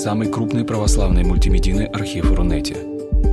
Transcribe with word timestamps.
самый 0.00 0.32
крупный 0.32 0.64
православный 0.64 1.24
мультимедийный 1.24 1.84
архив 1.84 2.32
Рунете. 2.32 2.74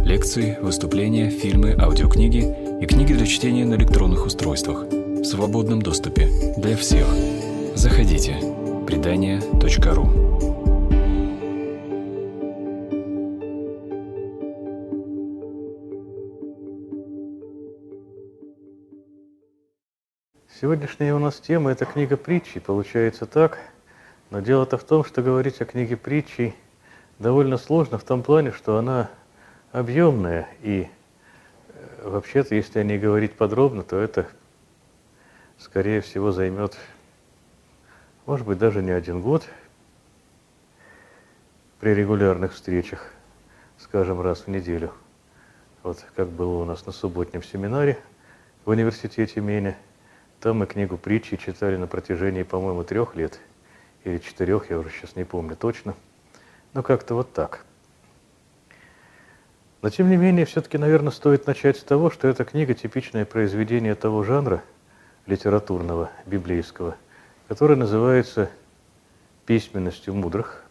Лекции, 0.03 0.57
выступления, 0.61 1.29
фильмы, 1.29 1.73
аудиокниги 1.79 2.43
и 2.81 2.85
книги 2.85 3.13
для 3.13 3.25
чтения 3.25 3.63
на 3.63 3.75
электронных 3.75 4.25
устройствах 4.25 4.83
в 4.83 5.23
свободном 5.23 5.81
доступе 5.81 6.27
для 6.57 6.75
всех. 6.75 7.07
Заходите. 7.73 8.35
Предания.ру 8.85 10.09
Сегодняшняя 20.59 21.13
у 21.13 21.19
нас 21.19 21.39
тема– 21.39 21.71
это 21.71 21.85
книга 21.85 22.17
притчи. 22.17 22.59
Получается 22.59 23.25
так– 23.25 23.57
но 24.29 24.41
дело-то 24.41 24.77
в 24.77 24.83
том, 24.83 25.03
что 25.03 25.21
говорить 25.21 25.61
о 25.61 25.65
книге 25.65 25.95
притчи 25.95 26.53
довольно 27.19 27.57
сложно 27.57 27.97
в 27.97 28.03
том 28.03 28.23
плане, 28.23 28.51
что 28.51 28.77
она 28.77 29.09
объемная, 29.71 30.47
и 30.61 30.87
э, 31.69 32.09
вообще-то, 32.09 32.55
если 32.55 32.79
о 32.79 32.83
ней 32.83 32.99
говорить 32.99 33.33
подробно, 33.33 33.83
то 33.83 33.97
это, 33.97 34.27
скорее 35.57 36.01
всего, 36.01 36.31
займет, 36.31 36.77
может 38.25 38.45
быть, 38.45 38.57
даже 38.57 38.81
не 38.83 38.91
один 38.91 39.21
год 39.21 39.47
при 41.79 41.91
регулярных 41.91 42.53
встречах, 42.53 43.13
скажем, 43.77 44.19
раз 44.19 44.41
в 44.41 44.47
неделю. 44.47 44.91
Вот 45.83 46.05
как 46.15 46.27
было 46.27 46.61
у 46.61 46.65
нас 46.65 46.85
на 46.85 46.91
субботнем 46.91 47.43
семинаре 47.43 47.97
в 48.65 48.71
университете 48.71 49.39
Меня. 49.39 49.77
Там 50.41 50.57
мы 50.57 50.65
книгу 50.65 50.97
притчи 50.97 51.37
читали 51.37 51.77
на 51.77 51.87
протяжении, 51.87 52.43
по-моему, 52.43 52.83
трех 52.83 53.15
лет– 53.15 53.39
или 54.07 54.19
четырех, 54.19 54.69
я 54.69 54.79
уже 54.79 54.89
сейчас 54.89 55.15
не 55.15 55.25
помню 55.25 55.55
точно. 55.55 55.93
Но 56.73 56.81
как-то 56.81 57.15
вот 57.15 57.33
так. 57.33 57.65
Но 59.81 59.89
тем 59.89 60.09
не 60.09 60.17
менее, 60.17 60.45
все-таки, 60.45 60.77
наверное, 60.77 61.11
стоит 61.11 61.45
начать 61.45 61.77
с 61.77 61.83
того, 61.83 62.09
что 62.09 62.27
эта 62.27 62.45
книга 62.45 62.73
типичное 62.73 63.25
произведение 63.25 63.95
того 63.95 64.23
жанра 64.23 64.63
литературного, 65.25 66.09
библейского, 66.25 66.95
которое 67.47 67.75
называется 67.75 68.49
письменностью 69.45 70.13
мудрых, 70.13 70.63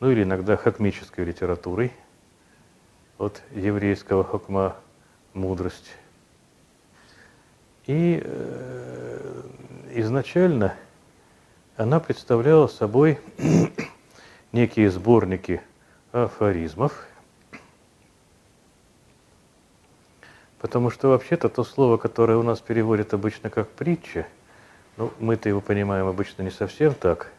ну 0.00 0.10
или 0.10 0.22
иногда 0.22 0.56
хакмической 0.56 1.24
литературой, 1.24 1.92
от 3.18 3.42
еврейского 3.52 4.22
хакма 4.22 4.76
мудрость. 5.34 5.90
И 7.86 8.22
э, 8.24 9.42
изначально– 9.94 10.74
она 11.78 12.00
представляла 12.00 12.66
собой 12.66 13.20
некие 14.52 14.90
сборники 14.90 15.62
афоризмов, 16.10 17.06
потому 20.58 20.90
что 20.90 21.10
вообще-то 21.10 21.48
то 21.48 21.62
слово, 21.62 21.96
которое 21.96 22.36
у 22.36 22.42
нас 22.42 22.60
переводят 22.60 23.14
обычно 23.14 23.48
как 23.48 23.68
притча, 23.68 24.26
ну, 24.96 25.12
мы-то 25.20 25.48
его 25.48 25.60
понимаем 25.60 26.08
обычно 26.08 26.42
не 26.42 26.50
совсем 26.50 26.94
так, 26.94 27.30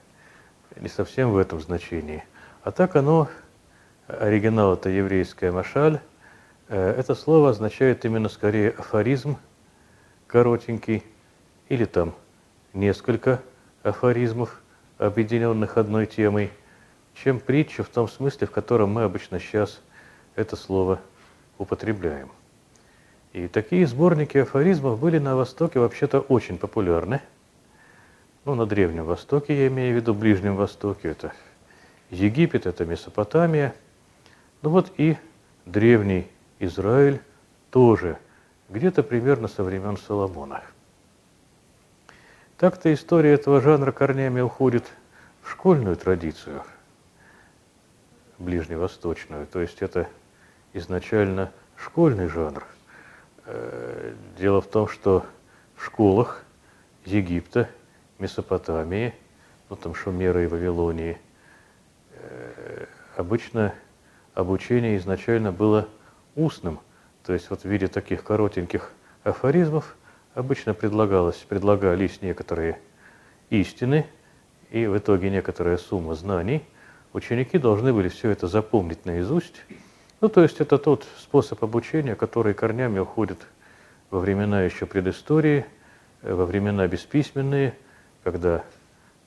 не 0.78 0.88
совсем 0.88 1.32
в 1.32 1.38
этом 1.38 1.60
значении, 1.60 2.24
а 2.64 2.72
так 2.72 2.96
оно, 2.96 3.28
оригинал 4.08 4.76
это 4.76 4.88
еврейская 4.90 5.52
машаль, 5.52 6.00
э, 6.70 6.92
это 6.98 7.14
слово 7.14 7.50
означает 7.50 8.06
именно 8.06 8.30
скорее 8.30 8.70
афоризм 8.70 9.36
коротенький 10.28 11.04
или 11.68 11.84
там 11.84 12.16
несколько 12.74 13.42
афоризмов, 13.90 14.62
объединенных 14.98 15.78
одной 15.78 16.06
темой, 16.06 16.52
чем 17.14 17.40
притча 17.40 17.84
в 17.84 17.90
том 17.90 18.08
смысле, 18.08 18.48
в 18.48 18.52
котором 18.52 18.92
мы 18.92 19.04
обычно 19.04 19.40
сейчас 19.40 19.82
это 20.36 20.56
слово 20.56 21.00
употребляем. 21.58 22.32
И 23.34 23.48
такие 23.48 23.86
сборники 23.86 24.38
афоризмов 24.38 25.00
были 25.00 25.20
на 25.20 25.36
Востоке 25.36 25.80
вообще-то 25.80 26.20
очень 26.20 26.58
популярны. 26.58 27.22
Ну, 28.46 28.56
на 28.56 28.66
Древнем 28.66 29.06
Востоке, 29.06 29.56
я 29.56 29.68
имею 29.68 29.94
в 29.94 29.98
виду 29.98 30.14
Ближнем 30.14 30.56
Востоке, 30.56 31.10
это 31.10 31.34
Египет, 32.10 32.66
это 32.66 32.86
Месопотамия. 32.86 33.76
Ну 34.62 34.72
вот 34.72 34.92
и 34.98 35.18
Древний 35.66 36.28
Израиль 36.60 37.22
тоже, 37.70 38.18
где-то 38.70 39.04
примерно 39.04 39.48
со 39.48 39.64
времен 39.64 39.98
Соломона. 39.98 40.64
Так-то 42.60 42.94
история 42.94 43.36
этого 43.36 43.62
жанра 43.62 43.94
корнями 43.94 44.42
уходит 44.42 44.84
в 45.42 45.50
школьную 45.50 45.96
традицию, 45.96 46.62
ближневосточную. 48.38 49.48
То 49.48 49.62
есть 49.62 49.82
это 49.82 50.10
изначально 50.74 51.54
школьный 51.78 52.28
жанр. 52.28 52.66
Э, 53.46 54.14
дело 54.38 54.60
в 54.60 54.68
том, 54.68 54.90
что 54.90 55.26
в 55.78 55.86
школах 55.86 56.44
Египта, 57.06 57.70
Месопотамии, 58.18 59.16
ну 59.70 59.78
там 59.78 59.96
Шумера 59.96 60.44
и 60.44 60.48
Вавилонии, 60.48 61.18
э, 62.12 62.88
обычно 63.16 63.74
обучение 64.34 64.98
изначально 64.98 65.54
было 65.54 65.88
устным. 66.36 66.82
То 67.24 67.32
есть 67.32 67.50
вот 67.52 67.62
в 67.62 67.66
виде 67.66 67.88
таких 67.88 68.22
коротеньких 68.26 68.92
афоризмов 69.24 69.96
обычно 70.40 70.74
предлагалось, 70.74 71.36
предлагались 71.36 72.22
некоторые 72.22 72.80
истины, 73.50 74.06
и 74.72 74.88
в 74.88 74.98
итоге 74.98 75.30
некоторая 75.30 75.78
сумма 75.78 76.16
знаний. 76.16 76.64
Ученики 77.12 77.58
должны 77.58 77.92
были 77.92 78.08
все 78.08 78.30
это 78.30 78.48
запомнить 78.48 79.06
наизусть. 79.06 79.56
Ну, 80.22 80.30
то 80.30 80.42
есть 80.42 80.62
это 80.62 80.78
тот 80.78 81.06
способ 81.18 81.64
обучения, 81.64 82.16
который 82.16 82.54
корнями 82.54 83.00
уходит 83.00 83.40
во 84.12 84.20
времена 84.20 84.62
еще 84.62 84.86
предыстории, 84.86 85.66
во 86.22 86.46
времена 86.46 86.88
бесписьменные, 86.88 87.74
когда 88.24 88.64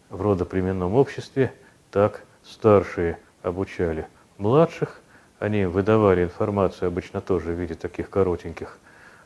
в 0.09 0.23
родоплеменном 0.23 0.95
обществе 0.95 1.53
так 1.91 2.25
старшие 2.43 3.19
обучали 3.43 4.07
младших, 4.39 5.01
они 5.39 5.67
выдавали 5.67 6.25
информацию 6.25 6.89
обычно 6.89 7.21
тоже 7.21 7.53
в 7.53 7.61
виде 7.61 7.75
таких 7.75 8.09
коротеньких 8.09 8.79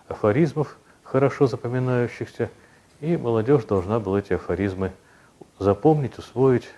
афоризмов– 0.08 0.78
хорошо 1.06 1.46
запоминающихся, 1.46 2.50
и 3.00 3.16
молодежь 3.16 3.64
должна 3.64 4.00
была 4.00 4.18
эти 4.18 4.32
афоризмы 4.32 4.92
запомнить, 5.58 6.18
усвоить, 6.18 6.68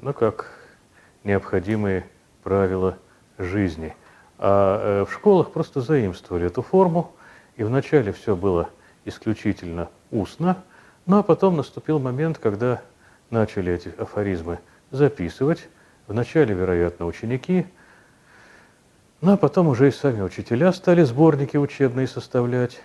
ну, 0.00 0.12
как 0.12 0.50
необходимые 1.24 2.06
правила 2.42 2.98
жизни. 3.38 3.94
А 4.38 5.02
э, 5.02 5.04
в 5.04 5.12
школах 5.12 5.52
просто 5.52 5.80
заимствовали 5.80 6.46
эту 6.46 6.62
форму, 6.62 7.12
и 7.56 7.64
вначале 7.64 8.12
все 8.12 8.36
было 8.36 8.70
исключительно 9.04 9.88
устно, 10.10 10.62
ну 11.06 11.18
а 11.18 11.22
потом 11.22 11.56
наступил 11.56 11.98
момент, 11.98 12.38
когда 12.38 12.82
начали 13.30 13.72
эти 13.72 13.92
афоризмы 13.98 14.58
записывать. 14.90 15.68
Вначале, 16.06 16.54
вероятно, 16.54 17.06
ученики, 17.06 17.66
ну 19.20 19.32
а 19.32 19.36
потом 19.36 19.68
уже 19.68 19.88
и 19.88 19.90
сами 19.90 20.22
учителя 20.22 20.72
стали 20.72 21.02
сборники 21.02 21.56
учебные 21.56 22.06
составлять. 22.06 22.80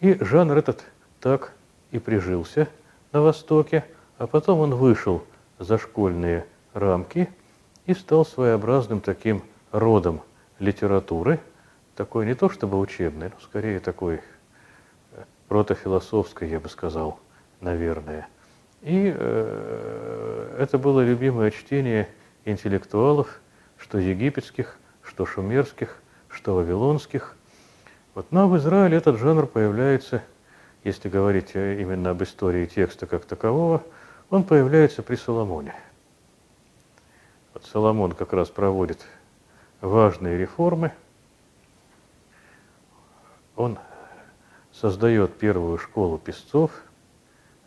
И 0.00 0.16
жанр 0.22 0.56
этот 0.56 0.84
так 1.20 1.52
и 1.90 1.98
прижился 1.98 2.68
на 3.12 3.22
Востоке, 3.22 3.84
а 4.18 4.26
потом 4.26 4.60
он 4.60 4.74
вышел 4.74 5.24
за 5.58 5.78
школьные 5.78 6.46
рамки 6.72 7.28
и 7.86 7.94
стал 7.94 8.24
своеобразным 8.24 9.00
таким 9.00 9.42
родом 9.72 10.20
литературы, 10.58 11.40
такой 11.96 12.26
не 12.26 12.34
то 12.34 12.48
чтобы 12.48 12.78
учебный, 12.78 13.28
но 13.28 13.40
скорее 13.40 13.80
такой 13.80 14.20
э, 15.12 15.22
протофилософской, 15.48 16.48
я 16.48 16.60
бы 16.60 16.68
сказал, 16.68 17.18
наверное. 17.60 18.28
И 18.82 19.12
э, 19.16 20.56
это 20.58 20.78
было 20.78 21.00
любимое 21.00 21.50
чтение 21.50 22.08
интеллектуалов, 22.44 23.40
что 23.78 23.98
египетских, 23.98 24.78
что 25.04 25.26
шумерских, 25.26 26.00
что 26.28 26.54
вавилонских. 26.54 27.36
Вот, 28.14 28.26
но 28.30 28.48
в 28.48 28.56
Израиле 28.56 28.96
этот 28.96 29.18
жанр 29.18 29.46
появляется, 29.46 30.22
если 30.82 31.08
говорить 31.08 31.54
именно 31.54 32.10
об 32.10 32.22
истории 32.22 32.66
текста 32.66 33.06
как 33.06 33.24
такового, 33.24 33.82
он 34.30 34.44
появляется 34.44 35.02
при 35.02 35.16
Соломоне. 35.16 35.74
Вот 37.52 37.64
Соломон 37.66 38.12
как 38.12 38.32
раз 38.32 38.48
проводит 38.48 39.04
важные 39.80 40.38
реформы. 40.38 40.92
Он 43.56 43.78
создает 44.72 45.36
первую 45.38 45.78
школу 45.78 46.18
песцов 46.18 46.72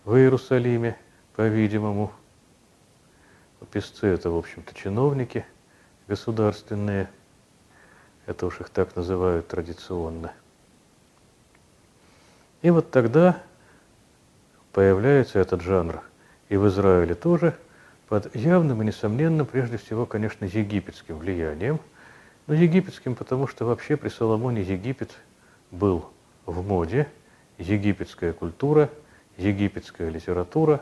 в 0.03 0.15
Иерусалиме, 0.15 0.97
по-видимому. 1.35 2.11
Песцы– 3.71 4.07
это, 4.07 4.29
в 4.29 4.37
общем-то, 4.37 4.73
чиновники 4.73 5.45
государственные– 6.07 7.09
это 8.27 8.45
уж 8.45 8.59
их 8.61 8.69
так 8.69 8.95
называют 8.95 9.47
традиционно. 9.47 10.31
И 12.61 12.69
вот 12.69 12.91
тогда 12.91 13.41
появляется 14.73 15.39
этот 15.39 15.61
жанр. 15.61 16.01
И 16.49 16.57
в 16.57 16.67
Израиле 16.67 17.15
тоже 17.15 17.57
под 18.07 18.33
явным 18.35 18.81
и 18.81 18.85
несомненным, 18.85 19.45
прежде 19.45 19.77
всего, 19.77 20.05
конечно, 20.05 20.45
египетским 20.45 21.17
влиянием. 21.17 21.79
Но 22.45 22.53
египетским, 22.53 23.15
потому 23.15 23.47
что 23.47 23.65
вообще 23.65 23.97
при 23.97 24.09
Соломоне 24.09 24.61
Египет 24.61 25.11
был 25.71 26.09
в 26.45 26.65
моде, 26.65 27.07
египетская 27.57 28.33
культура, 28.33 28.89
египетская 29.35 30.09
литература, 30.09 30.81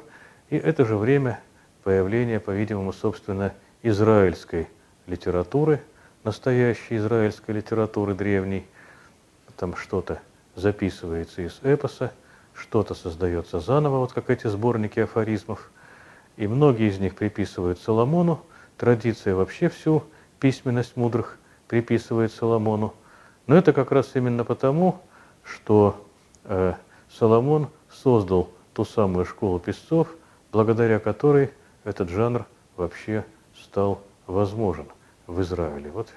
и 0.50 0.58
это 0.58 0.86
же 0.86 0.96
время 0.96 1.40
появления, 1.84 2.40
по-видимому, 2.40 2.94
собственно, 2.94 3.54
израильской 3.82 4.68
литературы, 5.08 5.82
настоящей 6.26 6.98
израильской 6.98 7.56
литературы 7.56 8.14
древней. 8.14 8.66
Там 9.56 9.78
что-то 9.78 10.20
записывается 10.56 11.42
из 11.42 11.60
эпоса, 11.64 12.12
что-то 12.54 12.94
создается 12.94 13.62
заново, 13.62 14.00
вот 14.00 14.12
как 14.12 14.30
эти 14.30 14.48
сборники 14.48 15.00
афоризмов– 15.00 15.72
и 16.38 16.48
многие 16.48 16.90
из 16.90 17.00
них 17.00 17.16
приписывают 17.16 17.80
Соломону. 17.80 18.42
Традиция 18.78 19.36
вообще 19.36 19.70
всю 19.70 20.04
письменность 20.40 20.98
мудрых 20.98 21.38
приписывает 21.68 22.32
Соломону. 22.34 22.94
Но 23.48 23.56
это 23.56 23.74
как 23.74 23.92
раз 23.92 24.12
именно 24.16 24.44
потому, 24.44 25.02
что 25.44 26.06
э, 26.44 26.74
Соломон 27.10 27.70
создал 27.90 28.50
ту 28.74 28.84
самую 28.84 29.26
школу 29.26 29.60
писцов, 29.60 30.10
благодаря 30.52 31.00
которой 31.00 31.52
этот 31.84 32.10
жанр 32.10 32.46
вообще 32.76 33.24
стал 33.56 34.02
возможен 34.28 34.88
в 35.28 35.42
Израиле. 35.42 35.90
Вот 35.92 36.10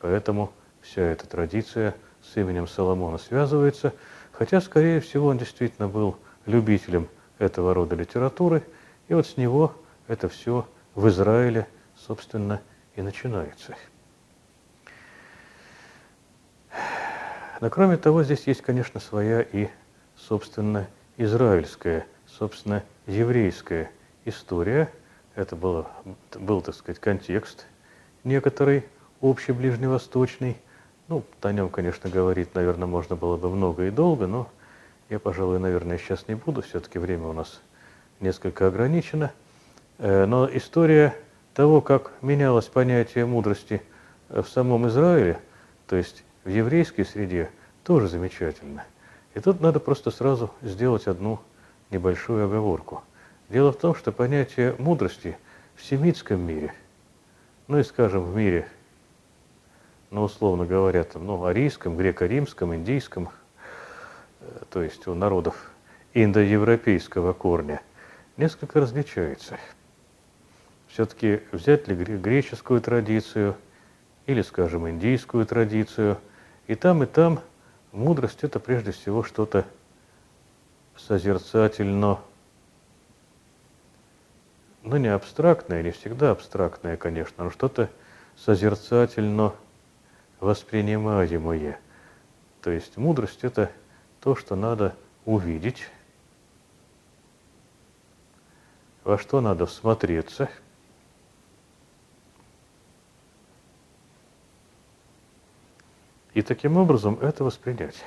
поэтому 0.00 0.52
вся 0.80 1.02
эта 1.02 1.26
традиция 1.26 1.94
с 2.22 2.36
именем 2.36 2.66
Соломона 2.66 3.18
связывается, 3.18 3.92
хотя, 4.32 4.60
скорее 4.60 5.00
всего, 5.00 5.28
он 5.28 5.38
действительно 5.38 5.88
был 5.88 6.16
любителем 6.46 7.08
этого 7.38 7.74
рода 7.74 7.94
литературы– 7.94 8.62
и 9.12 9.14
вот 9.14 9.26
с 9.26 9.36
него 9.36 9.74
это 10.08 10.28
все 10.30 10.66
в 10.94 11.06
Израиле, 11.08 11.66
собственно, 11.96 12.62
и 12.96 13.02
начинается. 13.02 13.76
Но 17.60 17.68
кроме 17.68 17.98
того, 17.98 18.22
здесь 18.22 18.46
есть, 18.46 18.62
конечно, 18.62 19.00
своя 19.00 19.42
и, 19.42 19.68
собственно, 20.16 20.88
израильская, 21.18 22.06
собственно, 22.26 22.82
еврейская 23.06 23.90
история. 24.24 24.90
Это 25.34 25.56
было, 25.56 25.90
был, 26.34 26.62
так 26.62 26.74
сказать, 26.74 26.98
контекст 26.98 27.66
некоторый, 28.24 28.84
общий 29.20 29.52
ближневосточный. 29.52 30.56
Ну, 31.08 31.24
о 31.40 31.52
нем, 31.52 31.68
конечно, 31.68 32.08
говорить, 32.08 32.54
наверное, 32.54 32.86
можно 32.86 33.16
было 33.16 33.36
бы 33.36 33.50
много 33.50 33.86
и 33.86 33.90
долго, 33.90 34.26
но 34.26 34.48
я, 35.10 35.18
пожалуй, 35.18 35.58
наверное, 35.58 35.98
сейчас 35.98 36.26
не 36.28 36.34
буду. 36.34 36.62
Все-таки 36.62 36.98
время 36.98 37.26
у 37.26 37.32
нас 37.32 37.60
несколько 38.20 38.66
ограничена. 38.66 39.32
Э, 39.98 40.26
но 40.26 40.48
история 40.50 41.14
того, 41.54 41.80
как 41.80 42.12
менялось 42.22 42.66
понятие 42.66 43.26
мудрости 43.26 43.82
э, 44.28 44.42
в 44.42 44.48
самом 44.48 44.88
Израиле, 44.88 45.38
то 45.86 45.96
есть 45.96 46.24
в 46.44 46.48
еврейской 46.48 47.04
среде, 47.04 47.50
тоже 47.84 48.08
замечательно. 48.08 48.84
И 49.34 49.40
тут 49.40 49.60
надо 49.60 49.80
просто 49.80 50.10
сразу 50.10 50.50
сделать 50.62 51.06
одну 51.06 51.40
небольшую 51.90 52.46
оговорку. 52.46 53.02
Дело 53.48 53.72
в 53.72 53.76
том, 53.76 53.94
что 53.94 54.12
понятие 54.12 54.74
мудрости 54.78 55.36
в 55.74 55.84
семитском 55.84 56.40
мире, 56.40 56.72
ну 57.68 57.78
и, 57.78 57.82
скажем, 57.82 58.24
в 58.24 58.36
мире, 58.36 58.68
ну, 60.10 60.22
условно 60.22 60.66
говоря, 60.66 61.04
там, 61.04 61.26
ну, 61.26 61.44
арийском, 61.44 61.96
греко-римском, 61.96 62.74
индийском, 62.74 63.30
э, 64.40 64.44
то 64.70 64.82
есть 64.82 65.06
у 65.06 65.14
народов 65.14 65.70
индоевропейского 66.14 67.32
корня– 67.32 67.80
несколько 68.36 68.80
различается. 68.80 69.58
Все-таки 70.88 71.40
взять 71.52 71.88
ли 71.88 71.94
греческую 71.94 72.80
традицию 72.80 73.56
или, 74.26 74.42
скажем, 74.42 74.88
индийскую 74.88 75.46
традицию, 75.46 76.18
и 76.66 76.74
там, 76.74 77.02
и 77.02 77.06
там 77.06 77.40
мудрость– 77.92 78.40
это 78.42 78.60
прежде 78.60 78.92
всего 78.92 79.22
что-то 79.22 79.64
созерцательно, 80.96 82.18
ну 84.82 84.96
не 84.96 85.08
абстрактное, 85.08 85.82
не 85.82 85.90
всегда 85.90 86.30
абстрактное, 86.32 86.96
конечно, 86.96 87.44
но 87.44 87.50
что-то 87.50 87.90
созерцательно 88.36 89.54
воспринимаемое. 90.40 91.78
То 92.62 92.70
есть 92.70 92.96
мудрость– 92.96 93.40
это 93.42 93.70
то, 94.20 94.34
что 94.34 94.56
надо 94.56 94.96
увидеть, 95.24 95.88
во 99.04 99.18
что 99.18 99.40
надо 99.40 99.66
всмотреться. 99.66 100.48
И 106.34 106.40
таким 106.40 106.76
образом 106.76 107.18
это 107.20 107.44
воспринять. 107.44 108.02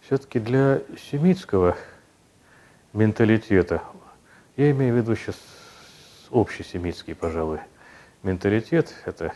Все-таки 0.00 0.40
для 0.40 0.82
семитского 1.10 1.76
менталитета, 2.92 3.82
я 4.56 4.70
имею 4.70 4.94
в 4.94 4.96
виду 4.96 5.14
сейчас 5.16 5.36
общесемитский, 6.30 7.14
пожалуй, 7.14 7.60
менталитет, 8.22 8.94
это 9.04 9.32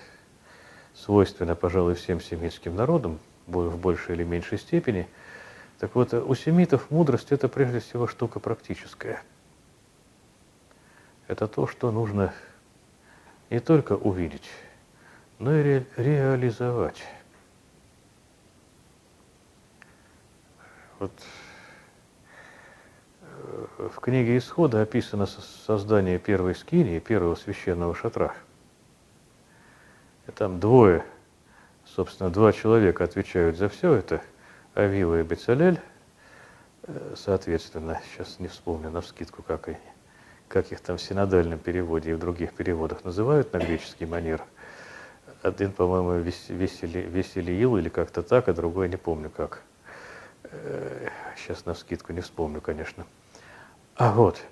свойственно, 0.95 1.55
пожалуй, 1.55 1.95
всем 1.95 2.21
семитским 2.21 2.75
народам 2.77 3.19
в 3.47 3.77
большей 3.77 4.15
или 4.17 4.25
меньшей 4.25 4.59
степени– 4.59 5.09
так 5.79 5.95
вот, 5.95 6.15
у 6.15 6.35
семитов 6.35 6.91
мудрость– 6.91 7.29
это 7.33 7.49
прежде 7.49 7.81
всего 7.81 8.07
штука 8.07 8.41
практическая. 8.41 9.23
Это 11.29 11.47
то, 11.49 11.67
что 11.67 11.91
нужно 11.91 12.33
не 13.51 13.61
только 13.61 13.93
увидеть, 13.93 14.49
но 15.39 15.55
и 15.55 15.63
ре 15.63 15.87
реализовать. 15.97 17.03
Вот 20.99 21.13
в 23.79 24.01
книге 24.01 24.39
Исхода 24.39 24.83
описано 24.83 25.27
создание 25.27 26.19
первой 26.19 26.55
скинии, 26.55 26.99
первого 26.99 27.35
священного 27.35 27.95
шатра. 27.95 28.35
И 30.27 30.33
там 30.33 30.61
двое, 30.61 31.05
собственно, 31.85 32.31
два 32.31 32.53
человека 32.53 33.05
отвечают 33.05 33.57
за 33.57 33.69
все 33.69 33.93
это– 33.93 34.23
Авива 34.77 35.21
и 35.21 35.23
Бецалель, 35.23 35.81
э, 36.83 37.15
соответственно, 37.17 37.99
сейчас 38.05 38.39
не 38.39 38.47
вспомню 38.47 38.91
на 38.91 39.01
вскидку, 39.01 39.43
как, 39.43 39.71
как 40.49 40.71
их 40.71 40.81
там 40.81 40.99
в 40.99 41.03
синодальном 41.03 41.59
переводе 41.59 42.11
и 42.11 42.13
в 42.13 42.19
других 42.19 42.53
переводах 42.53 43.03
называют 43.03 43.51
на 43.55 43.59
греческий 43.59 44.05
манер. 44.05 44.43
Один, 45.41 45.73
по-моему, 45.73 46.23
весели, 46.23 47.01
веселиил 47.01 47.79
или 47.79 47.89
как-то 47.89 48.23
так, 48.23 48.51
а 48.51 48.53
другой 48.53 48.91
не 48.91 48.99
помню 48.99 49.31
как. 49.31 49.63
Сейчас 51.39 51.61
э, 51.61 51.63
на 51.65 51.73
вскидку 51.73 52.13
не 52.13 52.21
вспомню, 52.21 52.61
конечно. 52.61 53.07
А 53.97 54.13
вот, 54.13 54.43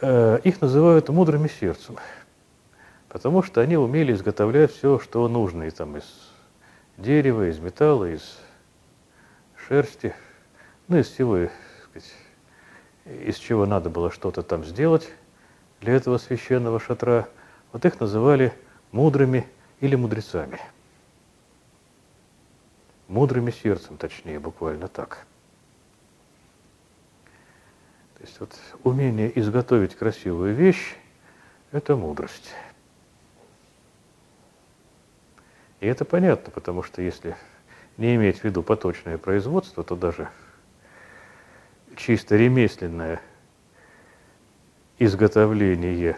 э, 0.00 0.40
их 0.42 0.60
называют 0.60 1.08
мудрыми 1.08 1.46
сердцем, 1.46 1.98
потому 3.08 3.44
что 3.44 3.60
они 3.60 3.76
умели 3.76 4.12
изготовлять 4.12 4.72
все, 4.72 4.98
что 4.98 5.28
нужно, 5.28 5.62
и 5.62 5.70
там 5.70 5.96
из 5.98 6.32
дерева, 6.98 7.48
из 7.48 7.60
металла, 7.60 8.12
из 8.12 8.40
шерсти, 9.68 10.16
ну, 10.88 10.98
из 10.98 11.06
всего, 11.06 11.48
сказать, 11.84 12.12
из 13.04 13.36
чего 13.36 13.66
надо 13.66 13.88
было 13.88 14.10
что-то 14.10 14.42
там 14.42 14.64
сделать 14.64 15.08
для 15.80 15.94
этого 15.94 16.18
священного 16.18 16.80
шатра. 16.80 17.28
Вот 17.72 17.84
их 17.84 18.00
называли 18.00 18.52
мудрыми 18.90 19.46
или 19.78 19.94
мудрецами. 19.94 20.58
Мудрыми 23.06 23.52
сердцем, 23.52 23.96
точнее, 23.96 24.40
буквально 24.40 24.88
так. 24.88 25.24
То 28.22 28.28
есть 28.28 28.38
вот 28.38 28.56
умение 28.84 29.36
изготовить 29.36 29.96
красивую 29.96 30.54
вещь– 30.54 30.94
это 31.72 31.96
мудрость. 31.96 32.54
И 35.80 35.88
это 35.88 36.04
понятно, 36.04 36.52
потому 36.52 36.84
что 36.84 37.02
если 37.02 37.36
не 37.96 38.14
иметь 38.14 38.38
в 38.38 38.44
виду 38.44 38.62
поточное 38.62 39.18
производство, 39.18 39.82
то 39.82 39.96
даже 39.96 40.28
чисто 41.96 42.36
ремесленное 42.36 43.20
изготовление 45.00 46.16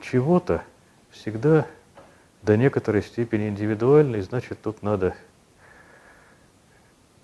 чего-то 0.00 0.64
всегда 1.10 1.66
до 2.40 2.56
некоторой 2.56 3.02
степени 3.02 3.50
индивидуальный, 3.50 4.22
значит, 4.22 4.62
тут 4.62 4.82
надо 4.82 5.14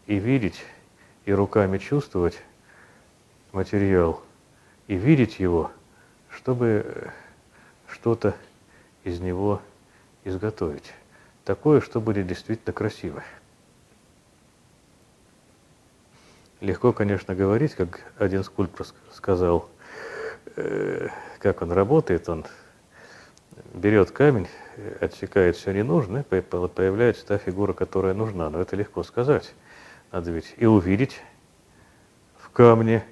и 0.06 0.16
видеть, 0.16 0.62
и 1.24 1.32
руками 1.32 1.78
чувствовать 1.78 2.42
материал, 3.56 4.22
и 4.86 4.94
видеть 4.94 5.40
его, 5.40 5.72
чтобы 6.30 7.10
что-то 7.88 8.36
из 9.02 9.18
него 9.18 9.60
изготовить. 10.24 10.92
Такое, 11.44 11.80
что 11.80 12.00
будет 12.00 12.26
действительно 12.26 12.72
красивое. 12.72 13.24
Легко, 16.60 16.92
конечно, 16.92 17.34
говорить, 17.34 17.74
как 17.74 18.00
один 18.18 18.44
скульптор 18.44 18.86
сказал, 19.12 19.68
э, 20.56 21.08
как 21.38 21.62
он 21.62 21.72
работает, 21.72 22.28
он 22.28 22.44
берет 23.74 24.10
камень, 24.10 24.48
отсекает 25.00 25.56
все 25.56 25.72
ненужное, 25.72 26.22
появляется 26.22 27.26
та 27.26 27.38
фигура, 27.38 27.72
которая 27.72 28.14
нужна. 28.14 28.50
Но 28.50 28.60
это 28.60 28.76
легко 28.76 29.02
сказать. 29.02 29.54
Надо 30.12 30.30
ведь 30.30 30.54
и 30.56 30.66
увидеть 30.66 31.20
в 32.38 32.50
камне 32.50 33.04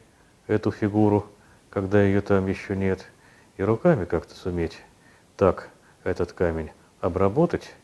эту 0.47 0.71
фигуру, 0.71 1.27
когда 1.71 2.03
ее 2.03 2.21
там 2.21 2.47
еще 2.47 2.77
нет, 2.77 3.07
и 3.57 3.63
руками 3.63 4.05
как-то 4.05 4.35
суметь 4.35 4.79
так 5.37 5.71
этот 6.05 6.33
камень 6.33 6.71
обработать, 7.01 7.75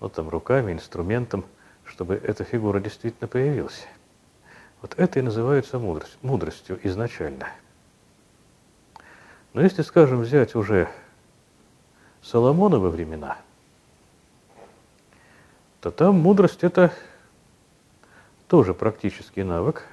ну 0.00 0.08
там 0.08 0.28
руками, 0.28 0.72
инструментом, 0.72 1.44
чтобы 1.84 2.14
эта 2.14 2.44
фигура 2.44 2.80
действительно 2.80 3.28
появилась. 3.28 3.86
Вот 4.80 4.94
это 4.96 5.18
и 5.18 5.22
называется 5.22 5.78
мудрость, 5.78 6.18
мудростью 6.22 6.78
изначально. 6.82 7.48
Но 9.52 9.62
если, 9.62 9.82
скажем, 9.82 10.20
взять 10.20 10.54
уже 10.54 10.88
Соломоновы 12.22 12.90
времена, 12.90 13.36
то 15.80 15.90
там 15.90 16.20
мудрость– 16.20 16.58
это 16.62 16.92
тоже 18.48 18.74
практический 18.74 19.42
навык, 19.42 19.86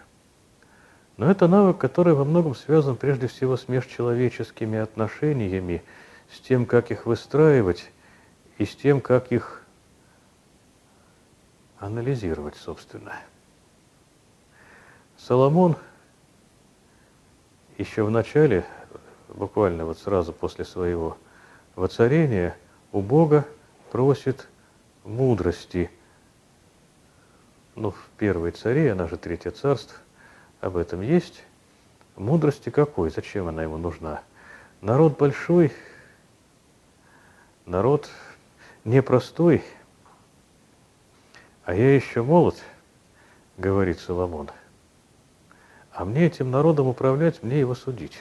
но 1.20 1.30
это 1.30 1.50
навык, 1.50 1.78
который 1.78 2.14
во 2.14 2.24
многом 2.24 2.56
связан 2.56 2.96
прежде 2.96 3.28
всего 3.28 3.58
с 3.58 3.68
межчеловеческими 3.68 4.80
отношениями, 4.80 5.84
с 6.32 6.40
тем, 6.40 6.66
как 6.66 6.92
их 6.92 7.06
выстраивать 7.06 7.92
и 8.58 8.64
с 8.64 8.74
тем, 8.74 9.02
как 9.02 9.34
их 9.34 9.62
анализировать, 11.78 12.56
собственно. 12.56 13.18
Соломон 15.18 15.76
еще 17.78 18.04
в 18.04 18.12
начале, 18.12 18.64
буквально 19.28 19.84
вот 19.86 20.00
сразу 20.00 20.32
после 20.32 20.64
своего 20.64 21.18
воцарения, 21.76 22.56
у 22.94 23.02
Бога 23.02 23.46
просит 23.92 24.48
мудрости. 25.04 25.92
Ну, 27.76 27.92
в 27.92 28.08
первой 28.18 28.52
царе, 28.52 28.94
она 28.94 29.10
же 29.10 29.18
Третье 29.18 29.52
царство, 29.52 29.98
об 30.62 30.78
этом 30.78 31.02
есть. 31.02 31.44
Мудрости 32.16 32.70
какой? 32.70 33.10
Зачем 33.10 33.48
она 33.48 33.64
ему 33.64 33.78
нужна? 33.78 34.22
Народ 34.82 35.18
большой, 35.18 35.72
народ 37.66 38.10
непростой, 38.84 39.64
а 41.64 41.74
я 41.74 41.96
еще 41.96 42.24
молод, 42.24 42.56
говорит 43.58 44.00
Соломон. 44.00 44.50
А 45.92 46.06
мне 46.06 46.26
этим 46.26 46.50
народом 46.50 46.88
управлять, 46.88 47.44
мне 47.44 47.60
его 47.60 47.76
судить. 47.76 48.18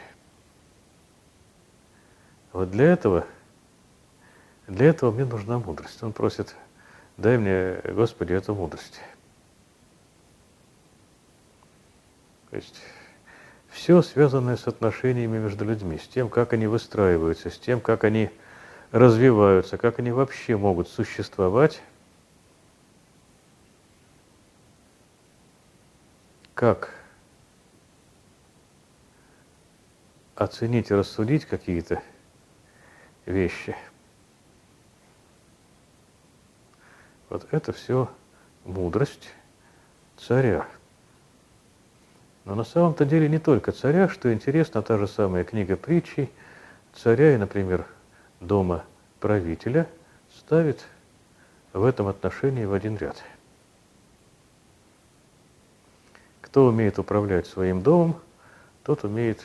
Вот 2.53 2.71
для 2.71 2.87
этого, 2.87 3.25
для 4.67 4.87
этого 4.87 5.13
мне 5.13 5.25
нужна 5.25 5.59
мудрость. 5.59 6.03
Он 6.03 6.13
просит, 6.13 6.57
дай 7.17 7.39
мне, 7.39 7.81
Господи, 7.95 8.33
эту 8.33 8.55
мудрость. 8.55 9.01
То 12.51 12.57
есть 12.57 12.81
все 13.69 14.03
связанное 14.03 14.57
с 14.57 14.67
отношениями 14.67 15.39
между 15.39 15.65
людьми, 15.65 15.99
с 15.99 16.09
тем, 16.09 16.29
как 16.29 16.53
они 16.53 16.67
выстраиваются, 16.67 17.51
с 17.51 17.59
тем, 17.59 17.81
как 17.81 18.05
они 18.05 18.31
развиваются, 18.91 19.77
как 19.77 19.99
они 19.99 20.11
вообще 20.11 20.57
могут 20.57 20.89
существовать, 20.89 21.83
как 26.55 26.95
оценить 30.35 30.91
и 30.91 30.95
рассудить 30.95 31.45
какие-то 31.45 32.03
вещи. 33.27 33.77
Вот 37.29 37.47
это 37.51 37.73
все 37.73 38.11
мудрость 38.65 39.29
царя. 40.17 40.67
Но 42.49 42.55
на 42.55 42.65
самом-то 42.65 43.05
деле 43.05 43.29
не 43.29 43.39
только 43.39 43.73
царя, 43.73 44.09
что 44.09 44.33
интересно, 44.33 44.81
та 44.81 44.97
же 44.97 45.07
самая 45.07 45.45
книга 45.45 45.77
притчей, 45.77 46.31
царя 46.95 47.35
и, 47.35 47.37
например, 47.37 47.85
дома 48.41 48.87
правителя 49.21 49.87
ставит 50.35 50.83
в 51.75 51.85
этом 51.85 52.09
отношении 52.09 52.65
в 52.65 52.73
один 52.73 52.97
ряд. 52.97 53.23
Кто 56.41 56.65
умеет 56.65 56.99
управлять 56.99 57.47
своим 57.47 57.83
домом, 57.83 58.19
тот 58.83 59.05
умеет, 59.05 59.45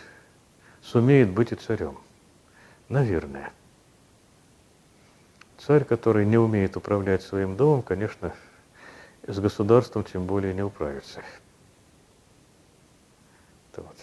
сумеет 0.81 1.29
быть 1.29 1.51
и 1.51 1.55
царем. 1.55 1.97
Наверное. 2.87 3.51
Царь, 5.57 5.83
который 5.83 6.25
не 6.25 6.37
умеет 6.37 6.77
управлять 6.77 7.21
своим 7.21 7.57
домом, 7.57 7.81
конечно, 7.81 8.33
с 9.27 9.37
государством 9.39 10.05
тем 10.05 10.25
более 10.25 10.53
не 10.53 10.61
управится. 10.61 11.19
Это 13.73 13.81
вот 13.81 13.97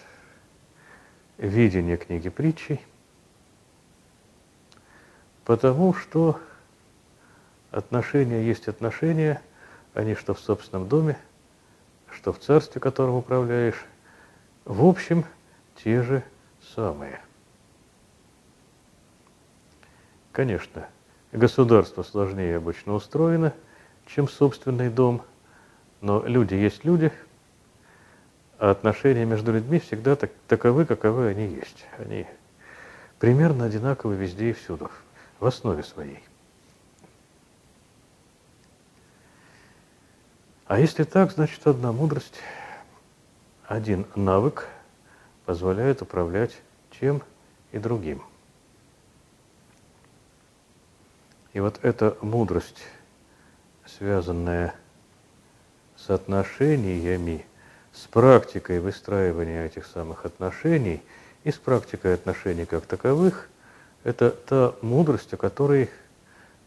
видение 1.39 1.97
книги 1.97 2.29
притчей– 2.29 2.79
Потому 5.45 5.93
что 5.93 6.39
отношения 7.71 8.45
есть 8.45 8.67
отношения, 8.67 9.41
они 9.93 10.15
что 10.15 10.33
в 10.33 10.39
собственном 10.39 10.87
доме, 10.87 11.17
что 12.11 12.31
в 12.31 12.39
царстве, 12.39 12.79
которым 12.79 13.15
управляешь, 13.15 13.83
в 14.65 14.85
общем, 14.85 15.25
те 15.83 16.03
же 16.03 16.23
самые. 16.75 17.19
Конечно, 20.31 20.87
государство 21.31 22.03
сложнее 22.03 22.57
обычно 22.57 22.93
устроено, 22.93 23.53
чем 24.05 24.29
собственный 24.29 24.89
дом, 24.89 25.23
но 26.01 26.25
люди 26.25 26.53
есть 26.53 26.85
люди, 26.85 27.07
а 27.07 27.30
отношения 28.69 29.25
между 29.25 29.51
людьми 29.51 29.79
всегда 29.79 30.15
так, 30.15 30.31
таковы, 30.47 30.85
каковы 30.85 31.29
они 31.29 31.47
есть. 31.47 31.85
Они 31.97 32.27
примерно 33.17 33.65
одинаковы 33.65 34.15
везде 34.15 34.51
и 34.51 34.53
всюду 34.53 34.91
в 35.39 35.45
основе 35.47 35.81
своей. 35.81 36.23
А 40.67 40.79
если 40.79 41.03
так, 41.03 41.31
значит, 41.31 41.65
одна 41.65 41.91
мудрость, 41.91 42.39
один 43.65 44.05
навык 44.15 44.67
позволяет 45.45 46.03
управлять 46.03 46.55
чем 46.91 47.23
и 47.71 47.79
другим. 47.79 48.21
И 51.53 51.59
вот 51.59 51.79
эта 51.81 52.15
мудрость, 52.21 52.83
связанная 53.85 54.75
с 55.97 56.09
отношениями, 56.11 57.45
с 57.93 58.07
практикой 58.07 58.79
выстраивания 58.79 59.65
этих 59.65 59.85
самых 59.85 60.25
отношений 60.25 61.01
и 61.43 61.51
с 61.51 61.55
практикой 61.55 62.13
отношений 62.13 62.65
как 62.65 62.85
таковых, 62.85 63.49
это 64.03 64.31
та 64.31 64.73
мудрость, 64.81 65.33
о 65.33 65.37
которой 65.37 65.89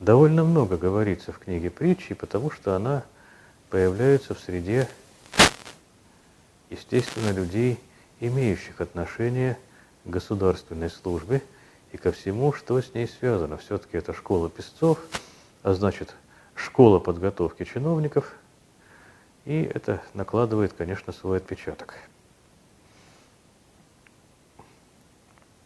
довольно 0.00 0.44
много 0.44 0.76
говорится 0.76 1.32
в 1.32 1.38
книге 1.38 1.70
притчи, 1.70 2.14
потому 2.14 2.50
что 2.50 2.74
она 2.76 3.04
появляется 3.70 4.34
в 4.34 4.40
среде, 4.40 4.88
естественно, 6.70 7.32
людей, 7.32 7.78
имеющих 8.20 8.80
отношение 8.80 9.58
к 10.04 10.10
государственной 10.10 10.90
службе 10.90 11.42
и 11.92 11.96
ко 11.96 12.12
всему, 12.12 12.52
что 12.52 12.80
с 12.80 12.94
ней 12.94 13.08
связано. 13.08 13.56
Все-таки 13.56 13.96
это 13.96 14.12
школа 14.12 14.50
песцов, 14.50 14.98
а 15.62 15.74
значит, 15.74 16.14
школа 16.54 16.98
подготовки 16.98 17.64
чиновников, 17.64 18.32
и 19.44 19.62
это 19.62 20.02
накладывает, 20.14 20.72
конечно, 20.72 21.12
свой 21.12 21.38
отпечаток. 21.38 21.94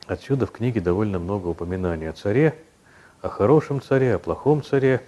Отсюда 0.07 0.47
в 0.47 0.53
книге 0.53 0.81
довольно 0.81 1.19
много 1.19 1.49
упоминаний 1.49 2.09
о 2.09 2.13
царе, 2.13 2.59
о 3.21 3.29
хорошем 3.29 3.81
царе, 3.83 4.15
о 4.15 4.19
плохом 4.19 4.63
царе, 4.63 5.03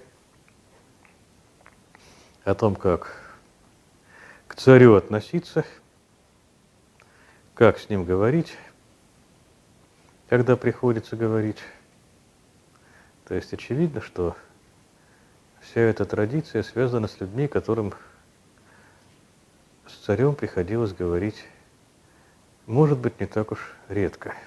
о 2.45 2.55
том, 2.55 2.77
как 2.77 3.17
к 4.47 4.55
царю 4.57 4.95
относиться, 4.95 5.65
как 7.55 7.79
с 7.79 7.89
ним 7.89 8.05
говорить, 8.05 8.57
когда 10.29 10.57
приходится 10.57 11.17
говорить. 11.17 11.59
То 13.27 13.35
есть 13.35 13.53
очевидно, 13.53 14.01
что 14.01 14.37
вся 15.61 15.81
эта 15.81 16.05
традиция 16.05 16.63
связана 16.63 17.09
с 17.09 17.21
людьми, 17.21 17.49
которым 17.49 17.95
с 19.91 20.05
царем 20.05 20.35
приходилось 20.35 20.93
говорить, 20.93 21.45
может 22.67 22.99
быть, 22.99 23.21
не 23.21 23.27
так 23.27 23.53
уж 23.53 23.75
редко– 23.89 24.35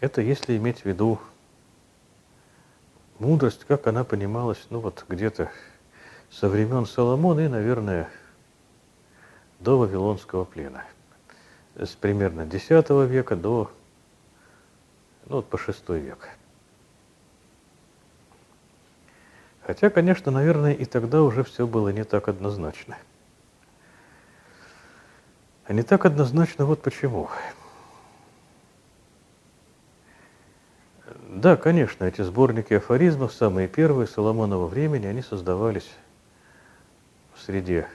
Это 0.00 0.22
если 0.22 0.56
иметь 0.56 0.80
в 0.80 0.86
виду 0.86 1.20
мудрость, 3.18 3.64
как 3.66 3.86
она 3.86 4.02
понималась, 4.02 4.66
ну 4.70 4.80
вот 4.80 5.04
где-то 5.08 5.50
со 6.30 6.48
времен 6.48 6.86
Соломона 6.86 7.40
и, 7.40 7.48
наверное, 7.48 8.08
до 9.58 9.78
Вавилонского 9.78 10.44
плена. 10.44 10.84
с 11.76 11.90
примерно 11.90 12.42
X 12.42 12.70
века 12.70 13.36
до, 13.36 13.70
ну, 15.26 15.36
вот 15.36 15.48
по 15.48 15.56
VI 15.56 16.00
век. 16.00 16.30
Хотя, 19.66 19.90
конечно, 19.90 20.32
наверное, 20.32 20.72
и 20.72 20.84
тогда 20.84 21.22
уже 21.22 21.44
все 21.44 21.66
было 21.66 21.90
не 21.90 22.04
так 22.04 22.28
однозначно. 22.28 22.96
А 25.64 25.72
не 25.72 25.82
так 25.82 26.04
однозначно 26.04 26.64
вот 26.64 26.82
почему. 26.82 27.28
Да, 31.28 31.56
конечно, 31.56 32.04
эти 32.04 32.22
сборники 32.22 32.74
афоризмов, 32.74 33.32
самые 33.32 33.68
первые 33.68 34.08
Соломонова 34.08 34.66
времени, 34.66 35.06
они 35.06 35.22
создавались 35.22 35.88
в 37.34 37.40
среде, 37.40 37.86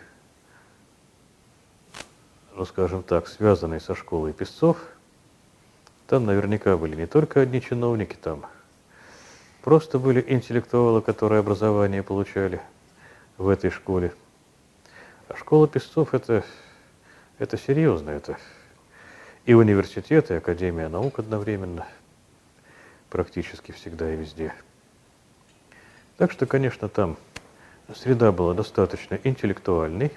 ну, 2.53 2.63
скажем 2.63 3.03
так, 3.03 3.27
связанной 3.27 3.81
со 3.81 3.93
школой 3.93 4.31
песцов. 4.31 4.77
Там 6.07 6.25
наверняка 6.25 6.77
были 6.77 6.95
не 6.95 7.07
только 7.07 7.41
одни 7.41 7.61
чиновники, 7.61 8.15
там 8.15 8.45
просто 9.65 9.97
были 9.97 10.23
интеллектуалы, 10.27 11.01
которые 11.01 11.39
образование 11.39 12.03
получали 12.03 12.61
в 13.39 13.49
этой 13.49 13.71
школе. 13.71 14.13
А 15.27 15.35
школа 15.35 15.67
песцов 15.67 16.13
это, 16.13 16.45
это 17.39 17.57
серьезно, 17.57 18.11
это 18.11 18.37
и 19.47 19.55
университет, 19.55 20.29
и 20.29 20.35
Академия 20.35 20.87
наук 20.87 21.17
одновременно– 21.17 21.87
практически 23.09 23.71
всегда 23.71 24.13
и 24.13 24.15
везде. 24.15 24.53
Так 26.17 26.31
что, 26.31 26.45
конечно, 26.45 26.87
там 26.87 27.17
среда 27.95 28.31
была 28.31 28.53
достаточно 28.53 29.19
интеллектуальной. 29.23 30.11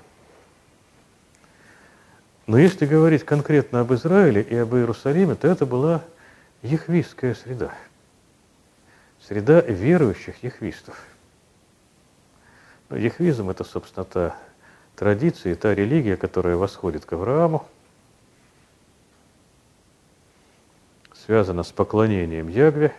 Но 2.47 2.59
если 2.59 2.85
говорить 2.85 3.25
конкретно 3.25 3.81
об 3.81 3.95
Израиле 3.95 4.43
и 4.43 4.57
об 4.57 4.75
Иерусалиме, 4.75 5.37
то 5.37 5.49
это 5.49 5.65
была 5.65 6.03
ехвистская 6.61 7.35
среда. 7.35 7.73
Среда 9.29 9.61
верующих 9.61 10.43
ехвистов. 10.43 10.99
Но 12.89 12.97
ехвизм– 12.97 13.51
это, 13.51 13.63
собственно, 13.63 14.05
та 14.05 14.35
традиция, 14.97 15.55
та 15.55 15.75
религия, 15.75 16.17
которая 16.17 16.57
восходит 16.57 17.05
к 17.05 17.13
Аврааму– 17.13 17.69
связано 21.29 21.63
с 21.63 21.71
поклонением 21.71 22.49
Ягве. 22.49 22.95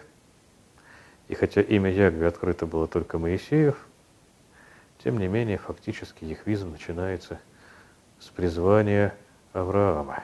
И 1.29 1.33
хотя 1.33 1.61
имя 1.61 1.89
Ягве 1.89 2.27
открыто 2.27 2.67
было 2.67 2.85
только 2.87 3.17
Моисею, 3.17 3.75
тем 5.03 5.17
не 5.17 5.27
менее 5.27 5.57
фактически 5.57 6.25
ехвизм 6.25 6.69
начинается 6.69 7.39
с 8.19 8.27
призвания 8.27 9.15
Авраама. 9.51 10.23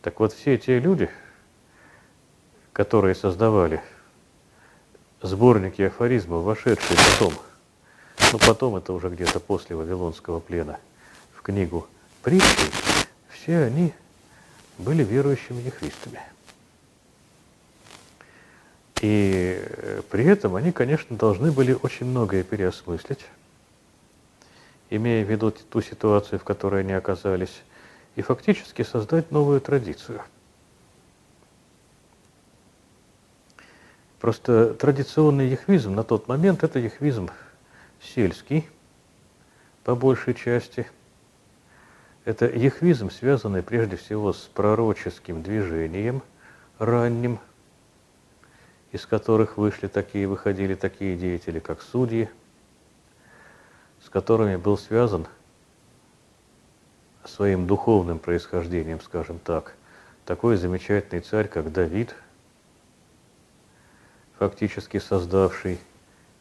Так 0.00 0.18
вот, 0.18 0.32
все 0.32 0.56
те 0.56 0.78
люди, 0.78 1.10
которые 2.72 3.14
создавали 3.14 3.82
сборники 5.24 5.80
афоризмов, 5.80 6.44
вошедшие 6.44 6.98
потом, 7.12 7.34
ну 8.32 8.38
потом 8.38 8.76
это 8.76 8.92
уже 8.92 9.08
где-то 9.08 9.40
после 9.40 9.74
Вавилонского 9.74 10.38
плена, 10.38 10.78
в 11.34 11.40
книгу 11.40 11.88
притчи, 12.22 12.70
все 13.30 13.64
они 13.64 13.94
были 14.76 15.02
верующими 15.02 15.62
ехристами. 15.62 16.20
И 19.00 19.58
э, 19.60 20.02
при 20.10 20.26
этом 20.26 20.56
они, 20.56 20.72
конечно, 20.72 21.16
должны 21.16 21.52
были 21.52 21.76
очень 21.82 22.06
многое 22.06 22.42
переосмыслить, 22.42 23.24
имея 24.90 25.24
в 25.24 25.30
виду 25.30 25.50
ту 25.50 25.80
ситуацию, 25.80 26.38
в 26.38 26.44
которой 26.44 26.82
они 26.82 26.92
оказались, 26.92 27.62
и 28.14 28.22
фактически 28.22 28.82
создать 28.82 29.30
новую 29.30 29.60
традицию. 29.60 30.22
Просто 34.24 34.72
традиционный 34.72 35.48
ехвизм 35.48 35.94
на 35.94 36.02
тот 36.02 36.28
момент– 36.28 36.62
это 36.64 36.78
ехвизм 36.78 37.28
сельский, 38.00 38.66
по 39.84 39.94
большей 39.94 40.32
части– 40.32 40.86
это 42.24 42.46
ехвизм, 42.46 43.10
связанный 43.10 43.62
прежде 43.62 43.96
всего 43.96 44.32
с 44.32 44.38
пророческим 44.54 45.42
движением 45.42 46.22
ранним, 46.78 47.38
из 48.92 49.04
которых 49.04 49.58
вышли 49.58 49.88
такие, 49.88 50.26
выходили 50.26 50.74
такие 50.74 51.18
деятели, 51.18 51.58
как 51.58 51.82
судьи, 51.82 52.30
с 54.02 54.08
которыми 54.08 54.56
был 54.56 54.78
связан 54.78 55.26
своим 57.26 57.66
духовным 57.66 58.18
происхождением, 58.18 59.02
скажем 59.02 59.38
так, 59.38 59.74
такой 60.24 60.56
замечательный 60.56 61.20
царь, 61.20 61.46
как 61.46 61.70
Давид, 61.70 62.14
фактически 64.38 64.98
создавший 64.98 65.78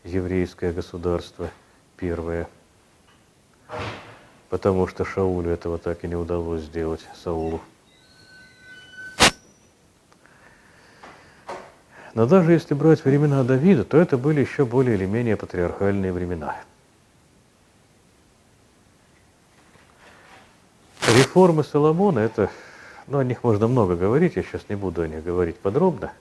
еврейское 0.04 0.72
государство 0.72 1.50
первое– 1.98 2.48
потому 4.54 4.86
что 4.86 5.04
Шаулю 5.04 5.50
этого 5.50 5.80
так 5.80 6.04
и 6.04 6.08
не 6.08 6.14
удалось 6.14 6.62
сделать, 6.62 7.02
Саулу. 7.16 7.60
Но 12.14 12.28
даже 12.28 12.52
если 12.52 12.76
брать 12.76 13.04
времена 13.04 13.44
Давида, 13.44 13.84
то 13.84 13.98
это 13.98 14.16
были 14.16 14.42
еще 14.42 14.64
более 14.64 14.96
или 14.96 15.08
менее 15.08 15.38
патриархальные 15.38 16.14
времена. 16.14 16.56
Реформы 21.08 21.64
Соломона, 21.64 22.20
это, 22.20 22.52
ну, 23.08 23.18
о 23.18 23.24
них 23.24 23.44
можно 23.44 23.68
много 23.68 23.96
говорить, 23.96 24.36
я 24.36 24.44
сейчас 24.44 24.62
не 24.70 24.76
буду 24.76 25.02
о 25.02 25.08
них 25.08 25.24
говорить 25.24 25.58
подробно. 25.58 26.14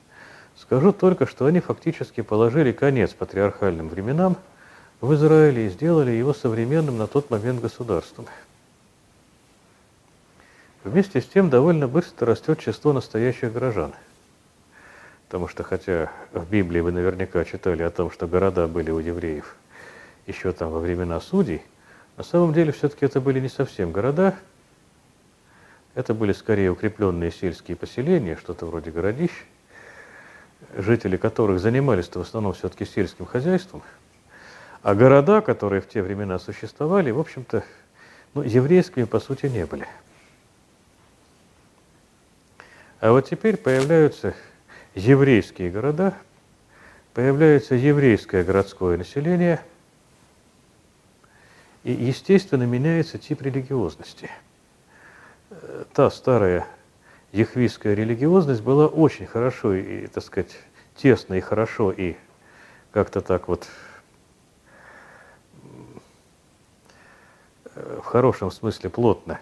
Скажу 0.62 0.92
только, 0.92 1.27
что 1.27 1.46
они 1.46 1.61
фактически 1.61 2.22
положили 2.22 2.72
конец 2.72 3.11
патриархальным 3.11 3.88
временам– 3.88 4.37
в 5.03 5.14
Израиле 5.14 5.66
и 5.66 5.68
сделали 5.68 6.12
его 6.12 6.33
современным 6.33 6.96
на 6.96 7.09
тот 7.09 7.29
момент 7.29 7.61
государством. 7.61 8.27
Вместе 10.85 11.20
с 11.20 11.27
тем 11.27 11.51
довольно 11.51 11.88
быстро 11.88 12.29
растет 12.29 12.61
число 12.61 12.92
настоящих 12.92 13.53
горожан. 13.53 13.92
Потому 15.27 15.48
что, 15.48 15.64
хотя 15.64 16.12
в 16.33 16.48
Библии 16.48 16.81
вы 16.81 16.92
наверняка 16.92 17.44
читали 17.44 17.83
о 17.83 17.90
том, 17.90 18.12
что 18.12 18.29
города 18.29 18.68
были 18.68 18.90
у 18.92 19.01
евреев 19.01 19.57
еще 20.29 20.53
там 20.53 20.70
во 20.70 20.79
времена 20.79 21.20
судей, 21.20 21.62
на 22.16 22.22
самом 22.22 22.53
деле 22.53 22.70
все-таки 22.70 23.05
это 23.05 23.20
были 23.20 23.40
не 23.40 23.48
совсем 23.48 23.90
города, 23.90 24.37
это 25.96 26.14
были 26.14 26.33
скорее 26.33 26.70
укрепленные 26.70 27.33
сельские 27.33 27.77
поселения, 27.77 28.37
что-то 28.37 28.66
вроде 28.66 28.92
городищ, 28.92 29.33
жители 30.77 31.16
которых 31.16 31.61
занимались 31.61 32.09
в 32.09 32.16
основном 32.16 32.53
все-таки 32.55 32.85
сельским 32.85 33.27
хозяйством– 33.27 33.83
а 34.83 34.96
города, 34.96 35.40
которые 35.40 35.81
в 35.81 35.88
те 35.88 36.03
времена 36.03 36.38
существовали, 36.38 37.12
в 37.12 37.20
общем-то, 37.20 37.64
ну, 38.35 38.42
еврейскими 38.42 39.05
по 39.05 39.20
сути 39.20 39.46
не 39.46 39.64
были. 39.64 39.87
А 43.01 43.12
вот 43.12 43.29
теперь 43.29 43.57
появляются 43.57 44.35
еврейские 44.94 45.70
города, 45.70 46.14
появляется 47.14 47.77
еврейское 47.77 48.42
городское 48.42 48.98
население, 48.98 49.62
и, 51.85 51.92
естественно, 51.92 52.64
меняется 52.64 53.18
тип 53.18 53.42
религиозности. 53.42 54.31
Та 55.92 56.11
старая 56.11 56.66
ехвистская 57.33 57.95
религиозность 57.95 58.62
была 58.62 58.87
очень 58.87 59.27
хорошо 59.27 59.75
и, 59.75 60.07
так 60.07 60.23
сказать, 60.23 60.57
тесно 60.95 61.35
и 61.35 61.40
хорошо 61.40 61.90
и 61.90 62.16
как-то 62.92 63.21
так 63.23 63.49
вот 63.49 63.66
в 67.75 68.03
хорошем 68.03 68.51
смысле 68.51 68.90
плотно 68.90 69.40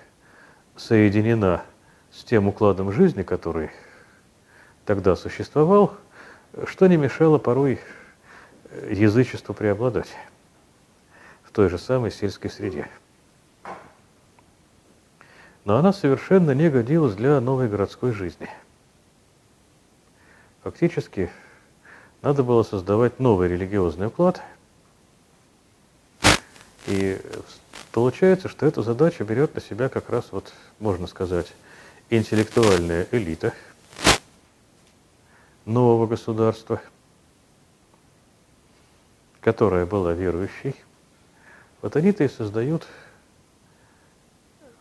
соединена 0.77 1.65
с 2.13 2.23
тем 2.25 2.47
укладом 2.47 2.93
жизни, 2.93 3.23
который 3.23 3.71
тогда 4.85 5.17
существовал, 5.17 5.97
что 6.67 6.87
не 6.87 6.97
мешало 6.97 7.39
порой 7.39 7.81
язычеству 8.89 9.53
преобладать 9.53 10.09
в 11.43 11.51
той 11.51 11.69
же 11.69 11.79
самой 11.79 12.13
сельской 12.13 12.51
среде. 12.51 12.89
Но 15.65 15.77
она 15.77 15.93
совершенно 15.93 16.53
не 16.53 16.71
годилась 16.71 17.15
для 17.15 17.41
новой 17.41 17.69
городской 17.69 18.13
жизни. 18.13 18.49
Фактически 20.63 21.31
надо 22.23 22.43
было 22.43 22.63
создавать 22.63 23.19
новый 23.19 23.49
религиозный 23.49 24.09
уклад, 24.09 24.43
и 26.87 27.21
Получается, 27.93 28.49
что 28.49 28.67
эту 28.67 28.83
задачу 28.83 29.25
берет 29.25 29.55
на 29.57 29.61
себя 29.61 29.89
как 29.89 30.11
раз, 30.11 30.27
вот, 30.31 30.53
можно 30.79 31.09
сказать, 31.09 31.49
интеллектуальная 32.09 33.09
элита 33.11 33.53
нового 35.65 36.07
государства, 36.07 36.81
которая 39.41 39.87
была 39.87 40.13
верующей. 40.13 40.77
Вот 41.83 41.97
они-то 41.97 42.23
и 42.23 42.29
создают 42.29 42.87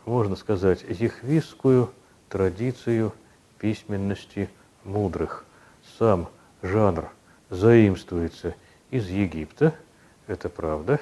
можно 0.05 0.35
сказать, 0.35 0.83
ехвистскую 0.87 1.91
традицию 2.29 3.13
письменности 3.57 4.49
мудрых. 4.83 5.45
Сам 5.97 6.29
жанр 6.61 7.09
заимствуется 7.49 8.55
из 8.91 9.07
Египта, 9.09 9.73
это 10.27 10.49
правда. 10.49 10.99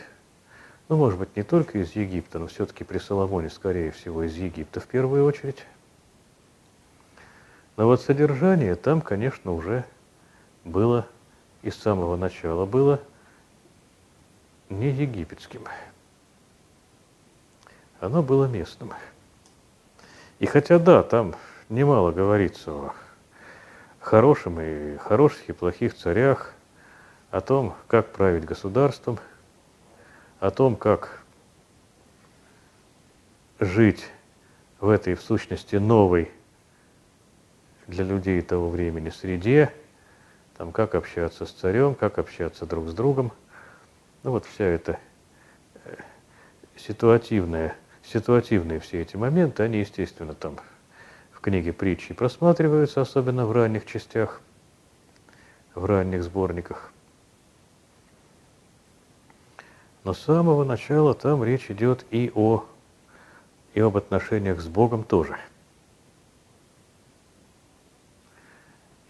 Ну, 0.89 0.95
может 0.95 1.19
быть, 1.19 1.35
не 1.35 1.43
только 1.43 1.79
из 1.79 1.95
Египта, 1.95 2.39
но 2.39 2.47
все-таки 2.47 2.83
при 2.83 2.97
Соломоне, 2.97 3.49
скорее 3.49 3.91
всего, 3.91 4.23
из 4.23 4.35
Египта 4.35 4.79
в 4.79 4.87
первую 4.87 5.25
очередь. 5.25 5.65
Но 7.75 7.85
вот 7.85 8.01
содержание 8.01 8.75
там, 8.75 9.01
конечно, 9.01 9.51
уже 9.51 9.85
было 10.63 11.05
и 11.61 11.69
с 11.69 11.75
самого 11.75 12.15
начала 12.15 12.65
было 12.65 13.01
не 14.69 14.89
египетским. 14.89 15.63
Оно 17.99 18.21
было 18.21 18.45
местным. 18.45 18.93
И 20.39 20.45
хотя 20.45 20.77
да, 20.77 21.01
там 21.03 21.35
немало 21.69 22.11
говорится 22.11 22.71
о 22.71 22.93
хорошем 23.99 24.61
и 24.61 24.97
хороших 24.97 25.49
и 25.49 25.53
плохих 25.53 25.95
царях, 25.95 26.53
о 27.31 27.41
том, 27.41 27.75
как 27.87 28.11
править 28.11 28.45
государством, 28.45 29.19
о 30.39 30.51
том, 30.51 30.75
как 30.75 31.21
жить 33.59 34.05
в 34.79 34.89
этой, 34.89 35.15
в 35.15 35.21
сущности, 35.21 35.75
новой 35.77 36.31
для 37.87 38.03
людей 38.03 38.41
того 38.41 38.69
времени 38.69 39.09
среде, 39.09 39.73
там, 40.57 40.71
как 40.71 40.95
общаться 40.95 41.45
с 41.45 41.51
царем, 41.51 41.95
как 41.95 42.19
общаться 42.19 42.65
друг 42.65 42.87
с 42.87 42.93
другом. 42.93 43.31
Ну 44.23 44.31
вот 44.31 44.45
вся 44.45 44.65
эта 44.65 44.99
э, 45.83 45.95
ситуативная, 46.75 47.75
ситуативные 48.11 48.79
все 48.79 49.01
эти 49.01 49.15
моменты, 49.15 49.63
они, 49.63 49.79
естественно, 49.79 50.33
там 50.33 50.57
в 51.31 51.39
книге 51.41 51.73
притчи 51.73 52.13
просматриваются, 52.13 53.01
особенно 53.01 53.45
в 53.45 53.51
ранних 53.51 53.85
частях, 53.85 54.41
в 55.75 55.85
ранних 55.85 56.23
сборниках. 56.23 56.91
Но 60.03 60.13
с 60.13 60.19
самого 60.19 60.63
начала 60.63 61.13
там 61.13 61.43
речь 61.43 61.69
идет 61.69 62.05
и 62.11 62.31
о 62.33 62.65
и 63.73 63.79
об 63.79 63.95
отношениях 63.95 64.59
с 64.59 64.67
Богом 64.67 65.03
тоже. 65.03 65.37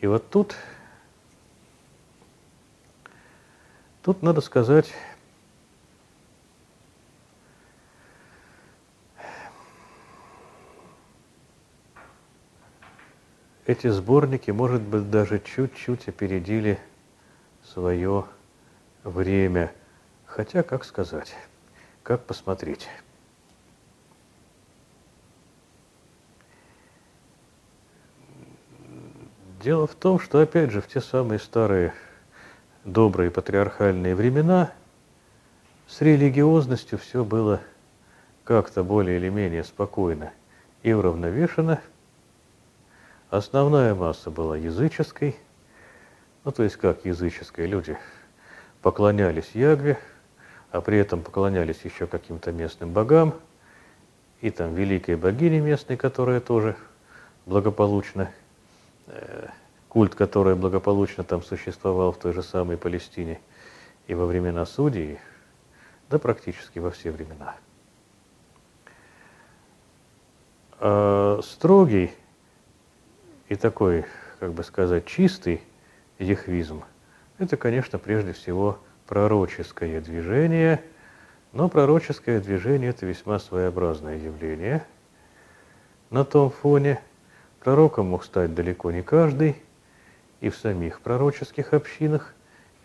И 0.02 0.08
вот 0.08 0.30
тут, 0.30 0.56
тут 4.02 4.22
надо 4.22 4.42
сказать, 4.42 4.94
эти 13.68 13.90
сборники, 13.90 14.50
может 14.50 14.82
быть, 14.82 15.12
даже 15.12 15.40
чуть-чуть 15.40 16.08
опередили 16.08 16.80
свое 17.64 18.24
время. 19.04 19.74
Хотя, 20.26 20.64
как 20.64 20.86
сказать, 20.86 21.36
как 22.02 22.24
посмотреть. 22.26 22.88
Дело 29.62 29.86
в 29.86 29.96
том, 29.96 30.20
что, 30.22 30.40
опять 30.40 30.72
же, 30.72 30.80
в 30.80 30.88
те 30.88 31.02
самые 31.02 31.40
старые 31.40 31.94
добрые 32.86 33.32
патриархальные 33.32 34.16
времена 34.16 34.72
с 35.88 36.00
религиозностью 36.00 36.98
все 36.98 37.26
было 37.26 37.60
как-то 38.46 38.86
более 38.86 39.18
или 39.18 39.28
менее 39.28 39.66
спокойно 39.66 40.32
и 40.84 40.94
уравновешено– 40.94 41.82
Основная 43.30 43.94
масса 43.94 44.32
была 44.32 44.56
языческой, 44.56 45.36
ну 46.46 46.52
то 46.54 46.64
есть 46.64 46.78
как 46.78 47.04
языческие 47.04 47.68
люди 47.68 47.98
поклонялись 48.82 49.52
Ягве, 49.54 50.00
а 50.72 50.80
при 50.80 50.98
этом 50.98 51.22
поклонялись 51.22 51.82
еще 51.84 52.08
каким-то 52.08 52.54
местным 52.54 52.94
богам, 52.94 53.34
и 54.40 54.50
там 54.50 54.76
великой 54.76 55.18
богине 55.18 55.60
местной, 55.60 55.98
которая 55.98 56.40
тоже 56.40 56.78
благополучно, 57.46 58.32
э, 59.08 59.50
культ, 59.90 60.16
который 60.16 60.56
благополучно 60.56 61.26
там 61.26 61.44
существовал 61.44 62.14
в 62.14 62.20
той 62.20 62.32
же 62.32 62.42
самой 62.42 62.78
Палестине 62.78 63.42
и 64.08 64.14
во 64.14 64.26
времена 64.26 64.66
судей, 64.66 65.20
да 66.10 66.18
практически 66.18 66.80
во 66.80 66.92
все 66.92 67.12
времена. 67.12 67.58
А 70.80 71.42
строгий 71.44 72.14
и 73.50 73.56
такой, 73.56 74.06
как 74.40 74.54
бы 74.54 74.64
сказать, 74.64 75.06
чистый 75.06 75.62
ехвизм, 76.20 76.84
это, 77.38 77.58
конечно, 77.58 78.00
прежде 78.00 78.34
всего 78.34 78.80
пророческое 79.08 80.02
движение, 80.02 80.84
но 81.54 81.70
пророческое 81.70 82.42
движение– 82.42 82.90
это 82.92 83.06
весьма 83.06 83.40
своеобразное 83.40 84.18
явление. 84.18 84.86
На 86.10 86.26
том 86.26 86.50
фоне 86.50 87.00
пророком 87.62 88.08
мог 88.08 88.24
стать 88.24 88.54
далеко 88.54 88.92
не 88.92 89.02
каждый, 89.02 89.56
и 90.42 90.50
в 90.50 90.58
самих 90.58 91.02
пророческих 91.02 91.74
общинах, 91.74 92.34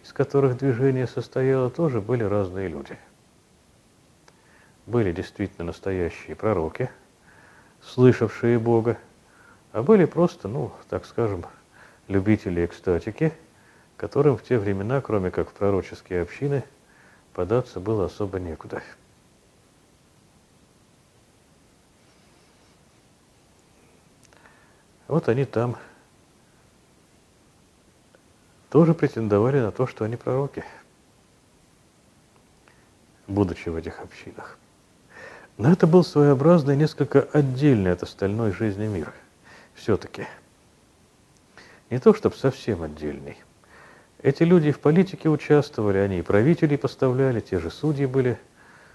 из 0.05 0.12
которых 0.12 0.59
движение 0.59 1.07
состояло, 1.07 1.70
тоже 1.70 2.01
были 2.01 2.25
разные 2.25 2.68
люди. 2.68 2.98
Были 4.87 5.12
действительно 5.12 5.66
настоящие 5.66 6.35
пророки, 6.35 6.90
слышавшие 7.83 8.59
Бога, 8.59 8.98
а 9.73 9.83
были 9.83 10.05
просто, 10.05 10.49
ну, 10.49 10.71
так 10.89 11.07
скажем, 11.07 11.47
любители 12.09 12.65
экстатики, 12.65 13.33
которым 13.97 14.37
в 14.37 14.43
те 14.43 14.59
времена, 14.59 15.01
кроме 15.01 15.31
как 15.31 15.49
в 15.49 15.53
пророческие 15.53 16.23
общины, 16.23 16.63
податься 17.33 17.81
было 17.81 18.07
особо 18.07 18.39
некуда. 18.39 18.83
Вот 25.09 25.29
они 25.29 25.45
там 25.45 25.77
тоже 28.71 28.95
претендовали 28.95 29.61
на 29.61 29.71
то, 29.71 29.87
что 29.87 30.05
они 30.05 30.17
пророки, 30.17 30.65
будучи 33.27 33.69
в 33.69 33.77
этих 33.77 34.01
общинах. 34.01 34.59
Но 35.59 35.71
это 35.71 35.87
был 35.87 36.03
своеобразный, 36.03 36.77
несколько 36.77 37.21
отдельный 37.21 37.93
от 37.93 38.03
остальной 38.03 38.53
жизни 38.53 38.87
мира 38.87 39.13
все-таки. 39.83 40.27
Не 41.90 41.99
то, 41.99 42.14
чтобы 42.14 42.37
совсем 42.37 42.83
отдельный. 42.83 43.37
Эти 44.23 44.45
люди 44.45 44.71
в 44.71 44.79
политике 44.79 45.29
участвовали, 45.29 45.99
они 45.99 46.21
и 46.21 46.23
правителей 46.23 46.79
поставляли, 46.79 47.40
те 47.40 47.59
же 47.59 47.71
судьи 47.71 48.07
были 48.07 48.38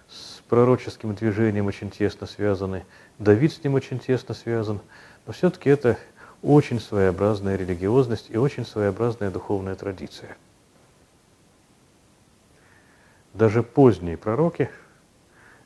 с 0.08 0.42
пророческим 0.48 1.14
движением 1.14 1.66
очень 1.66 1.92
тесно 1.92 2.26
связаны, 2.26 2.86
Давид 3.20 3.52
с 3.52 3.62
ним 3.62 3.74
очень 3.74 4.00
тесно 4.00 4.34
связан, 4.34 4.80
но 5.26 5.34
все-таки 5.34 5.70
это 5.70 5.98
очень 6.42 6.80
своеобразная 6.80 7.58
религиозность 7.58 8.28
и 8.30 8.38
очень 8.38 8.66
своеобразная 8.66 9.30
духовная 9.30 9.76
традиция. 9.76 10.38
Даже 13.34 13.62
поздние 13.62 14.16
пророки 14.16 14.70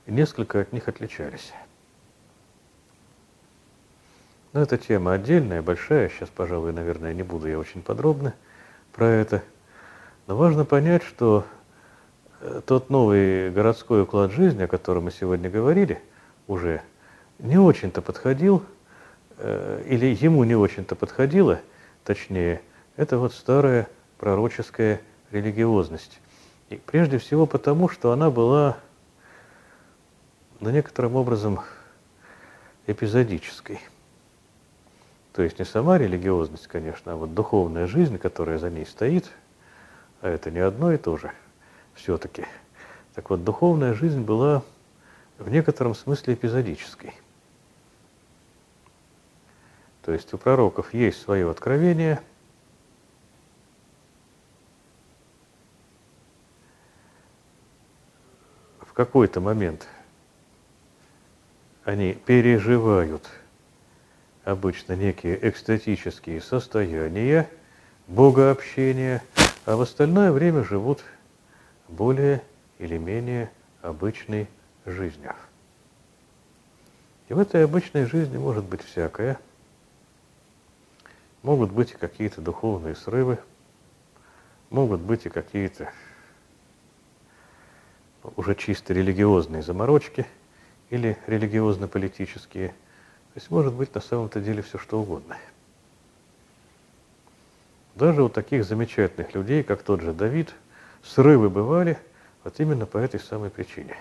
несколько 0.07 0.59
от 0.61 0.73
них 0.73 0.87
отличались. 0.87 1.53
Но 4.53 4.61
эта 4.61 4.77
тема 4.77 5.13
отдельная, 5.13 5.61
большая. 5.61 6.09
Сейчас, 6.09 6.29
пожалуй, 6.29 6.73
наверное, 6.73 7.13
не 7.13 7.23
буду 7.23 7.47
я 7.47 7.57
очень 7.57 7.81
подробно 7.81 8.33
про 8.91 9.07
это. 9.07 9.43
Но 10.27 10.35
важно 10.35 10.65
понять, 10.65 11.03
что 11.03 11.45
э, 12.41 12.61
тот 12.65 12.89
новый 12.89 13.49
городской 13.51 14.01
уклад 14.01 14.31
жизни, 14.31 14.63
о 14.63 14.67
котором 14.67 15.05
мы 15.05 15.11
сегодня 15.11 15.49
говорили, 15.49 16.01
уже 16.47 16.81
не 17.39 17.57
очень-то 17.57 18.01
подходил, 18.01 18.63
э, 19.37 19.83
или 19.87 20.07
ему 20.07 20.43
не 20.43 20.55
очень-то 20.55 20.95
подходило, 20.95 21.61
точнее, 22.03 22.61
это 22.97 23.17
вот 23.17 23.33
старая 23.33 23.87
пророческая 24.17 25.01
религиозность. 25.31 26.19
И 26.69 26.75
прежде 26.75 27.17
всего 27.17 27.45
потому, 27.45 27.87
что 27.87 28.11
она 28.11 28.29
была 28.29 28.77
на 30.59 30.69
ну, 30.69 30.75
некоторым 30.75 31.15
образом 31.15 31.61
эпизодической. 32.85 33.79
То 35.33 35.43
есть 35.43 35.59
не 35.59 35.65
сама 35.65 35.97
религиозность, 35.97 36.67
конечно, 36.67 37.13
а 37.13 37.15
вот 37.15 37.33
духовная 37.33 37.87
жизнь, 37.87 38.17
которая 38.17 38.57
за 38.57 38.69
ней 38.69 38.85
стоит, 38.85 39.31
а 40.21 40.29
это 40.29 40.51
не 40.51 40.59
одно 40.59 40.91
и 40.91 40.97
то 40.97 41.17
же 41.17 41.31
все-таки. 41.93 42.45
Так 43.15 43.29
вот, 43.29 43.43
духовная 43.43 43.93
жизнь 43.93 44.21
была 44.21 44.61
в 45.37 45.49
некотором 45.49 45.95
смысле 45.95 46.33
эпизодической. 46.33 47.13
То 50.03 50.11
есть 50.11 50.33
у 50.33 50.37
пророков 50.37 50.93
есть 50.93 51.21
свое 51.21 51.49
откровение, 51.49 52.21
в 58.79 58.93
какой-то 58.93 59.39
момент 59.39 59.87
они 61.85 62.13
переживают 62.13 63.29
обычно 64.43 64.93
некие 64.93 65.37
экстатические 65.47 66.41
состояния, 66.41 67.49
богообщения, 68.07 69.23
а 69.65 69.75
в 69.75 69.81
остальное 69.81 70.31
время 70.31 70.63
живут 70.63 71.03
более 71.87 72.41
или 72.79 72.97
менее 72.97 73.51
обычной 73.81 74.47
жизнью. 74.85 75.35
И 77.29 77.33
в 77.33 77.39
этой 77.39 77.63
обычной 77.63 78.05
жизни 78.05 78.37
может 78.37 78.65
быть 78.65 78.83
всякое. 78.83 79.39
Могут 81.43 81.71
быть 81.71 81.91
и 81.91 81.95
какие-то 81.95 82.41
духовные 82.41 82.95
срывы, 82.95 83.39
могут 84.69 85.01
быть 85.01 85.25
и 85.25 85.29
какие-то 85.29 85.91
уже 88.35 88.53
чисто 88.55 88.93
религиозные 88.93 89.63
заморочки 89.63 90.25
или 90.89 91.17
религиозно-политические. 91.25 92.75
То 93.33 93.39
есть 93.39 93.49
может 93.49 93.73
быть 93.73 93.95
на 93.95 94.01
самом-то 94.01 94.41
деле 94.41 94.61
все 94.61 94.77
что 94.77 94.99
угодно. 94.99 95.37
Даже 97.95 98.23
у 98.23 98.29
таких 98.29 98.65
замечательных 98.65 99.33
людей, 99.33 99.63
как 99.63 99.83
тот 99.83 100.01
же 100.01 100.13
Давид, 100.13 100.53
срывы 101.03 101.49
бывали 101.49 101.97
вот 102.43 102.59
именно 102.59 102.85
по 102.85 102.97
этой 102.97 103.19
самой 103.19 103.49
причине. 103.49 103.95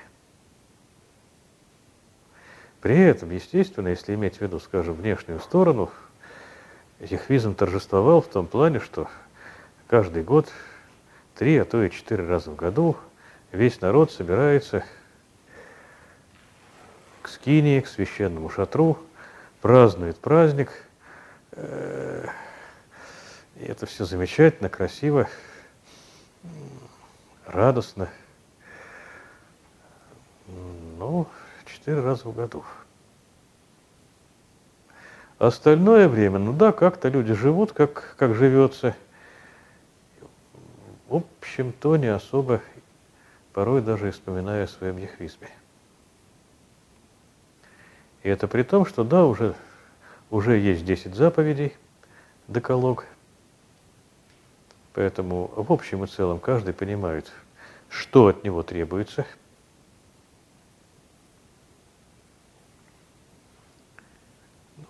При 2.81 2.99
этом, 2.99 3.31
естественно, 3.31 3.89
если 3.89 4.15
иметь 4.15 4.39
в 4.39 4.41
виду, 4.41 4.59
скажем, 4.59 4.95
внешнюю 4.95 5.39
сторону, 5.39 5.91
яхвизм 6.99 7.55
торжествовал 7.55 8.23
в 8.23 8.29
том 8.29 8.47
плане, 8.47 8.81
что 8.81 9.09
каждый 9.87 10.25
год, 10.25 10.51
три, 11.35 11.57
а 11.59 11.65
то 11.65 11.83
и 11.83 11.91
четыре 11.91 12.27
раза 12.27 12.51
в 12.51 12.57
году 12.57 12.97
весь 13.53 13.81
народ 13.81 14.11
собирается 14.11 14.85
к 17.23 17.29
скинии, 17.29 17.81
к 17.81 17.87
священному 17.87 18.49
шатру, 18.49 18.99
празднует 19.61 20.19
праздник. 20.19 20.71
Э, 21.53 22.27
и 23.57 23.65
это 23.65 23.87
все 23.87 24.05
замечательно, 24.05 24.69
красиво, 24.69 25.29
радостно. 27.47 28.09
Ну, 30.47 31.27
четыре 31.67 32.01
раза 32.01 32.29
в 32.29 32.35
году. 32.35 32.65
Остальное 35.39 36.09
время, 36.09 36.39
ну 36.39 36.53
да, 36.53 36.73
как-то 36.73 37.09
люди 37.09 37.33
живут, 37.33 37.73
как, 37.73 38.15
как 38.19 38.35
живется. 38.35 38.95
В 41.09 41.17
общем-то, 41.17 41.97
не 41.97 42.09
особо 42.09 42.61
порой 43.53 43.83
даже 43.83 44.11
вспоминая 44.11 44.65
о 44.65 44.69
своем 44.69 44.99
яхвизме. 44.99 45.49
И 48.23 48.29
это 48.29 48.49
при 48.49 48.63
том, 48.63 48.85
что 48.85 49.05
да, 49.05 49.25
уже, 49.25 49.55
уже 50.31 50.59
есть 50.59 50.85
10 50.85 51.15
заповедей, 51.15 51.75
деколог. 52.49 53.07
Поэтому 54.93 55.51
в 55.55 55.73
общем 55.73 56.05
и 56.05 56.07
целом 56.07 56.39
каждый 56.39 56.75
понимает, 56.75 57.31
что 57.89 58.27
от 58.27 58.45
него 58.45 58.63
требуется. 58.63 59.27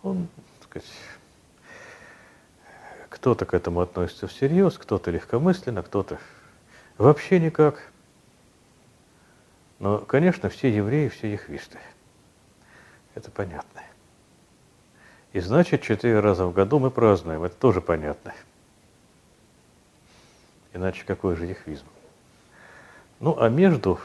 Он, 0.02 0.28
так 0.60 0.68
сказать, 0.68 0.90
кто-то 3.10 3.44
к 3.44 3.54
этому 3.54 3.80
относится 3.80 4.26
всерьез, 4.26 4.78
кто-то 4.78 5.10
легкомысленно, 5.10 5.82
кто-то 5.82 6.18
вообще 6.96 7.38
никак– 7.38 7.90
но, 9.80 9.98
конечно, 9.98 10.50
все 10.50 10.68
евреи, 10.72 11.08
все 11.08 11.32
яхвисты. 11.32 11.78
Это 13.14 13.30
понятно. 13.30 13.82
И 15.32 15.40
значит, 15.40 15.82
четыре 15.82 16.20
раза 16.20 16.46
в 16.46 16.52
году 16.52 16.78
мы 16.78 16.90
празднуем. 16.90 17.44
Это 17.44 17.54
тоже 17.56 17.80
понятно. 17.80 18.34
Иначе 20.72 21.04
какой 21.04 21.36
же 21.36 21.46
яхвизм? 21.46 21.86
Ну, 23.18 23.36
а 23.38 23.48
между, 23.48 24.00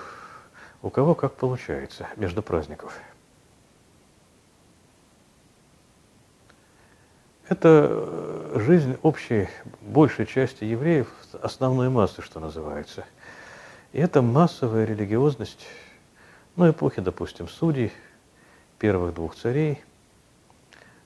у 0.81 0.89
кого 0.89 1.15
как 1.15 1.33
получается, 1.35 2.07
между 2.15 2.41
праздников. 2.41 2.99
Это 7.47 7.87
э, 7.91 8.59
жизнь 8.65 8.97
общей, 9.03 9.47
большей 9.81 10.25
части 10.25 10.63
евреев, 10.63 11.07
основной 11.41 11.89
массы, 11.89 12.21
что 12.21 12.39
называется– 12.39 13.05
и 13.95 13.99
это 13.99 14.21
массовая 14.21 14.83
религиозность, 14.83 15.65
ну, 16.57 16.69
эпохи, 16.69 16.99
допустим, 16.99 17.47
судей, 17.47 17.93
первых 18.85 19.15
двух 19.15 19.35
царей. 19.35 19.81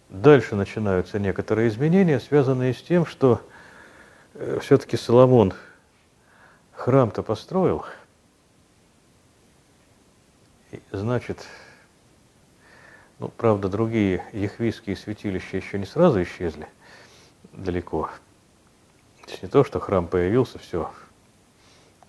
Дальше 0.09 0.55
начинаются 0.55 1.17
некоторые 1.17 1.69
изменения, 1.69 2.19
связанные 2.19 2.73
с 2.73 2.81
тем, 2.81 3.05
что 3.05 3.41
э, 4.33 4.59
все-таки 4.61 4.97
Соломон 4.97 5.53
храм-то 6.73 7.23
построил, 7.23 7.85
значит, 10.91 11.47
ну, 13.19 13.29
правда, 13.29 13.69
другие 13.69 14.25
яхвийские 14.33 14.97
святилища 14.97 15.55
еще 15.55 15.79
не 15.79 15.85
сразу 15.85 16.21
исчезли 16.21 16.67
далеко. 17.53 18.09
То 19.23 19.29
есть 19.29 19.41
не 19.41 19.47
то, 19.47 19.63
что 19.63 19.79
храм 19.79 20.05
появился, 20.05 20.59
все, 20.59 20.91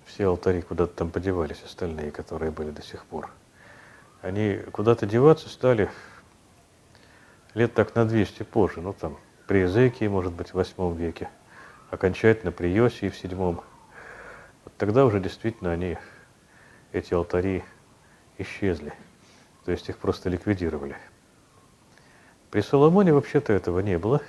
все 0.04 0.26
алтари 0.26 0.62
куда-то 0.62 0.96
там 0.96 1.12
подевались, 1.12 1.62
остальные, 1.64 2.10
которые 2.10 2.50
были 2.50 2.70
до 2.70 2.82
сих 2.82 3.04
пор. 3.04 3.30
Они 4.22 4.56
куда-то 4.72 5.06
деваться 5.06 5.48
стали 5.48 5.90
лет 7.54 7.72
так 7.72 7.94
на 7.94 8.04
200 8.06 8.42
позже, 8.42 8.80
ну 8.80 8.92
там 8.92 9.18
при 9.46 9.64
Эзекии, 9.64 10.06
может 10.06 10.32
быть, 10.32 10.50
в 10.50 10.54
восьмом 10.54 10.94
веке, 10.94 11.28
окончательно 11.90 12.52
при 12.52 12.68
Йосии 12.68 13.08
в 13.08 13.16
седьмом. 13.16 13.62
Вот 14.64 14.74
тогда 14.76 15.06
уже 15.06 15.20
действительно 15.20 15.72
они, 15.72 15.96
эти 16.92 17.14
алтари, 17.14 17.64
исчезли. 18.38 18.92
То 19.64 19.72
есть 19.72 19.88
их 19.88 19.98
просто 19.98 20.28
ликвидировали. 20.28 20.96
При 22.50 22.60
Соломоне 22.60 23.12
вообще-то 23.12 23.52
этого 23.52 23.80
не 23.80 23.98
было. 23.98 24.20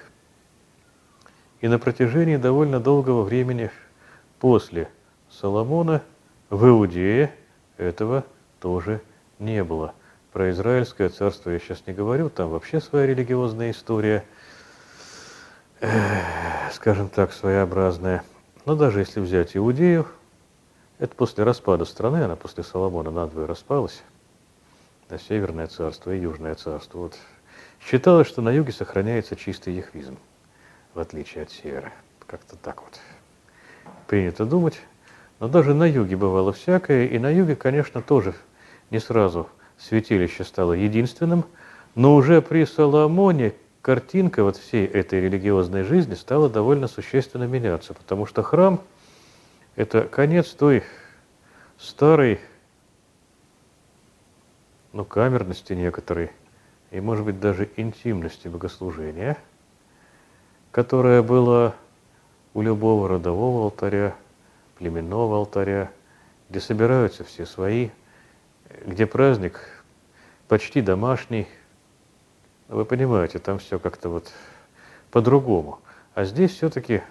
И 1.59 1.67
на 1.67 1.79
протяжении 1.79 2.37
довольно 2.37 2.79
долгого 2.79 3.23
времени 3.23 3.69
после 4.39 4.89
Соломона 5.29 6.01
в 6.49 6.67
Иудее 6.67 7.33
этого 7.77 8.25
тоже 8.59 9.01
не 9.41 9.63
было. 9.63 9.93
Про 10.31 10.51
Израильское 10.51 11.09
царство 11.09 11.49
я 11.49 11.59
сейчас 11.59 11.83
не 11.87 11.93
говорю, 11.93 12.29
там 12.29 12.49
вообще 12.49 12.79
своя 12.79 13.07
религиозная 13.07 13.71
история, 13.71 14.23
скажем 16.71 17.09
так, 17.09 17.33
своеобразная. 17.33 18.23
Но 18.65 18.75
даже 18.75 18.99
если 18.99 19.19
взять 19.19 19.57
Иудею, 19.57 20.07
это 20.99 21.15
после 21.15 21.43
распада 21.43 21.83
страны, 21.83 22.23
она 22.23 22.35
после 22.35 22.63
Соломона 22.63 23.11
надвое 23.11 23.47
распалась, 23.47 24.03
на 25.09 25.19
Северное 25.19 25.67
царство 25.67 26.11
и 26.11 26.19
Южное 26.21 26.55
царство. 26.55 26.99
Вот. 26.99 27.17
Считалось, 27.81 28.27
что 28.27 28.41
на 28.41 28.49
юге 28.49 28.71
сохраняется 28.71 29.35
чистый 29.35 29.73
яхвизм, 29.73 30.17
в 30.93 30.99
отличие 30.99 31.43
от 31.43 31.51
севера. 31.51 31.91
Как-то 32.27 32.55
так 32.55 32.81
вот 32.81 32.99
принято 34.07 34.45
думать. 34.45 34.79
Но 35.39 35.49
даже 35.49 35.73
на 35.73 35.85
юге 35.85 36.15
бывало 36.15 36.53
всякое, 36.53 37.07
и 37.07 37.17
на 37.17 37.29
юге, 37.29 37.55
конечно, 37.55 38.01
тоже 38.01 38.35
не 38.91 38.99
сразу 38.99 39.49
святилище 39.77 40.43
стало 40.43 40.73
единственным, 40.73 41.45
но 41.95 42.15
уже 42.15 42.41
при 42.41 42.65
Соломоне 42.65 43.53
картинка 43.81 44.43
вот 44.43 44.57
всей 44.57 44.85
этой 44.85 45.21
религиозной 45.21 45.83
жизни 45.83 46.13
стала 46.13 46.49
довольно 46.49 46.87
существенно 46.87 47.45
меняться, 47.45 47.95
потому 47.95 48.27
что 48.27 48.43
храм– 48.43 48.79
это 49.75 50.03
конец 50.03 50.51
той 50.51 50.83
старой, 51.79 52.39
ну, 54.93 55.03
камерности 55.03 55.73
некоторой, 55.73 56.29
и, 56.91 56.99
может 56.99 57.25
быть, 57.25 57.39
даже 57.39 57.69
интимности 57.77 58.47
богослужения, 58.47 59.37
которая 60.69 61.23
была 61.23 61.73
у 62.53 62.61
любого 62.61 63.09
родового 63.09 63.63
алтаря– 63.63 64.15
племенного 64.81 65.37
алтаря, 65.37 65.91
где 66.49 66.59
собираются 66.59 67.23
все 67.23 67.45
свои, 67.45 67.89
где 68.85 69.05
праздник 69.05 69.59
почти 70.47 70.81
домашний. 70.81 71.47
Вы 72.67 72.85
понимаете, 72.85 73.39
там 73.39 73.59
все 73.59 73.79
как-то 73.79 74.09
вот 74.09 74.31
по-другому. 75.11 75.79
А 76.13 76.25
здесь 76.25 76.51
все-таки 76.51 77.01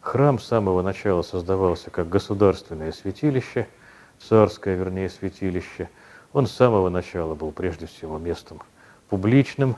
храм 0.00 0.38
с 0.38 0.44
самого 0.44 0.82
начала 0.82 1.22
создавался 1.22 1.90
как 1.90 2.08
государственное 2.08 2.92
святилище, 2.92 3.68
царское, 4.18 4.76
вернее, 4.76 5.10
святилище. 5.10 5.88
Он 6.32 6.46
с 6.46 6.52
самого 6.52 6.88
начала 6.88 7.34
был 7.34 7.52
прежде 7.52 7.86
всего 7.86 8.18
местом 8.18 8.62
публичным. 9.08 9.76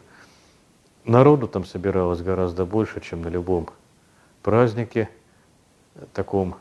Народу 1.04 1.48
там 1.48 1.64
собиралось 1.64 2.22
гораздо 2.22 2.64
больше, 2.64 3.00
чем 3.00 3.22
на 3.22 3.28
любом 3.28 3.68
празднике 4.42 5.08
таком 6.12 6.56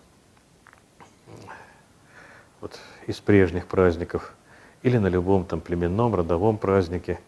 вот 2.62 2.80
из 3.08 3.20
прежних 3.20 3.65
праздников, 3.68 4.34
или 4.82 4.98
на 4.98 5.08
любом 5.08 5.46
там 5.46 5.62
племенном, 5.62 6.15
родовом 6.15 6.58
празднике. 6.58 7.20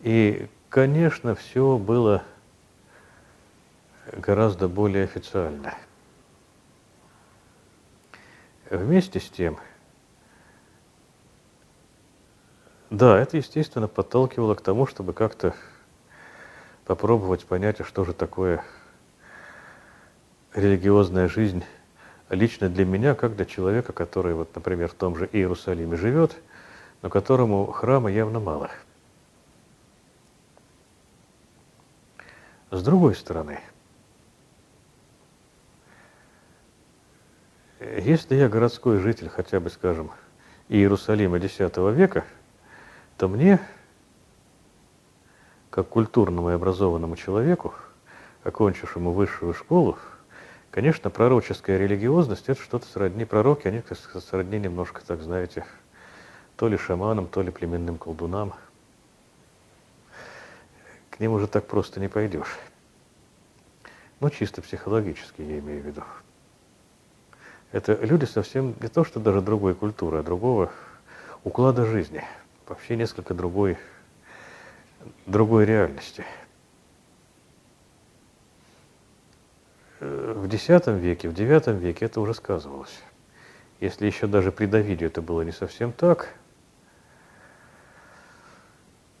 И, 0.00 0.48
конечно, 0.68 1.34
все 1.34 1.78
было 1.78 2.22
гораздо 4.12 4.68
более 4.68 5.04
официально. 5.04 5.74
Вместе 8.70 9.20
с 9.20 9.28
тем, 9.28 9.58
да, 12.90 13.18
это, 13.18 13.36
естественно, 13.36 13.88
подталкивало 13.88 14.54
к 14.54 14.60
тому, 14.60 14.86
чтобы 14.86 15.12
как-то 15.12 15.54
попробовать 16.84 17.44
понять, 17.46 17.80
а 17.80 17.84
что 17.84 18.04
же 18.04 18.12
такое 18.12 18.64
религиозная 20.54 21.28
жизнь 21.28 21.64
лично 22.32 22.68
для 22.68 22.84
меня, 22.84 23.14
как 23.14 23.36
для 23.36 23.44
человека, 23.44 23.92
который, 23.92 24.34
вот, 24.34 24.54
например, 24.54 24.88
в 24.88 24.94
том 24.94 25.16
же 25.16 25.28
Иерусалиме 25.30 25.96
живет, 25.96 26.34
но 27.02 27.10
которому 27.10 27.66
храма 27.66 28.10
явно 28.10 28.40
мало. 28.40 28.70
С 32.70 32.82
другой 32.82 33.14
стороны, 33.14 33.60
если 37.80 38.36
я 38.36 38.48
городской 38.48 38.98
житель, 38.98 39.28
хотя 39.28 39.60
бы, 39.60 39.68
скажем, 39.68 40.10
Иерусалима 40.68 41.36
X 41.36 41.58
века, 41.58 42.24
то 43.18 43.28
мне, 43.28 43.60
как 45.68 45.88
культурному 45.88 46.50
и 46.50 46.54
образованному 46.54 47.16
человеку, 47.16 47.74
окончившему 48.42 49.12
высшую 49.12 49.52
школу, 49.52 49.98
Конечно, 50.72 51.10
пророческая 51.10 51.76
религиозность– 51.76 52.44
это 52.48 52.60
что-то 52.60 52.86
сродни 52.86 53.26
пророки, 53.26 53.68
они 53.68 53.82
сродни 54.20 54.58
немножко, 54.58 55.02
так 55.06 55.20
знаете, 55.20 55.66
то 56.56 56.66
ли 56.66 56.78
шаманам, 56.78 57.28
то 57.28 57.42
ли 57.42 57.50
племенным 57.50 57.98
колдунам. 57.98 58.54
К 61.10 61.20
ним 61.20 61.32
уже 61.32 61.46
так 61.46 61.66
просто 61.66 62.00
не 62.00 62.08
пойдешь. 62.08 62.58
Ну, 64.20 64.30
чисто 64.30 64.62
психологически 64.62 65.42
я 65.42 65.58
имею 65.58 65.82
в 65.82 65.86
виду. 65.86 66.04
Это 67.70 67.92
люди 68.00 68.24
совсем 68.24 68.74
не 68.80 68.88
то, 68.88 69.04
что 69.04 69.20
даже 69.20 69.42
другой 69.42 69.74
культуры, 69.74 70.20
а 70.20 70.22
другого 70.22 70.72
уклада 71.44 71.84
жизни. 71.84 72.24
Вообще 72.66 72.96
несколько 72.96 73.34
другой, 73.34 73.76
другой 75.26 75.66
реальности– 75.66 76.24
в 80.02 80.52
X 80.52 80.68
веке, 80.86 81.28
в 81.28 81.32
IX 81.32 81.78
веке 81.78 82.06
это 82.06 82.20
уже 82.20 82.34
сказывалось. 82.34 83.02
Если 83.80 84.06
еще 84.06 84.26
даже 84.26 84.50
при 84.50 84.66
Давиде 84.66 85.06
это 85.06 85.22
было 85.22 85.42
не 85.42 85.52
совсем 85.52 85.92
так, 85.92 86.34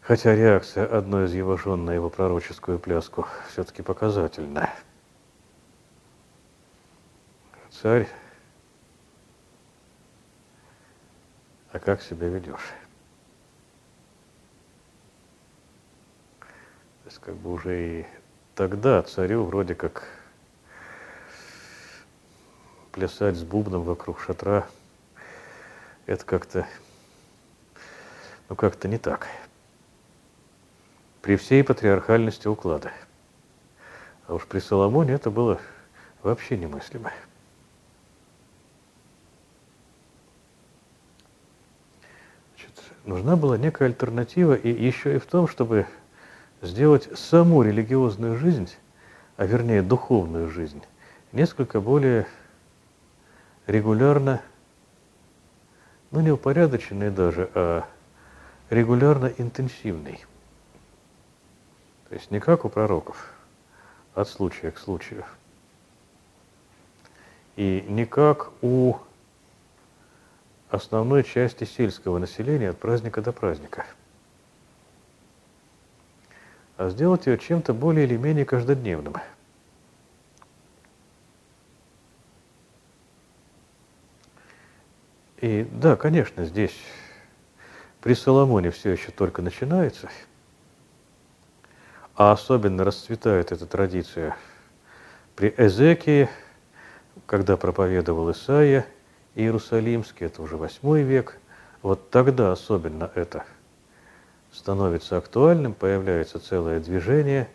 хотя 0.00 0.34
реакция 0.34 0.86
одной 0.86 1.26
из 1.26 1.34
его 1.34 1.56
жен 1.56 1.84
на 1.84 1.92
его 1.92 2.10
пророческую 2.10 2.78
пляску 2.80 3.26
все-таки 3.48 3.82
показательная. 3.82 4.74
Царь, 7.70 8.08
а 11.70 11.78
как 11.78 12.02
себя 12.02 12.28
ведешь? 12.28 12.72
То 16.40 17.06
есть 17.06 17.18
как 17.18 17.36
бы 17.36 17.52
уже 17.52 18.00
и 18.00 18.06
тогда 18.54 19.02
царю 19.02 19.44
вроде 19.44 19.74
как 19.74 20.21
плясать 22.92 23.36
с 23.36 23.42
бубном 23.42 23.82
вокруг 23.82 24.20
шатра, 24.20 24.66
это 26.06 26.24
как-то, 26.24 26.66
ну 28.48 28.54
как-то 28.54 28.86
не 28.86 28.98
так. 28.98 29.26
При 31.22 31.36
всей 31.36 31.64
патриархальности 31.64 32.48
уклада. 32.48 32.92
А 34.26 34.34
уж 34.34 34.46
при 34.46 34.58
Соломоне 34.58 35.14
это 35.14 35.30
было 35.30 35.58
вообще 36.22 36.56
немыслимо. 36.56 37.12
Значит, 42.50 42.82
нужна 43.04 43.36
была 43.36 43.56
некая 43.56 43.86
альтернатива, 43.86 44.54
и 44.54 44.70
еще 44.70 45.16
и 45.16 45.18
в 45.18 45.26
том, 45.26 45.48
чтобы 45.48 45.86
сделать 46.60 47.08
саму 47.18 47.62
религиозную 47.62 48.36
жизнь, 48.36 48.70
а 49.36 49.46
вернее 49.46 49.82
духовную 49.82 50.50
жизнь, 50.50 50.82
несколько 51.32 51.80
более 51.80 52.26
регулярно, 53.66 54.42
ну 56.10 56.20
не 56.20 56.30
упорядоченный 56.30 57.10
даже, 57.10 57.50
а 57.54 57.84
регулярно 58.70 59.32
интенсивный. 59.38 60.24
То 62.08 62.14
есть 62.14 62.30
не 62.30 62.40
как 62.40 62.64
у 62.64 62.68
пророков, 62.68 63.32
от 64.14 64.28
случая 64.28 64.70
к 64.70 64.78
случаю. 64.78 65.24
И 67.56 67.84
не 67.88 68.06
как 68.06 68.50
у 68.62 68.96
основной 70.70 71.22
части 71.22 71.64
сельского 71.64 72.18
населения 72.18 72.70
от 72.70 72.78
праздника 72.78 73.20
до 73.20 73.32
праздника. 73.32 73.86
А 76.78 76.88
сделать 76.88 77.26
ее 77.26 77.38
чем-то 77.38 77.74
более 77.74 78.06
или 78.06 78.16
менее 78.16 78.44
каждодневным– 78.44 79.16
И 85.42 85.66
да, 85.72 85.96
конечно, 85.96 86.44
здесь 86.44 86.76
при 88.00 88.14
Соломоне 88.14 88.70
все 88.70 88.92
еще 88.92 89.10
только 89.10 89.42
начинается, 89.42 90.08
а 92.14 92.30
особенно 92.30 92.84
расцветает 92.84 93.50
эта 93.50 93.66
традиция 93.66 94.36
при 95.34 95.52
Эзекии, 95.58 96.28
когда 97.26 97.56
проповедовал 97.56 98.30
Исаия 98.30 98.86
Иерусалимский, 99.34 100.26
это 100.26 100.42
уже 100.42 100.56
восьмой 100.56 101.02
век, 101.02 101.40
вот 101.82 102.10
тогда 102.10 102.52
особенно 102.52 103.10
это 103.16 103.44
становится 104.52 105.16
актуальным, 105.16 105.74
появляется 105.74 106.38
целое 106.38 106.78
движение, 106.78 107.48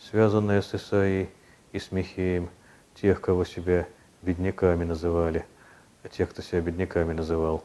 связанное 0.00 0.62
с 0.62 0.74
Исаией 0.74 1.28
и 1.72 1.80
с 1.80 1.92
Михеем, 1.92 2.48
тех, 2.94 3.20
кого 3.20 3.44
себя 3.44 3.86
бедняками 4.22 4.84
называли– 4.84 5.44
тех, 6.08 6.30
кто 6.30 6.42
себя 6.42 6.60
бедняками 6.60 7.12
называл, 7.12 7.64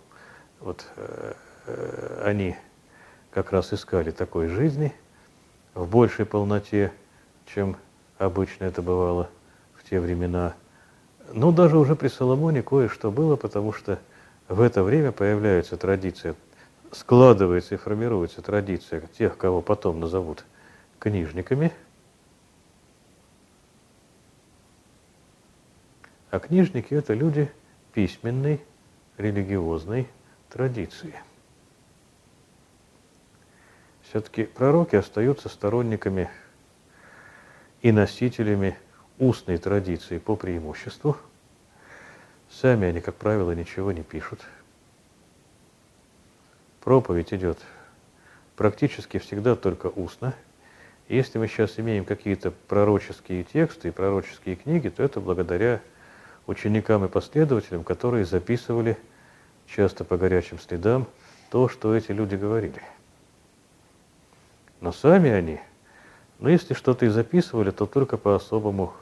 вот 0.59 0.85
э, 0.95 1.33
э, 1.67 2.23
они 2.25 2.55
как 3.31 3.51
раз 3.51 3.73
искали 3.73 4.11
такой 4.11 4.47
жизни 4.47 4.93
в 5.73 5.87
большей 5.87 6.25
полноте, 6.25 6.91
чем 7.45 7.77
обычно 8.17 8.65
это 8.65 8.81
бывало 8.81 9.29
в 9.75 9.89
те 9.89 9.99
времена. 9.99 10.53
Но 11.33 11.51
даже 11.51 11.77
уже 11.77 11.95
при 11.95 12.07
Соломоне 12.09 12.61
кое-что 12.61 13.11
было, 13.11 13.35
потому 13.35 13.71
что 13.73 13.99
в 14.47 14.59
это 14.61 14.83
время 14.83 15.11
появляется 15.11 15.77
традиция, 15.77 16.35
складывается 16.91 17.75
и 17.75 17.77
формируется 17.77 18.41
традиция 18.41 19.01
тех, 19.17 19.37
кого 19.37 19.61
потом 19.61 19.99
назовут 19.99 20.43
книжниками. 20.99 21.71
А 26.31 26.39
книжники– 26.39 26.93
это 26.95 27.13
люди– 27.13 27.49
письменной 27.93 28.61
религиозной 29.17 30.07
традиции. 30.49 31.13
Все-таки 34.03 34.43
пророки 34.43 34.95
остаются 34.95 35.47
сторонниками 35.47 36.29
и 37.81 37.91
носителями 37.91 38.77
устной 39.17 39.57
традиции 39.57 40.17
по 40.17 40.35
преимуществу. 40.35 41.17
Сами 42.49 42.87
они, 42.87 42.99
как 42.99 43.15
правило, 43.15 43.51
ничего 43.53 43.91
не 43.91 44.03
пишут. 44.03 44.41
Проповедь 46.81 47.33
идет 47.33 47.59
практически 48.57 49.17
всегда 49.19 49.55
только 49.55 49.87
устно. 49.87 50.35
Если 51.07 51.37
мы 51.37 51.47
сейчас 51.47 51.79
имеем 51.79 52.03
какие-то 52.03 52.51
пророческие 52.51 53.43
тексты 53.43 53.89
и 53.89 53.91
пророческие 53.91 54.55
книги, 54.55 54.89
то 54.89 55.03
это 55.03 55.19
благодаря 55.19 55.81
ученикам 56.51 57.05
и 57.05 57.07
последователям, 57.07 57.83
которые 57.83 58.25
записывали 58.25 58.97
часто 59.67 60.03
по 60.03 60.17
горячим 60.17 60.59
следам 60.59 61.07
то, 61.49 61.67
что 61.67 61.95
эти 61.95 62.11
люди 62.11 62.35
говорили. 62.35 62.81
Но 64.79 64.91
сами 64.91 65.29
они, 65.29 65.59
ну 66.39 66.49
если 66.49 66.73
что-то 66.73 67.05
и 67.05 67.09
записывали, 67.09 67.71
то 67.71 67.85
только 67.85 68.17
по 68.17 68.35
особому 68.35 68.93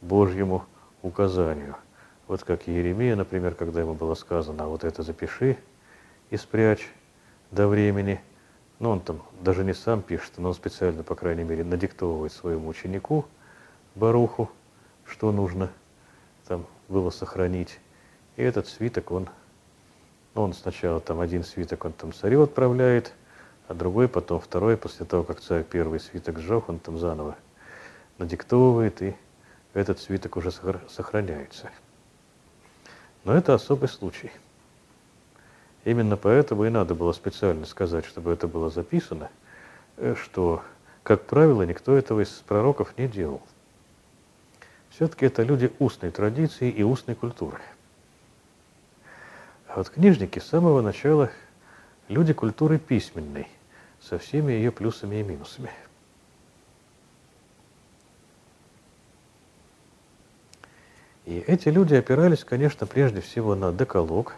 Божьему 0.00 0.64
указанию. 1.02 1.76
Вот 2.26 2.44
как 2.44 2.68
Еремия, 2.68 3.16
например, 3.16 3.54
когда 3.54 3.80
ему 3.80 3.94
было 3.94 4.14
сказано, 4.14 4.64
а 4.64 4.68
вот 4.68 4.84
это 4.84 5.02
запиши 5.02 5.58
и 6.30 6.36
спрячь 6.36 6.88
до 7.50 7.66
времени. 7.66 8.20
Ну, 8.78 8.90
он 8.90 9.00
там 9.00 9.22
даже 9.40 9.64
не 9.64 9.74
сам 9.74 10.00
пишет, 10.00 10.32
но 10.38 10.48
он 10.48 10.54
специально, 10.54 11.02
по 11.02 11.14
крайней 11.14 11.44
мере, 11.44 11.64
надиктовывает 11.64 12.32
своему 12.32 12.68
ученику 12.68 13.26
Баруху, 13.94 14.50
что 15.04 15.32
нужно 15.32 15.70
там 16.46 16.66
было 16.90 17.10
сохранить. 17.10 17.78
И 18.36 18.42
этот 18.42 18.68
свиток, 18.68 19.10
он, 19.10 19.28
ну, 20.34 20.42
он 20.42 20.52
сначала 20.52 21.00
там 21.00 21.20
один 21.20 21.44
свиток 21.44 21.84
он 21.84 21.92
там 21.92 22.12
царю 22.12 22.42
отправляет, 22.42 23.14
а 23.68 23.74
другой 23.74 24.08
потом, 24.08 24.40
второй, 24.40 24.76
после 24.76 25.06
того, 25.06 25.22
как 25.24 25.40
царь 25.40 25.64
первый 25.64 26.00
свиток 26.00 26.38
сжег, 26.38 26.68
он 26.68 26.78
там 26.78 26.98
заново 26.98 27.36
надиктовывает, 28.18 29.00
и 29.00 29.16
этот 29.72 30.00
свиток 30.00 30.36
уже 30.36 30.50
сохраняется. 30.50 31.70
Но 33.24 33.34
это 33.34 33.54
особый 33.54 33.88
случай. 33.88 34.30
Именно 35.84 36.16
поэтому 36.16 36.64
и 36.64 36.70
надо 36.70 36.94
было 36.94 37.12
специально 37.12 37.64
сказать, 37.64 38.04
чтобы 38.04 38.32
это 38.32 38.48
было 38.48 38.68
записано, 38.70 39.30
э, 39.96 40.14
что, 40.14 40.62
как 41.02 41.24
правило, 41.24 41.62
никто 41.62 41.96
этого 41.96 42.20
из 42.20 42.28
пророков 42.28 42.98
не 42.98 43.08
делал. 43.08 43.40
Все-таки 45.00 45.24
это 45.24 45.42
люди 45.42 45.72
устной 45.78 46.10
традиции 46.10 46.70
и 46.70 46.82
устной 46.82 47.14
культуры. 47.14 47.58
А 49.66 49.76
вот 49.76 49.88
книжники 49.88 50.38
с 50.38 50.44
самого 50.44 50.82
начала 50.82 51.30
люди 52.08 52.34
культуры 52.34 52.78
письменной, 52.78 53.48
со 54.02 54.18
всеми 54.18 54.52
ее 54.52 54.70
плюсами 54.70 55.16
и 55.16 55.22
минусами. 55.22 55.70
И 61.24 61.38
эти 61.46 61.70
люди 61.70 61.94
опирались, 61.94 62.44
конечно, 62.44 62.86
прежде 62.86 63.22
всего 63.22 63.54
на 63.54 63.72
деколог, 63.72 64.34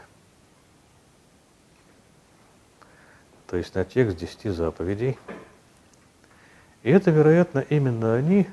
то 3.48 3.56
есть 3.56 3.74
на 3.74 3.84
текст 3.84 4.16
десяти 4.16 4.48
заповедей. 4.48 5.18
И 6.84 6.90
это, 6.92 7.10
вероятно, 7.10 7.58
именно 7.68 8.14
они 8.14 8.46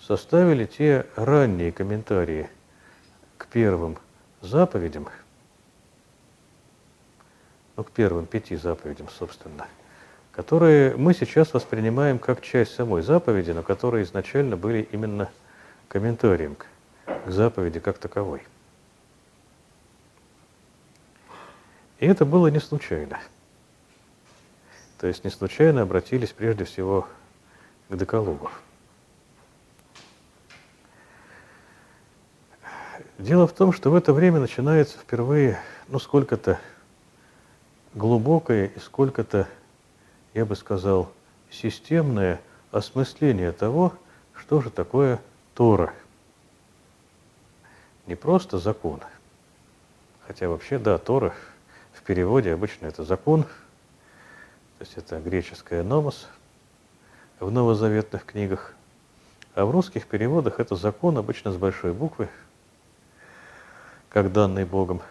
составили 0.00 0.64
те 0.66 1.06
ранние 1.16 1.72
комментарии 1.72 2.48
к 3.36 3.46
первым 3.46 3.98
заповедям, 4.40 5.08
ну, 7.76 7.84
к 7.84 7.90
первым 7.90 8.26
пяти 8.26 8.56
заповедям, 8.56 9.08
собственно, 9.08 9.66
которые 10.32 10.96
мы 10.96 11.14
сейчас 11.14 11.52
воспринимаем 11.52 12.18
как 12.18 12.40
часть 12.40 12.74
самой 12.74 13.02
заповеди, 13.02 13.50
но 13.50 13.62
которые 13.62 14.04
изначально 14.04 14.56
были 14.56 14.88
именно 14.92 15.30
комментарием 15.88 16.54
к 16.54 16.66
к 17.24 17.30
заповеди 17.30 17.80
как 17.80 17.98
таковой. 17.98 18.42
И 21.98 22.06
это 22.06 22.24
было 22.24 22.48
не 22.48 22.60
случайно. 22.60 23.18
То 24.98 25.06
есть 25.06 25.24
не 25.24 25.30
случайно 25.30 25.82
обратились 25.82 26.30
прежде 26.30 26.64
всего 26.64 27.06
к 27.88 27.96
декологу. 27.96 28.50
Дело 33.18 33.46
в 33.46 33.52
том, 33.52 33.72
что 33.72 33.90
в 33.90 33.94
это 33.94 34.12
время 34.12 34.40
начинается 34.40 34.96
впервые, 34.96 35.58
ну, 35.88 35.98
сколько-то 35.98 36.58
глубокое 37.94 38.66
и 38.66 38.78
сколько-то, 38.78 39.48
я 40.34 40.46
бы 40.46 40.54
сказал, 40.54 41.10
системное 41.50 42.40
осмысление 42.70 43.52
того, 43.52 43.92
что 44.34 44.60
же 44.60 44.70
такое 44.70 45.20
Тора– 45.54 45.92
не 48.08 48.14
просто 48.14 48.58
закон, 48.58 49.00
хотя 50.26 50.48
вообще, 50.48 50.78
да, 50.78 50.96
Тора 50.96 51.34
в 51.92 52.02
переводе 52.02 52.54
обычно 52.54 52.86
это 52.86 53.04
закон, 53.04 53.42
то 53.42 54.80
есть 54.80 54.94
это 54.96 55.20
греческое 55.20 55.82
номос 55.82 56.26
в 57.38 57.50
новозаветных 57.50 58.24
книгах, 58.24 58.72
а 59.54 59.66
в 59.66 59.70
русских 59.72 60.06
переводах 60.06 60.58
это 60.58 60.74
закон 60.74 61.18
обычно 61.18 61.52
с 61.52 61.56
большой 61.56 61.92
буквы, 61.92 62.30
как 64.10 64.32
данный 64.32 64.64
Богом. 64.64 65.02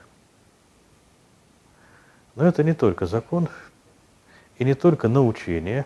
Но 2.35 2.45
это 2.45 2.63
не 2.63 2.73
только 2.73 3.05
закон 3.05 3.49
и 4.57 4.63
не 4.63 4.73
только 4.73 5.07
научение. 5.07 5.85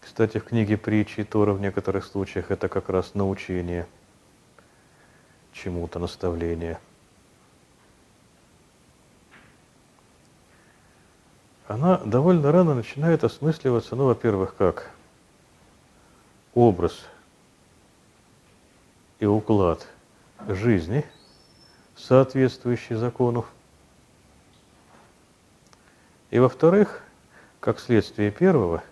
Кстати, 0.00 0.38
в 0.38 0.44
книге 0.44 0.76
притчи 0.76 1.24
Тора 1.24 1.52
в 1.52 1.60
некоторых 1.60 2.04
случаях 2.04 2.50
это 2.50 2.68
как 2.68 2.88
раз 2.88 3.14
научение– 3.14 3.86
чему-то 5.56 5.98
наставление. 5.98 6.78
Она 11.66 11.98
довольно 11.98 12.52
рано 12.52 12.74
начинает 12.74 13.24
осмысливаться, 13.24 13.96
ну, 13.96 14.04
во-первых, 14.04 14.54
как 14.54 14.90
образ 16.54 17.06
и 19.18 19.26
уклад 19.26 19.88
жизни, 20.46 21.04
соответствующий 21.96 22.96
закону. 22.96 23.44
И 26.30 26.38
во-вторых, 26.38 27.02
как 27.60 27.80
следствие 27.80 28.30
первого, 28.30 28.82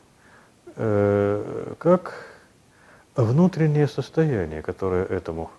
э, 0.76 1.74
как 1.78 2.14
внутреннее 3.14 3.86
состояние, 3.86 4.62
которое 4.62 5.05
этому 5.05 5.50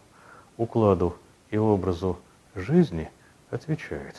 укладу 0.57 1.15
и 1.51 1.57
образу 1.57 2.19
жизни 2.55 3.09
отвечает. 3.49 4.15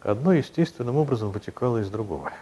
Одно 0.00 0.32
естественным 0.32 0.96
образом 0.96 1.30
вытекало 1.30 1.78
из 1.78 1.90
другого. 1.90 2.32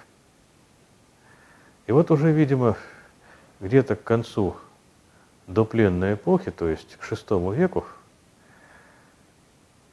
И 1.86 1.92
вот 1.92 2.10
уже, 2.10 2.30
видимо, 2.30 2.76
где-то 3.60 3.96
к 3.96 4.04
концу 4.04 4.56
допленной 5.46 6.14
эпохи, 6.14 6.50
то 6.50 6.68
есть 6.68 6.96
к 6.96 7.10
VI 7.10 7.54
веку, 7.54 7.84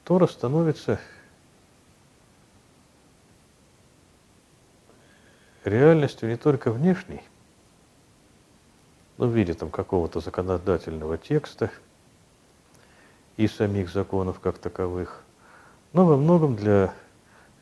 Тора 0.06 0.28
становится 0.28 1.00
реальностью 5.64 6.28
не 6.28 6.36
только 6.36 6.70
внешней, 6.70 7.22
ну, 9.18 9.26
в 9.26 9.34
виде 9.34 9.52
там 9.52 9.68
какого-то 9.68 10.20
законодательного 10.20 11.18
текста 11.18 11.72
и 13.36 13.48
самих 13.48 13.90
законов 13.90 14.38
как 14.38 14.58
таковых, 14.58 15.24
но 15.92 16.06
во 16.06 16.16
многом 16.16 16.54
для 16.54 16.94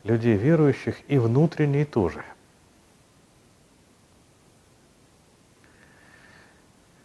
людей 0.03 0.37
верующих 0.37 0.97
и 1.09 1.17
внутренней 1.17 1.83
тоже. 1.83 2.23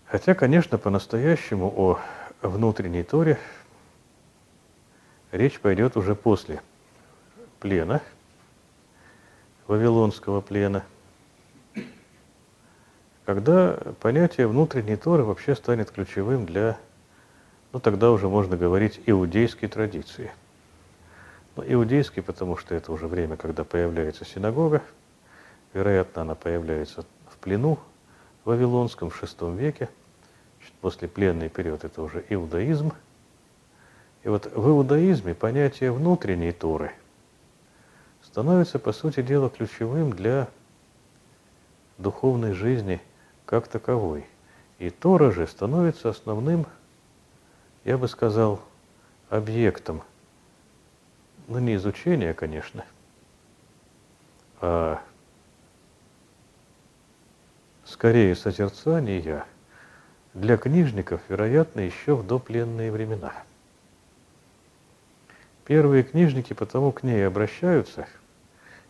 Хотя, 0.05 0.35
конечно, 0.35 0.77
по-настоящему 0.77 1.73
о 1.75 1.99
внутренней 2.43 3.05
Торе 3.05 3.39
речь 5.33 5.61
пойдет 5.61 5.97
уже 5.97 6.15
после 6.15 6.61
плена, 7.61 8.01
Вавилонского 9.67 10.41
плена– 10.41 10.85
когда 13.31 13.79
понятие 14.01 14.49
внутренней 14.49 14.97
Торы 14.97 15.23
вообще 15.23 15.55
станет 15.55 15.93
ключевым 15.93 16.47
для, 16.47 16.77
ну 17.73 17.79
тогда 17.79 18.11
уже 18.11 18.29
можно 18.29 18.57
говорить, 18.57 19.01
иудейской 19.07 19.69
традиции. 19.69 20.33
Ну, 21.55 21.63
иудейский, 21.65 22.23
потому 22.23 22.57
что 22.57 22.75
это 22.75 22.91
уже 22.91 23.07
время, 23.07 23.37
когда 23.37 23.63
появляется 23.63 24.25
синагога, 24.25 24.83
вероятно, 25.75 26.23
она 26.23 26.35
появляется 26.35 27.05
в 27.29 27.37
плену 27.37 27.79
вавилонском 28.45 29.11
в 29.11 29.23
VI 29.23 29.57
веке, 29.57 29.89
после 30.81 31.07
пленный 31.07 31.49
период 31.49 31.85
это 31.85 32.03
уже 32.03 32.25
иудаизм. 32.31 32.93
И 34.23 34.29
вот 34.29 34.47
в 34.47 34.69
иудаизме 34.69 35.35
понятие 35.35 35.93
внутренней 35.93 36.53
Торы 36.53 36.93
становится, 38.23 38.79
по 38.79 38.93
сути 38.93 39.23
дела, 39.23 39.51
ключевым 39.51 40.13
для 40.13 40.49
духовной 41.99 42.53
жизни– 42.53 43.01
как 43.51 43.67
таковой. 43.67 44.25
И 44.79 44.91
Тора 44.91 45.33
же 45.33 45.49
становится 45.49 46.09
основным, 46.09 46.67
я 47.85 47.99
бы 47.99 48.07
сказал, 48.07 48.63
объектом, 49.29 50.05
ну 51.49 51.59
не 51.59 51.75
изучения, 51.75 52.33
конечно, 52.33 52.85
а 54.61 55.03
скорее 57.85 58.37
созерцания 58.37 59.45
для 60.33 60.57
книжников, 60.57 61.21
вероятно, 61.29 61.81
еще 61.81 62.15
в 62.15 62.25
допленные 62.25 62.93
времена. 62.93 63.33
Первые 65.71 66.03
книжники 66.03 66.53
потому 66.53 66.91
к 66.91 67.05
ней 67.05 67.25
обращаются, 67.25 68.09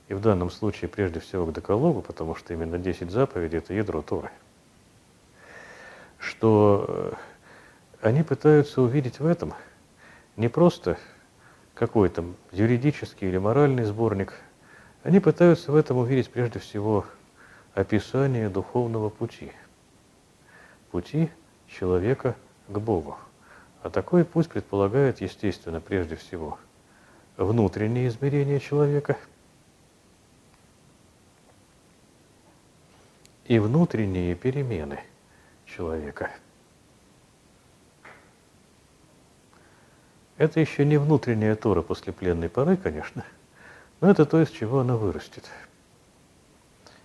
и 0.09 0.15
в 0.15 0.21
данном 0.23 0.49
случае 0.49 0.89
прежде 0.89 1.21
всего 1.21 1.45
к 1.45 1.53
декалогу, 1.53 2.01
потому 2.01 2.35
что 2.35 2.55
именно 2.55 2.79
10 2.79 3.11
заповедей– 3.11 3.59
это 3.59 3.75
ядро 3.75 4.01
Торы– 4.01 4.31
что 6.19 6.87
э, 6.89 7.13
они 8.01 8.23
пытаются 8.23 8.81
увидеть 8.81 9.21
в 9.21 9.27
этом 9.27 9.53
не 10.39 10.49
просто 10.49 10.97
какой-то 11.75 12.25
юридический 12.51 13.29
или 13.29 13.37
моральный 13.37 13.85
сборник, 13.85 14.33
они 15.03 15.21
пытаются 15.21 15.73
в 15.73 15.77
этом 15.77 15.99
увидеть 15.99 16.31
прежде 16.31 16.61
всего 16.61 17.05
описание 17.75 18.49
духовного 18.49 19.11
пути, 19.11 19.53
пути 20.91 21.29
человека 21.69 22.37
к 22.69 22.79
Богу. 22.79 23.19
А 23.83 23.91
такой 23.91 24.25
путь 24.25 24.49
предполагает, 24.49 25.21
естественно, 25.21 25.83
прежде 25.83 26.17
всего, 26.17 26.59
внутренние 27.45 28.09
измерения 28.09 28.61
человека 28.61 29.17
и 33.47 33.59
внутренние 33.59 34.35
перемены 34.35 35.01
человека. 35.65 36.31
Это 40.37 40.61
еще 40.61 40.85
не 40.85 40.99
внутренняя 40.99 41.55
Тора 41.55 41.83
после 41.83 42.13
пленной 42.13 42.49
поры, 42.49 42.77
конечно, 42.77 43.25
но 44.01 44.11
это 44.11 44.25
то, 44.25 44.41
из 44.41 44.51
чего 44.51 44.81
она 44.81 44.97
вырастет. 44.97 45.51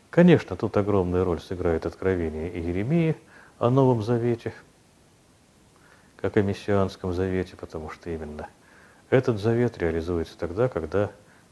Конечно, 0.09 0.55
тут 0.55 0.77
огромную 0.77 1.25
роль 1.25 1.41
сыграет 1.41 1.85
откровение 1.85 2.49
Иеремии 2.49 3.15
о 3.57 3.69
Новом 3.69 4.01
Завете, 4.01 4.53
как 6.17 6.37
о 6.37 6.41
Мессианском 6.41 7.13
Завете, 7.13 7.55
потому 7.57 7.89
что 7.89 8.09
именно– 8.09 8.47
этот 9.09 9.39
завет 9.39 9.77
реализуется 9.77 10.37
тогда, 10.37 10.67
когда 10.67 11.11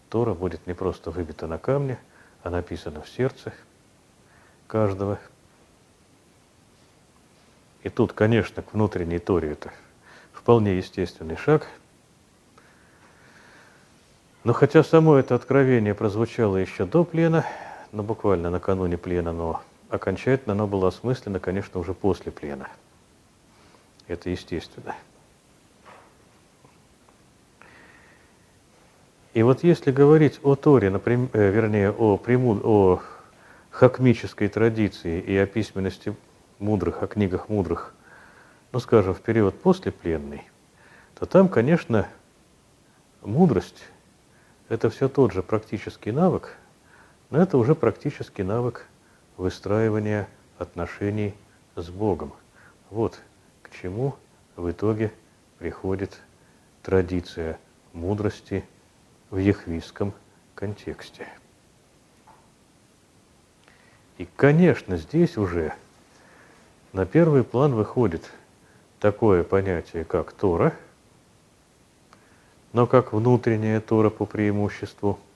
Тора 0.09 0.33
будет 0.33 0.65
не 0.67 0.73
просто 0.73 1.11
выбита 1.11 1.47
на 1.47 1.57
камне, 1.57 1.99
а 2.43 2.49
написана 2.49 3.01
в 3.01 3.09
сердце 3.09 3.53
каждого. 4.67 5.19
И 7.83 7.89
тут, 7.89 8.13
конечно, 8.13 8.61
к 8.61 8.73
внутренней 8.73 9.19
Торе 9.19 9.51
это 9.51 9.71
вполне 10.31 10.77
естественный 10.77 11.35
шаг. 11.35 11.67
Но 14.43 14.53
хотя 14.53 14.83
само 14.83 15.15
это 15.15 15.35
откровение 15.35 15.93
прозвучало 15.93 16.57
еще 16.57 16.85
до 16.85 17.03
плена, 17.03 17.45
но 17.91 18.01
ну, 18.01 18.03
буквально 18.03 18.49
накануне 18.49 18.97
плена, 18.97 19.31
но 19.31 19.61
окончательно 19.89 20.53
оно 20.53 20.67
было 20.67 20.89
осмысленно, 20.89 21.39
конечно, 21.39 21.79
уже 21.79 21.93
после 21.93 22.31
плена. 22.31 22.67
Это 24.07 24.29
естественно. 24.29 24.95
И 29.33 29.41
вот 29.41 29.63
если 29.63 29.91
говорить 29.91 30.39
о 30.43 30.55
Торе, 30.55 30.91
например, 30.91 31.29
э, 31.33 31.49
вернее, 31.49 31.91
о, 31.91 32.17
прему, 32.17 32.59
о 32.63 33.01
хакмической 33.71 34.47
традиции 34.47 35.19
и 35.19 35.35
о 35.35 35.47
письменности 35.47 36.15
мудрых, 36.59 37.01
о 37.01 37.07
книгах 37.07 37.49
мудрых, 37.49 37.95
ну, 38.71 38.79
скажем, 38.79 39.15
в 39.15 39.21
период 39.21 39.59
после 39.59 39.91
пленной, 39.91 40.43
то 41.17 41.25
там, 41.25 41.49
конечно, 41.49 42.07
мудрость– 43.23 43.83
это 44.69 44.91
все 44.91 45.09
тот 45.09 45.33
же 45.33 45.41
практический 45.41 46.11
навык, 46.11 46.55
но 47.31 47.41
это 47.41 47.57
уже 47.57 47.73
практически 47.73 48.43
навык 48.43 48.85
выстраивания 49.37 50.27
отношений 50.59 51.33
с 51.75 51.89
Богом. 51.89 52.33
Вот 52.91 53.19
к 53.63 53.71
чему 53.71 54.15
в 54.55 54.69
итоге 54.69 55.11
приходит 55.57 56.19
традиция 56.83 57.57
мудрости 57.93 58.63
в 59.33 59.37
яхвистском 59.37 60.13
контексте. 60.55 61.27
И, 64.17 64.25
конечно, 64.37 64.95
здесь 64.95 65.35
уже 65.37 65.73
на 66.93 67.05
первый 67.05 67.43
план 67.43 67.73
выходит 67.75 68.31
такое 69.01 69.43
понятие, 69.43 70.05
как 70.05 70.31
Тора, 70.31 70.73
но 72.71 72.87
как 72.87 73.11
внутренняя 73.11 73.81
Тора 73.81 74.09
по 74.09 74.25
преимуществу– 74.25 75.19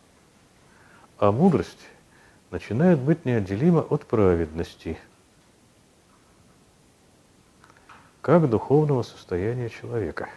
а 1.20 1.32
мудрость 1.32 1.88
начинает 2.52 3.00
быть 3.00 3.26
неотделима 3.26 3.80
от 3.80 4.06
праведности, 4.06 4.98
как 8.22 8.50
духовного 8.50 9.04
состояния 9.04 9.70
человека. 9.70 10.30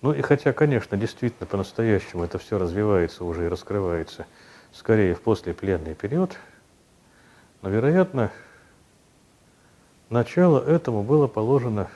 Ну 0.00 0.12
и 0.12 0.22
хотя, 0.22 0.52
конечно, 0.52 0.96
действительно 0.96 1.46
по-настоящему 1.46 2.24
это 2.24 2.38
все 2.38 2.58
развивается 2.58 3.24
уже 3.24 3.46
и 3.46 3.48
раскрывается 3.48 4.26
скорее 4.72 5.14
в 5.14 5.22
послепленный 5.22 5.94
период, 5.94 6.36
но, 7.62 7.70
вероятно, 7.70 8.30
начало 10.10 10.60
этому 10.60 11.02
было 11.02 11.26
положено 11.26 11.88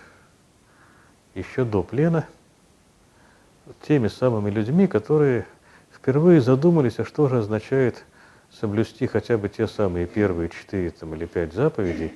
еще 1.35 1.65
до 1.65 1.83
плена– 1.83 2.27
теми 3.87 4.09
самыми 4.09 4.51
людьми, 4.51 4.87
которые 4.87 5.47
впервые 5.95 6.41
задумались, 6.41 6.99
а 6.99 7.05
что 7.05 7.29
же 7.29 7.39
означает 7.39 8.05
соблюсти 8.51 9.07
хотя 9.07 9.39
бы 9.39 9.49
те 9.49 9.67
самые 9.67 10.07
первые 10.07 10.49
четыре 10.49 10.91
там, 10.91 11.15
или 11.15 11.27
пять 11.27 11.53
заповедей, 11.53 12.13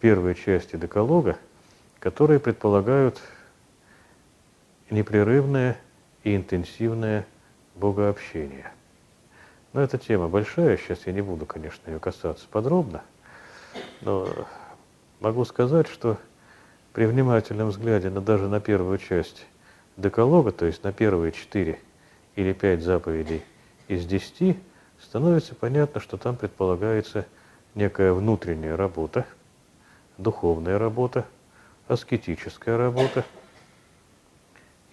первые 0.00 0.34
части 0.34 0.76
деколога, 0.76 1.38
которые 1.98 2.40
предполагают 2.40 3.20
непрерывное 4.92 5.76
и 6.22 6.36
интенсивное 6.36 7.26
богообщение. 7.74 8.70
Но 9.72 9.80
эта 9.80 9.98
тема 9.98 10.28
большая, 10.28 10.76
сейчас 10.76 11.06
я 11.06 11.12
не 11.12 11.22
буду, 11.22 11.46
конечно, 11.46 11.90
ее 11.90 11.98
касаться 11.98 12.46
подробно, 12.50 13.02
но 14.02 14.28
могу 15.20 15.44
сказать, 15.44 15.88
что 15.88 16.18
при 16.92 17.06
внимательном 17.06 17.68
взгляде 17.70 18.10
на, 18.10 18.20
даже 18.20 18.48
на 18.48 18.60
первую 18.60 18.98
часть 18.98 19.46
деколога, 19.96 20.52
то 20.52 20.66
есть 20.66 20.84
на 20.84 20.92
первые 20.92 21.32
четыре 21.32 21.78
или 22.36 22.52
пять 22.52 22.82
заповедей 22.82 23.42
из 23.88 24.04
десяти, 24.04 24.58
становится 25.00 25.54
понятно, 25.54 26.00
что 26.00 26.18
там 26.18 26.36
предполагается 26.36 27.26
некая 27.74 28.12
внутренняя 28.12 28.76
работа, 28.76 29.24
духовная 30.18 30.78
работа, 30.78 31.24
аскетическая 31.88 32.76
работа, 32.76 33.24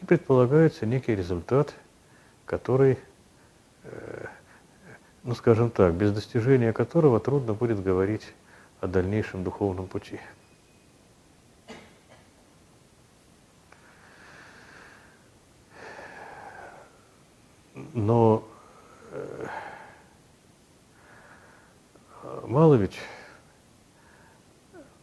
и 0.02 0.06
предполагается 0.06 0.86
некий 0.86 1.16
результат, 1.16 1.76
который, 2.46 2.98
э, 3.84 4.26
ну 5.24 5.36
скажем 5.36 5.70
так, 5.72 5.94
без 5.94 6.14
достижения 6.14 6.74
которого 6.74 7.20
трудно 7.20 7.54
будет 7.54 7.84
говорить 7.84 8.34
о 8.82 8.88
дальнейшем 8.88 9.44
духовном 9.44 9.88
пути. 9.88 10.20
Но 17.94 18.44
э, 19.12 19.48
мало 22.44 22.76
ведь 22.76 22.98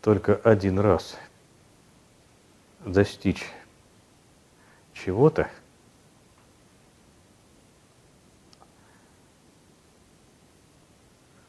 только 0.02 0.36
один 0.36 0.78
раз 0.78 1.18
достичь 2.84 3.44
чего-то, 5.04 5.50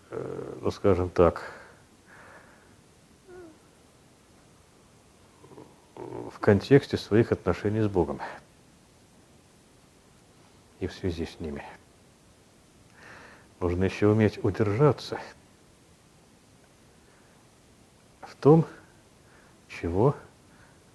э, 0.10 0.60
ну 0.62 0.72
скажем 0.72 1.10
так, 1.10 1.54
в 5.96 6.40
контексте 6.40 6.98
своих 6.98 7.32
отношений 7.32 7.82
с 7.82 7.88
Богом 7.88 8.20
и 10.80 10.88
в 10.88 10.94
связи 10.94 11.26
с 11.26 11.40
ними. 11.40 11.64
Нужно 13.60 13.86
еще 13.86 14.08
уметь 14.08 14.44
удержаться 14.44 15.20
в 18.22 18.36
том, 18.36 18.66
чего 19.68 20.16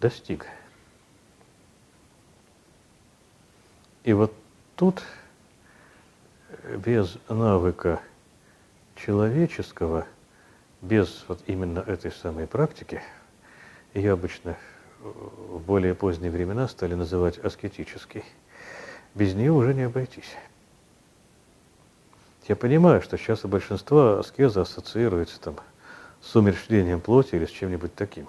достиг. 0.01 0.47
И 4.05 4.13
вот 4.13 4.35
тут 4.77 5.03
без 6.77 7.17
навыка 7.29 8.01
человеческого, 8.97 10.07
без 10.81 11.25
вот 11.29 11.41
именно 11.47 11.81
этой 11.81 12.13
самой 12.13 12.47
практики, 12.47 13.03
ее 13.95 14.13
обычно 14.13 14.57
в 15.01 15.61
более 15.61 15.95
поздние 15.95 16.31
времена 16.31 16.69
стали 16.69 16.95
называть 16.95 17.39
аскетический– 17.39 18.25
без 19.15 19.35
нее 19.35 19.53
уже 19.53 19.75
не 19.75 19.83
обойтись. 19.83 20.37
Я 22.49 22.57
понимаю, 22.57 23.03
что 23.03 23.17
сейчас 23.17 23.45
у 23.45 23.49
большинства 23.49 24.19
аскеза 24.19 24.63
ассоциируется 24.63 25.41
там 25.41 25.57
с 26.21 26.35
умерщвлением 26.35 27.01
плоти 27.01 27.35
или 27.35 27.47
с 27.47 27.51
чем-нибудь 27.51 27.95
таким. 27.95 28.27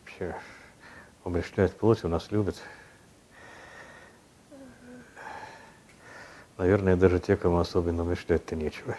Вообще, 0.00 0.36
умерщвлять 1.28 1.76
плоть 1.76 2.04
у 2.04 2.08
нас 2.08 2.30
любят. 2.30 2.56
Наверное, 6.56 6.96
даже 6.96 7.20
те, 7.20 7.36
кому 7.36 7.58
особенно 7.58 8.02
умерщвлять-то 8.02 8.56
нечего. 8.56 8.96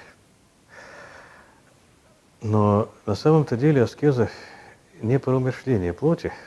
Но 2.42 2.90
на 3.06 3.16
самом-то 3.16 3.58
деле 3.58 3.84
аскеза 3.84 4.30
не 5.02 5.20
про 5.20 5.36
умерщвление 5.36 5.94
плоти– 5.94 6.32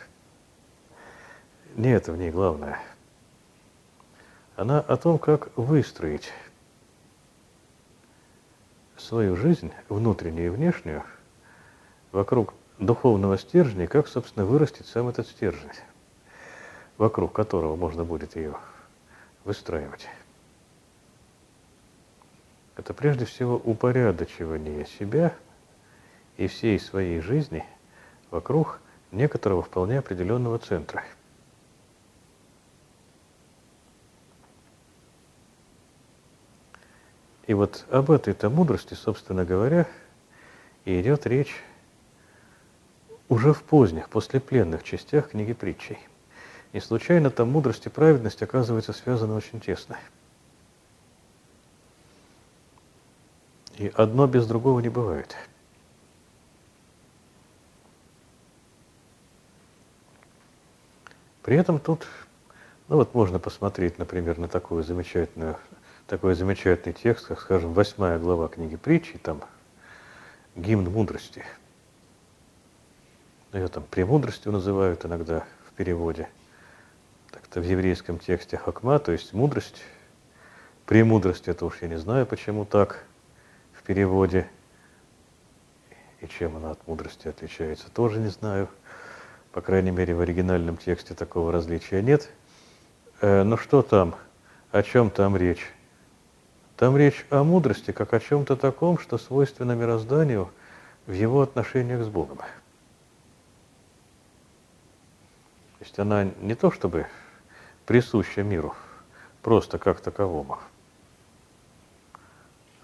не 1.76 1.90
это 1.90 2.12
в 2.12 2.18
ней 2.18 2.30
главное. 2.30 2.78
Она 4.56 4.80
о 4.80 4.96
том, 4.96 5.18
как 5.18 5.56
выстроить 5.56 6.30
свою 8.96 9.36
жизнь, 9.36 9.72
внутреннюю 9.88 10.48
и 10.48 10.50
внешнюю, 10.50 11.02
вокруг 12.12 12.52
духовного 12.78 13.38
стержня, 13.38 13.86
как, 13.86 14.08
собственно, 14.08 14.44
вырастет 14.44 14.86
сам 14.86 15.08
этот 15.08 15.28
стержень, 15.28 15.70
вокруг 16.98 17.32
которого 17.32 17.76
можно 17.76 18.04
будет 18.04 18.36
ее 18.36 18.56
выстраивать. 19.44 20.08
это 22.76 22.94
прежде 22.94 23.24
всего 23.24 23.56
упорядочивание 23.56 24.86
себя 24.86 25.34
и 26.36 26.46
всей 26.46 26.78
своей 26.80 27.20
жизни 27.20 27.64
вокруг 28.30 28.80
некоторого 29.12 29.62
вполне 29.62 29.98
определенного 29.98 30.58
центра. 30.58 31.04
И 37.46 37.54
вот 37.54 37.84
об 37.90 38.10
этой-то 38.10 38.48
мудрости, 38.48 38.94
собственно 38.94 39.44
говоря, 39.44 39.86
и 40.84 41.00
идет 41.00 41.26
речь 41.26 41.62
уже 43.32 43.54
в 43.54 43.62
поздних, 43.62 44.10
послепленных 44.10 44.82
частях 44.82 45.30
книги 45.30 45.54
притчей. 45.54 45.98
Не 46.74 46.80
случайно 46.80 47.30
там 47.30 47.50
мудрость 47.50 47.86
и 47.86 47.88
праведность 47.88 48.42
оказывается 48.42 48.92
связаны 48.92 49.32
очень 49.32 49.58
тесно. 49.58 49.98
И 53.78 53.90
одно 53.94 54.26
без 54.26 54.46
другого 54.46 54.80
не 54.80 54.90
бывает. 54.90 55.34
При 61.42 61.56
этом 61.56 61.80
тут, 61.80 62.06
ну 62.88 62.96
вот 62.96 63.14
можно 63.14 63.38
посмотреть, 63.38 63.98
например, 63.98 64.38
на 64.38 64.46
такую 64.46 64.84
замечательную, 64.84 65.56
такой 66.06 66.34
замечательный 66.34 66.92
текст, 66.92 67.28
как, 67.28 67.40
скажем, 67.40 67.72
восьмая 67.72 68.18
глава 68.18 68.48
книги 68.48 68.76
притчи, 68.76 69.16
там 69.16 69.42
гимн 70.54 70.90
мудрости. 70.90 71.46
Ее 73.52 73.68
там 73.68 73.84
премудростью 73.84 74.50
называют 74.50 75.04
иногда 75.04 75.44
в 75.66 75.72
переводе. 75.74 76.28
Так-то 77.30 77.60
в 77.60 77.64
еврейском 77.64 78.18
тексте 78.18 78.56
хакма, 78.56 78.98
то 78.98 79.12
есть 79.12 79.34
мудрость. 79.34 79.82
Премудрость 80.86 81.48
это 81.48 81.66
уж 81.66 81.82
я 81.82 81.88
не 81.88 81.98
знаю, 81.98 82.24
почему 82.24 82.64
так 82.64 83.04
в 83.74 83.82
переводе. 83.82 84.48
И 86.20 86.28
чем 86.28 86.56
она 86.56 86.70
от 86.70 86.86
мудрости 86.86 87.28
отличается, 87.28 87.90
тоже 87.90 88.20
не 88.20 88.28
знаю. 88.28 88.68
По 89.52 89.60
крайней 89.60 89.90
мере, 89.90 90.14
в 90.14 90.20
оригинальном 90.20 90.78
тексте 90.78 91.12
такого 91.12 91.52
различия 91.52 92.00
нет. 92.00 92.30
Э, 93.20 93.42
но 93.42 93.58
что 93.58 93.82
там? 93.82 94.14
О 94.70 94.82
чем 94.82 95.10
там 95.10 95.36
речь? 95.36 95.70
Там 96.78 96.96
речь 96.96 97.26
о 97.28 97.44
мудрости, 97.44 97.90
как 97.90 98.14
о 98.14 98.20
чем-то 98.20 98.56
таком, 98.56 98.98
что 98.98 99.18
свойственно 99.18 99.72
мирозданию 99.72 100.50
в 101.06 101.12
его 101.12 101.42
отношениях 101.42 102.02
с 102.02 102.08
Богом. 102.08 102.38
То 105.82 105.84
есть 105.84 105.98
она 105.98 106.22
не 106.40 106.54
то 106.54 106.70
чтобы 106.70 107.08
присуща 107.86 108.44
миру, 108.44 108.72
просто 109.42 109.80
как 109.80 110.00
таковому. 110.00 110.60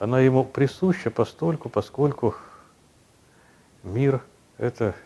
Она 0.01 0.19
ему 0.19 0.43
присуща 0.45 1.09
постольку, 1.09 1.69
поскольку 1.69 2.35
мир– 3.85 4.21
это 4.59 4.97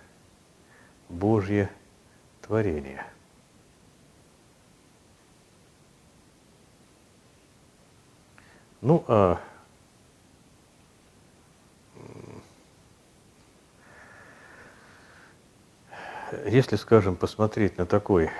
Божье 1.11 1.69
творение. 2.41 3.05
Ну, 8.81 9.05
а 9.07 9.39
если, 16.47 16.77
скажем, 16.77 17.17
посмотреть 17.17 17.79
на 17.79 17.87
такой, 17.87 18.31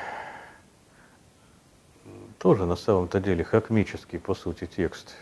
тоже 2.39 2.67
на 2.67 2.77
самом-то 2.77 3.21
деле 3.21 3.45
хакмический, 3.45 4.19
по 4.19 4.35
сути, 4.35 4.67
текст, 4.67 5.15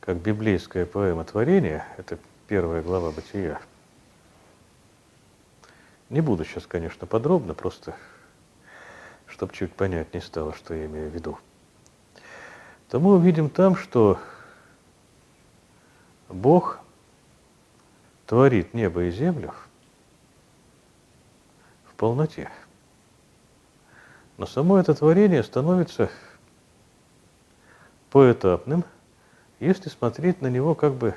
как 0.00 0.18
библейская 0.18 0.86
поэма 0.86 1.24
творения, 1.24 1.86
это 1.96 2.18
первая 2.48 2.82
глава 2.82 3.10
Бытия– 3.10 3.60
не 6.08 6.20
буду 6.20 6.44
сейчас, 6.44 6.66
конечно, 6.66 7.06
подробно, 7.06 7.54
просто 7.54 7.94
чтобы 9.26 9.52
чуть 9.52 9.72
понятнее 9.72 10.22
стало, 10.22 10.54
что 10.54 10.72
я 10.72 10.86
имею 10.86 11.10
в 11.10 11.14
виду. 11.14 11.38
То 12.88 13.00
мы 13.00 13.14
увидим 13.14 13.50
там, 13.50 13.74
что 13.74 14.20
Бог 16.28 16.78
творит 18.26 18.72
небо 18.72 19.02
и 19.04 19.10
землю 19.10 19.52
полноте. 21.96 22.50
Но 24.38 24.46
само 24.46 24.78
это 24.78 24.94
творение 24.94 25.42
становится 25.42 26.10
поэтапным, 28.10 28.84
если 29.60 29.88
смотреть 29.88 30.42
на 30.42 30.48
него 30.48 30.74
как 30.74 30.94
бы 30.94 31.14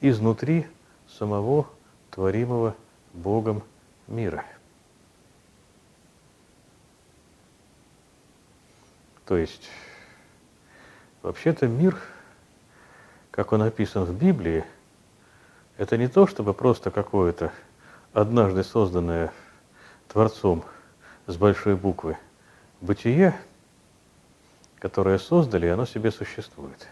изнутри 0.00 0.66
самого 1.08 1.66
творимого 2.10 2.74
Богом 3.12 3.62
мира. 4.06 4.44
То 9.26 9.36
есть, 9.36 9.68
вообще-то 11.22 11.68
мир, 11.68 11.96
как 13.30 13.52
он 13.52 13.62
описан 13.62 14.04
в 14.04 14.12
Библии, 14.12 14.64
это 15.76 15.96
не 15.96 16.08
то, 16.08 16.26
чтобы 16.26 16.52
просто 16.52 16.90
какое-то 16.90 17.52
однажды 18.12 18.64
созданное 18.64 19.32
Творцом 20.12 20.64
с 21.26 21.36
большой 21.36 21.76
буквы 21.76 22.16
бытие, 22.80 23.38
которое 24.78 25.18
создали, 25.18 25.66
оно 25.66 25.86
себе 25.86 26.10
существует. 26.10 26.88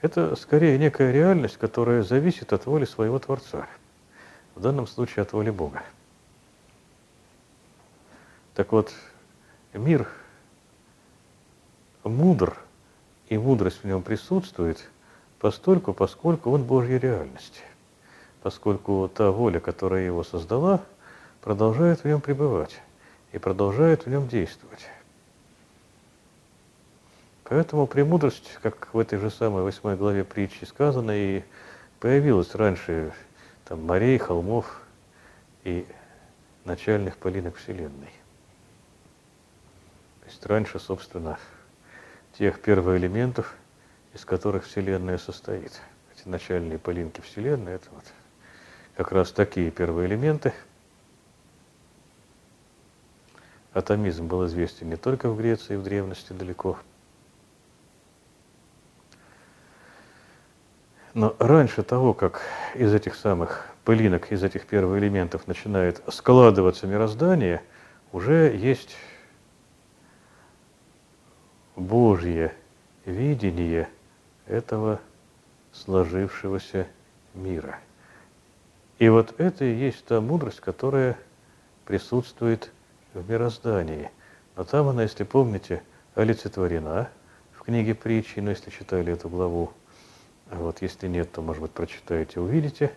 Это 0.00 0.34
скорее 0.36 0.78
некая 0.78 1.12
реальность, 1.12 1.58
которая 1.58 2.02
зависит 2.02 2.52
от 2.52 2.66
воли 2.66 2.84
своего 2.84 3.18
Творца– 3.18 3.66
в 4.54 4.60
данном 4.60 4.86
случае 4.86 5.22
от 5.22 5.32
воли 5.32 5.50
Бога. 5.50 5.82
Так 8.54 8.72
вот, 8.72 8.92
мир 9.72 10.06
мудр, 12.04 12.58
и 13.28 13.38
мудрость 13.38 13.82
в 13.82 13.86
нем 13.86 14.02
присутствует 14.02 14.90
постольку, 15.38 15.94
поскольку 15.94 16.50
он 16.50 16.64
Божья 16.64 16.98
реальность, 16.98 17.62
поскольку 18.42 19.08
та 19.08 19.30
воля, 19.30 19.60
которая 19.60 20.04
его 20.04 20.24
создала, 20.24 20.80
продолжает 21.42 22.00
в 22.00 22.04
нем 22.04 22.20
пребывать 22.20 22.80
и 23.32 23.38
продолжает 23.38 24.06
в 24.06 24.10
нем 24.10 24.28
действовать. 24.28 24.86
Поэтому 27.44 27.86
премудрость, 27.86 28.58
как 28.62 28.94
в 28.94 28.98
этой 28.98 29.18
же 29.18 29.30
самой 29.30 29.64
восьмой 29.64 29.96
главе 29.96 30.24
притчи 30.24 30.64
сказано, 30.64 31.10
и 31.10 31.42
появилась 31.98 32.54
раньше 32.54 33.12
там, 33.64 33.84
морей, 33.84 34.18
холмов 34.18 34.80
и 35.64 35.84
начальных 36.64 37.16
полинок 37.16 37.56
Вселенной. 37.56 38.12
То 40.20 40.26
есть 40.26 40.46
раньше, 40.46 40.78
собственно, 40.78 41.38
тех 42.38 42.60
первоэлементов, 42.60 43.54
из 44.14 44.24
которых 44.24 44.64
Вселенная 44.64 45.18
состоит. 45.18 45.80
Эти 46.14 46.28
начальные 46.28 46.78
полинки 46.78 47.20
Вселенной– 47.20 47.72
это 47.74 47.88
вот 47.90 48.04
как 49.04 49.12
раз 49.12 49.32
такие 49.32 49.70
первоэлементы. 49.70 50.52
Атомизм 53.72 54.26
был 54.26 54.46
известен 54.46 54.88
не 54.88 54.96
только 54.96 55.28
в 55.30 55.36
Греции, 55.38 55.76
в 55.76 55.82
древности 55.82 56.32
далеко– 56.32 56.78
Но 61.14 61.34
раньше 61.38 61.82
того, 61.82 62.14
как 62.14 62.42
из 62.74 62.94
этих 62.94 63.16
самых 63.16 63.66
пылинок, 63.84 64.30
из 64.30 64.44
этих 64.44 64.66
первых 64.66 65.00
элементов 65.00 65.48
начинает 65.48 66.02
складываться 66.08 66.86
мироздание, 66.86 67.62
уже 68.12 68.56
есть 68.56 68.96
Божье 71.74 72.54
видение 73.06 73.88
этого 74.46 75.00
сложившегося 75.72 76.86
мира. 77.34 77.80
И 79.00 79.08
вот 79.08 79.34
это 79.38 79.64
и 79.64 79.74
есть 79.74 80.04
та 80.04 80.20
мудрость, 80.20 80.60
которая 80.60 81.16
присутствует 81.86 82.70
в 83.14 83.28
мироздании. 83.28 84.10
Но 84.56 84.64
там 84.64 84.88
она, 84.88 85.04
если 85.04 85.24
помните, 85.24 85.82
олицетворена 86.14 87.08
в 87.54 87.62
книге 87.62 87.94
притчи, 87.94 88.40
но 88.40 88.50
если 88.50 88.68
читали 88.68 89.14
эту 89.14 89.30
главу, 89.30 89.72
вот, 90.50 90.82
если 90.82 91.08
нет, 91.08 91.32
то, 91.32 91.40
может 91.40 91.62
быть, 91.62 91.70
прочитаете, 91.70 92.40
увидите. 92.40 92.92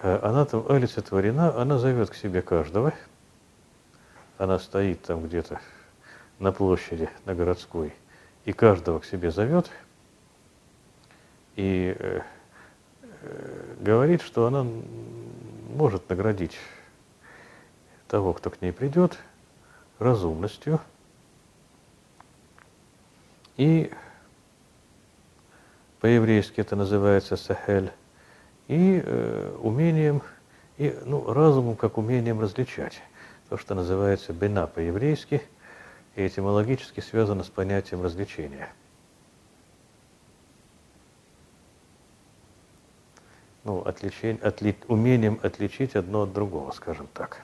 Э, 0.00 0.18
она 0.22 0.46
там 0.46 0.64
олицетворена, 0.66 1.54
она 1.54 1.76
зовет 1.78 2.08
к 2.08 2.14
себе 2.14 2.40
каждого. 2.40 2.94
Она 4.38 4.58
стоит 4.58 5.02
там 5.02 5.26
где-то 5.26 5.60
на 6.38 6.50
площади, 6.50 7.10
на 7.26 7.34
городской, 7.34 7.92
и 8.46 8.54
каждого 8.54 9.00
к 9.00 9.04
себе 9.04 9.30
зовет. 9.30 9.70
И 11.56 11.94
э, 11.98 12.22
говорит, 13.80 14.22
что 14.22 14.46
она 14.46 14.66
может 15.74 16.08
наградить 16.08 16.58
того, 18.08 18.32
кто 18.32 18.50
к 18.50 18.60
ней 18.60 18.72
придет, 18.72 19.18
разумностью 19.98 20.80
и 23.56 23.90
по-еврейски 26.00 26.62
это 26.62 26.76
называется 26.76 27.36
сахель, 27.36 27.92
и 28.68 29.02
э, 29.04 29.56
умением, 29.60 30.22
и, 30.78 30.96
ну, 31.04 31.30
разумом 31.32 31.76
как 31.76 31.98
умением 31.98 32.40
различать. 32.40 33.02
То, 33.50 33.58
что 33.58 33.74
называется 33.74 34.32
бина 34.32 34.66
по-еврейски, 34.66 35.42
и 36.16 36.26
этимологически 36.26 37.00
связано 37.00 37.44
с 37.44 37.50
понятием 37.50 38.02
развлечения. 38.02 38.70
Ну, 43.70 43.82
отличень, 43.82 44.40
отли, 44.42 44.74
умением 44.88 45.38
отличить 45.44 45.94
одно 45.94 46.22
от 46.22 46.32
другого, 46.32 46.72
скажем 46.72 47.06
так. 47.14 47.42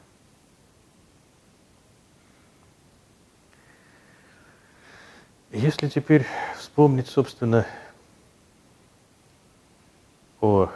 Если 5.52 5.86
теперь 5.86 6.26
вспомнить, 6.58 7.06
собственно, 7.06 7.64
о 10.40 10.68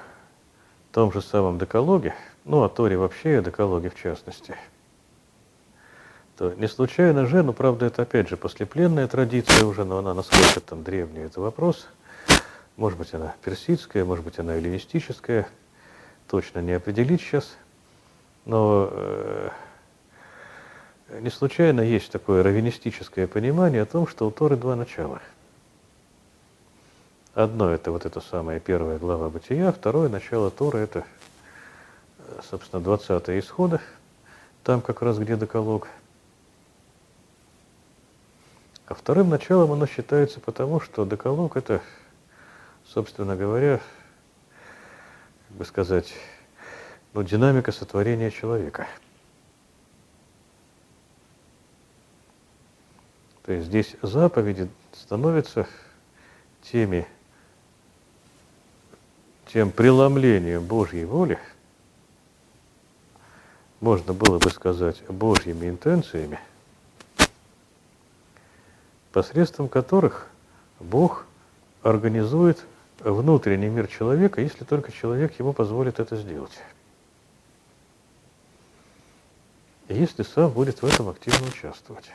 том 0.93 1.11
же 1.11 1.21
самом 1.21 1.59
декалоге, 1.59 2.15
ну, 2.45 2.63
о 2.63 2.69
Торе 2.69 2.97
вообще 2.97 3.33
и 3.33 3.39
о 3.39 3.43
декалоге 3.43 3.91
в 3.91 3.97
частности, 3.97 4.55
то 6.37 6.55
не 6.55 6.69
случайно 6.69 7.27
же, 7.27 7.43
ну, 7.43 7.53
правда, 7.53 7.87
это 7.87 8.03
опять 8.03 8.29
же 8.29 8.37
послепленная 8.37 9.09
традиция 9.09 9.65
уже, 9.65 9.85
но 9.85 9.99
она 9.99 10.15
насколько 10.15 10.61
там 10.61 10.85
древняя, 10.85 11.27
это 11.27 11.41
вопрос. 11.41 11.89
Может 12.81 12.99
быть, 12.99 13.15
она 13.15 13.37
персидская, 13.45 14.05
может 14.05 14.25
быть, 14.25 14.41
она 14.41 14.57
эллинистическая, 14.57 15.47
точно 16.27 16.59
не 16.59 16.73
определить 16.73 17.21
сейчас. 17.21 17.57
Но 18.45 18.89
э, 18.91 19.51
не 21.21 21.31
случайно 21.31 21.83
есть 21.83 22.11
такое 22.11 22.43
раввинистическое 22.43 23.29
понимание 23.29 23.83
о 23.83 23.87
том, 23.87 24.09
что 24.09 24.27
у 24.27 24.33
Торы 24.33 24.57
два 24.57 24.75
начала– 24.75 25.23
Одно 27.35 27.71
это 27.71 27.93
вот 27.93 28.07
эта 28.07 28.21
самая 28.21 28.59
первая 28.59 28.99
глава 28.99 29.29
Бытия, 29.31 29.71
второе 29.71 30.09
начало 30.09 30.51
Тора 30.51 30.79
это, 30.79 31.05
собственно, 32.43 32.83
20 32.83 33.29
исхода, 33.31 33.81
там 34.65 34.81
как 34.81 35.01
раз 35.01 35.17
где 35.19 35.37
доколог. 35.37 35.87
А 38.87 38.95
вторым 38.95 39.31
началом 39.31 39.71
оно 39.71 39.87
считается 39.87 40.41
потому, 40.41 40.81
что 40.81 41.05
доколог 41.05 41.57
это, 41.57 41.81
собственно 42.93 43.37
говоря, 43.37 43.81
как 45.49 45.57
бы 45.57 45.65
сказать, 45.65 46.13
ну, 47.13 47.23
динамика 47.23 47.73
сотворения 47.73 48.31
человека. 48.31 48.87
То 53.45 53.53
есть 53.53 53.67
здесь 53.67 53.97
заповеди 54.03 54.69
становятся 54.93 55.67
теми 56.63 57.07
тем 59.47 59.71
преломлением 59.71 60.65
Божьей 60.65 61.05
воли, 61.05 61.39
можно 63.81 64.13
было 64.13 64.39
бы 64.39 64.51
сказать, 64.51 65.01
Божьими 65.09 65.69
интенциями, 65.69 66.39
посредством 69.13 69.69
которых 69.69 70.29
Бог 70.79 71.25
организует 71.83 72.65
внутренний 73.01 73.69
мир 73.69 73.87
человека, 73.87 74.41
если 74.41 74.65
только 74.65 74.93
человек 74.93 75.39
ему 75.39 75.53
позволит 75.53 76.01
это 76.01 76.17
сделать. 76.17 76.59
Если 79.89 80.23
сам 80.23 80.51
будет 80.51 80.83
в 80.83 80.87
этом 80.87 81.09
активно 81.09 81.49
участвовать. 81.49 82.11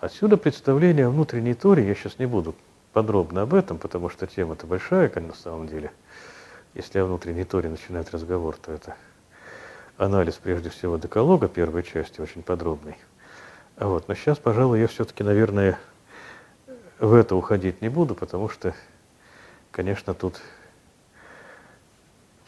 Отсюда 0.00 0.36
представление 0.36 1.06
о 1.06 1.10
внутренней 1.10 1.54
Торе, 1.54 1.86
я 1.86 1.94
сейчас 1.94 2.18
не 2.18 2.26
буду 2.26 2.54
подробно 2.92 3.42
об 3.42 3.54
этом, 3.54 3.78
потому 3.78 4.10
что 4.10 4.26
тема-то 4.26 4.66
большая, 4.66 5.10
на 5.18 5.34
самом 5.34 5.66
деле. 5.66 5.90
Если 6.74 6.98
о 6.98 7.06
внутренней 7.06 7.44
Торе 7.44 7.68
начинать 7.70 8.10
разговор, 8.10 8.56
то 8.56 8.72
это 8.72 8.96
анализ, 9.96 10.34
прежде 10.34 10.70
всего, 10.70 10.98
деколога 10.98 11.48
первой 11.48 11.82
части, 11.82 12.20
очень 12.20 12.42
подробный. 12.42 12.96
Вот. 13.76 14.06
Но 14.08 14.14
сейчас, 14.14 14.38
пожалуй, 14.38 14.80
я 14.80 14.88
все-таки, 14.88 15.24
наверное, 15.24 15.78
в 16.98 17.14
это 17.14 17.36
уходить 17.36 17.82
не 17.82 17.88
буду, 17.88 18.14
потому 18.14 18.48
что, 18.48 18.74
конечно, 19.70 20.14
тут 20.14 20.40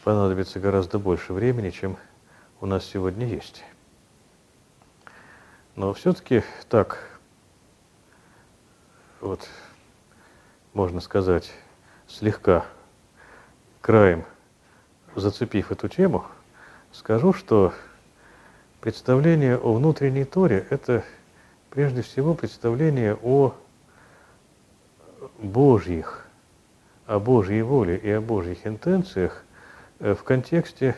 понадобится 0.03 0.59
гораздо 0.59 0.99
больше 0.99 1.33
времени, 1.33 1.69
чем 1.69 1.97
у 2.61 2.65
нас 2.65 2.85
сегодня 2.85 3.27
есть. 3.27 3.63
Но 5.75 5.93
все-таки 5.93 6.43
так, 6.69 7.19
вот 9.19 9.47
можно 10.73 11.01
сказать, 11.01 11.51
слегка 12.07 12.65
краем 13.81 14.23
зацепив 15.15 15.71
эту 15.71 15.87
тему, 15.87 16.25
скажу, 16.91 17.33
что 17.33 17.73
представление 18.79 19.57
о 19.57 19.73
внутренней 19.73 20.23
Торе– 20.23 20.65
это 20.69 21.03
прежде 21.69 22.01
всего 22.01 22.33
представление 22.33 23.17
о 23.21 23.53
Божьих, 25.37 26.25
о 27.05 27.19
Божьей 27.19 27.61
воле 27.61 27.97
и 27.97 28.09
о 28.09 28.21
Божьих 28.21 28.65
интенциях 28.65 29.43
э, 29.99 30.13
в 30.13 30.23
контексте 30.23 30.95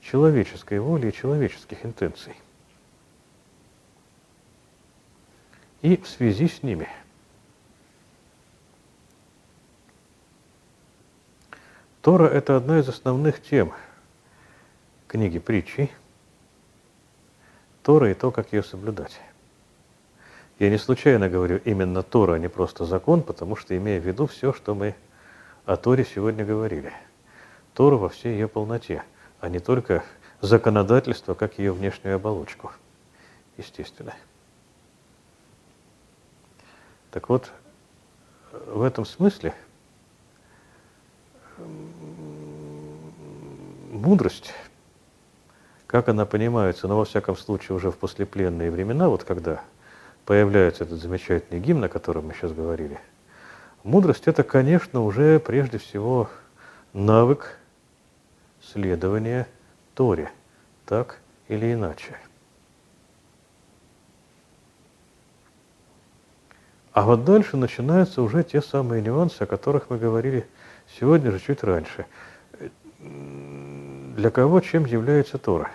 человеческой 0.00 0.80
воли 0.80 1.08
и 1.08 1.12
человеческих 1.12 1.84
интенций. 1.84 2.34
И 5.82 5.96
в 5.96 6.08
связи 6.08 6.48
с 6.48 6.62
ними– 6.62 6.88
Тора– 12.06 12.26
это 12.32 12.56
одна 12.56 12.78
из 12.78 12.88
основных 12.88 13.42
тем 13.42 13.72
книги 15.08 15.40
притчи. 15.40 15.90
Тора 17.82 18.12
и 18.12 18.14
то, 18.14 18.30
как 18.30 18.52
ее 18.52 18.62
соблюдать. 18.62 19.20
Я 20.58 20.70
не 20.70 20.78
случайно 20.78 21.28
говорю 21.28 21.60
именно 21.64 22.02
Тора, 22.02 22.34
а 22.34 22.38
не 22.38 22.48
просто 22.48 22.84
закон, 22.84 23.22
потому 23.22 23.56
что 23.56 23.76
имея 23.76 24.00
в 24.00 24.06
виду 24.06 24.26
все, 24.26 24.52
что 24.52 24.74
мы 24.74 24.94
о 25.64 25.76
Торе 25.76 26.04
сегодня 26.04 26.44
говорили. 26.44 26.92
Тора 27.74 27.96
во 27.96 28.08
всей 28.08 28.32
ее 28.34 28.48
полноте, 28.48 29.02
а 29.40 29.48
не 29.48 29.58
только 29.58 30.02
законодательство, 30.40 31.34
как 31.34 31.58
ее 31.58 31.72
внешнюю 31.72 32.16
оболочку. 32.16 32.72
Естественно. 33.58 34.14
Так 37.10 37.28
вот, 37.28 37.50
в 38.52 38.82
этом 38.82 39.04
смысле– 39.04 39.54
мудрость, 43.96 44.52
как 45.86 46.08
она 46.08 46.26
понимается, 46.26 46.86
но 46.86 46.94
ну, 46.94 47.00
во 47.00 47.04
всяком 47.04 47.36
случае 47.36 47.76
уже 47.76 47.90
в 47.90 47.98
послепленные 47.98 48.70
времена, 48.70 49.08
вот 49.08 49.24
когда 49.24 49.62
появляется 50.26 50.84
этот 50.84 51.00
замечательный 51.00 51.60
гимн, 51.60 51.84
о 51.84 51.88
котором 51.88 52.26
мы 52.26 52.34
сейчас 52.34 52.52
говорили, 52.52 53.00
мудрость 53.84 54.26
это, 54.26 54.42
конечно, 54.42 55.02
уже 55.02 55.38
прежде 55.38 55.78
всего 55.78 56.28
навык 56.92 57.56
следования 58.60 59.46
Торе, 59.94 60.30
так 60.84 61.20
или 61.48 61.72
иначе. 61.72 62.16
А 66.92 67.02
вот 67.02 67.24
дальше 67.24 67.56
начинаются 67.56 68.22
уже 68.22 68.42
те 68.42 68.60
самые 68.60 69.02
нюансы, 69.02 69.42
о 69.42 69.46
которых 69.46 69.90
мы 69.90 69.98
говорили 69.98 70.48
сегодня 70.98 71.30
же 71.30 71.38
чуть 71.38 71.62
раньше. 71.62 72.06
Для 72.98 74.30
кого 74.30 74.60
чем 74.60 74.86
является 74.86 75.38
Тора? 75.38 75.70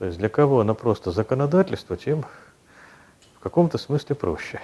То 0.00 0.06
есть 0.06 0.16
для 0.16 0.30
кого 0.30 0.60
она 0.60 0.72
просто 0.72 1.10
законодательство, 1.10 1.94
тем 1.94 2.24
в 3.36 3.40
каком-то 3.40 3.76
смысле 3.76 4.16
проще. 4.16 4.58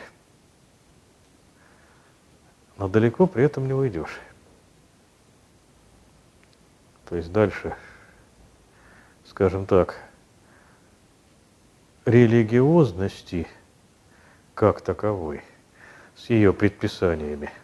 Но 2.79 2.89
далеко 2.89 3.27
при 3.27 3.45
этом 3.45 3.67
не 3.67 3.75
уйдешь. 3.75 4.19
То 7.09 7.17
есть 7.17 7.31
дальше, 7.31 7.77
скажем 9.27 9.67
так, 9.67 10.03
религиозности 12.07 13.47
как 14.55 14.81
таковой, 14.81 15.45
с 16.17 16.31
ее 16.31 16.55
предписаниями– 16.55 17.53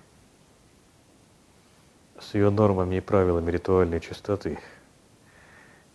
с 2.20 2.34
ее 2.34 2.50
нормами 2.50 2.96
и 2.96 3.00
правилами 3.00 3.50
ритуальной 3.50 4.00
чистоты, 4.00 4.58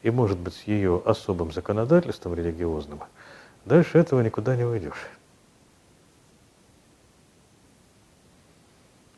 и, 0.08 0.10
может 0.10 0.38
быть, 0.38 0.64
ее 0.68 1.02
особым 1.04 1.52
законодательством 1.52 2.34
религиозным, 2.34 3.04
дальше 3.66 3.98
этого 3.98 4.22
никуда 4.22 4.56
не 4.56 4.64
уйдешь. 4.64 5.10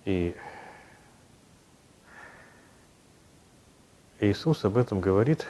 И 0.06 0.36
Иисус 4.20 4.66
об 4.66 4.78
этом 4.78 5.00
говорит 5.00 5.46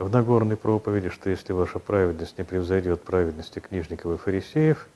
в 0.00 0.10
Нагорной 0.10 0.56
проповеди, 0.56 1.10
что 1.10 1.30
если 1.30 1.52
ваша 1.52 1.78
праведность 1.78 2.36
не 2.36 2.42
превзойдет 2.42 3.04
праведности 3.04 3.60
книжников 3.60 4.14
и 4.14 4.16
фарисеев, 4.16 4.88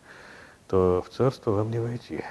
то 0.66 1.04
в 1.06 1.14
царство 1.14 1.52
вам 1.52 1.70
не 1.70 1.78
войти. 1.78 2.24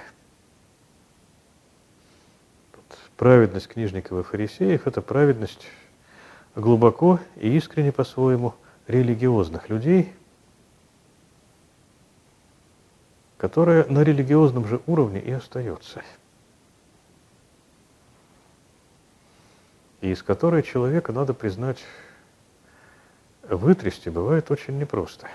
Праведность 3.16 3.70
книжников 3.70 4.20
и 4.20 4.24
фарисеев– 4.24 4.88
это 4.88 5.02
праведность 5.02 5.66
глубоко 6.56 7.20
и 7.36 7.56
искренне 7.56 7.92
по-своему 7.92 8.56
религиозных 8.88 9.70
людей, 9.70 10.14
которая 13.38 13.86
на 13.86 14.04
религиозном 14.04 14.68
же 14.68 14.82
уровне 14.86 15.22
и 15.22 15.32
остается. 15.32 16.04
И 20.02 20.12
из 20.12 20.24
которой 20.24 20.64
человека, 20.64 21.14
надо 21.14 21.34
признать, 21.34 21.84
вытрясти 23.44 24.10
бывает 24.10 24.50
очень 24.52 24.78
непросто. 24.78 25.28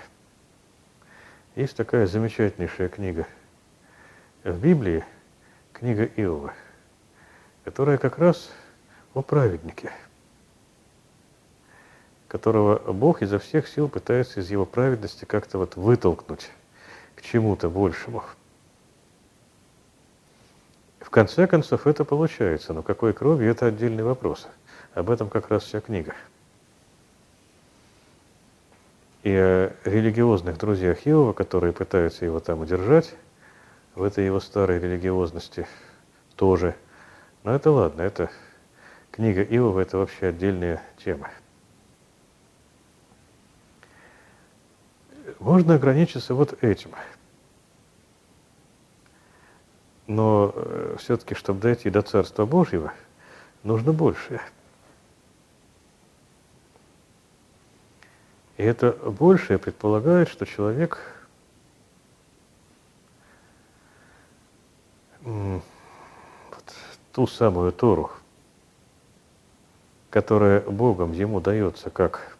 Есть 1.55 1.77
такая 1.77 2.07
замечательнейшая 2.07 2.89
книга 2.89 3.27
в 4.43 4.59
Библии, 4.59 5.03
книга 5.71 6.03
Иова, 6.03 6.53
которая 7.63 7.97
как 7.97 8.17
раз 8.17 8.51
о 9.13 9.21
праведнике, 9.21 9.91
которого 12.27 12.91
Бог 12.91 13.21
изо 13.21 13.39
всех 13.39 13.67
сил 13.67 13.87
пытается 13.87 14.39
из 14.39 14.49
его 14.49 14.65
праведности 14.65 15.25
как-то 15.25 15.57
вот 15.57 15.75
вытолкнуть 15.75 16.49
к 17.15 17.21
чему-то 17.21 17.69
большему. 17.69 18.23
В 20.99 21.09
конце 21.09 21.47
концов 21.47 21.87
это 21.87 22.03
получается, 22.03 22.73
но 22.73 22.81
какой 22.81 23.13
крови– 23.13 23.45
это 23.47 23.67
отдельный 23.67 24.03
вопрос. 24.03 24.47
Об 24.93 25.09
этом 25.09 25.29
как 25.29 25.49
раз 25.49 25.63
вся 25.63 25.81
книга– 25.81 26.13
и 29.25 29.35
о 29.35 29.73
религиозных 29.85 30.59
друзьях 30.59 30.99
Иова, 31.07 31.33
которые 31.33 31.73
пытаются 31.73 32.25
его 32.25 32.39
там 32.39 32.59
удержать, 32.59 33.15
в 33.95 34.03
этой 34.03 34.23
его 34.23 34.39
старой 34.39 34.79
религиозности 34.79 35.65
тоже. 36.35 36.75
Но 37.43 37.55
это 37.55 37.71
ладно, 37.71 38.03
это 38.03 38.29
книга 39.09 39.41
Иова, 39.41 39.79
это 39.79 39.97
вообще 39.97 40.27
отдельная 40.27 40.79
тема. 41.03 41.31
Можно 45.39 45.75
ограничиться 45.75 46.33
вот 46.33 46.63
этим. 46.63 46.91
Но 50.07 50.51
э, 50.55 50.95
все-таки, 50.99 51.35
чтобы 51.35 51.61
дойти 51.61 51.89
до 51.89 52.01
Царства 52.01 52.45
Божьего, 52.45 52.93
нужно 53.63 53.91
большее– 53.93 54.41
И 58.57 58.63
это 58.63 58.91
большее 58.91 59.59
предполагает, 59.59 60.29
что 60.29 60.45
человек 60.45 60.99
вот, 65.21 65.43
ту 67.11 67.27
самую 67.27 67.73
Тору, 67.73 68.11
которая 70.09 70.61
Богом 70.61 71.11
ему 71.11 71.41
дается 71.41 71.89
как 71.89 72.34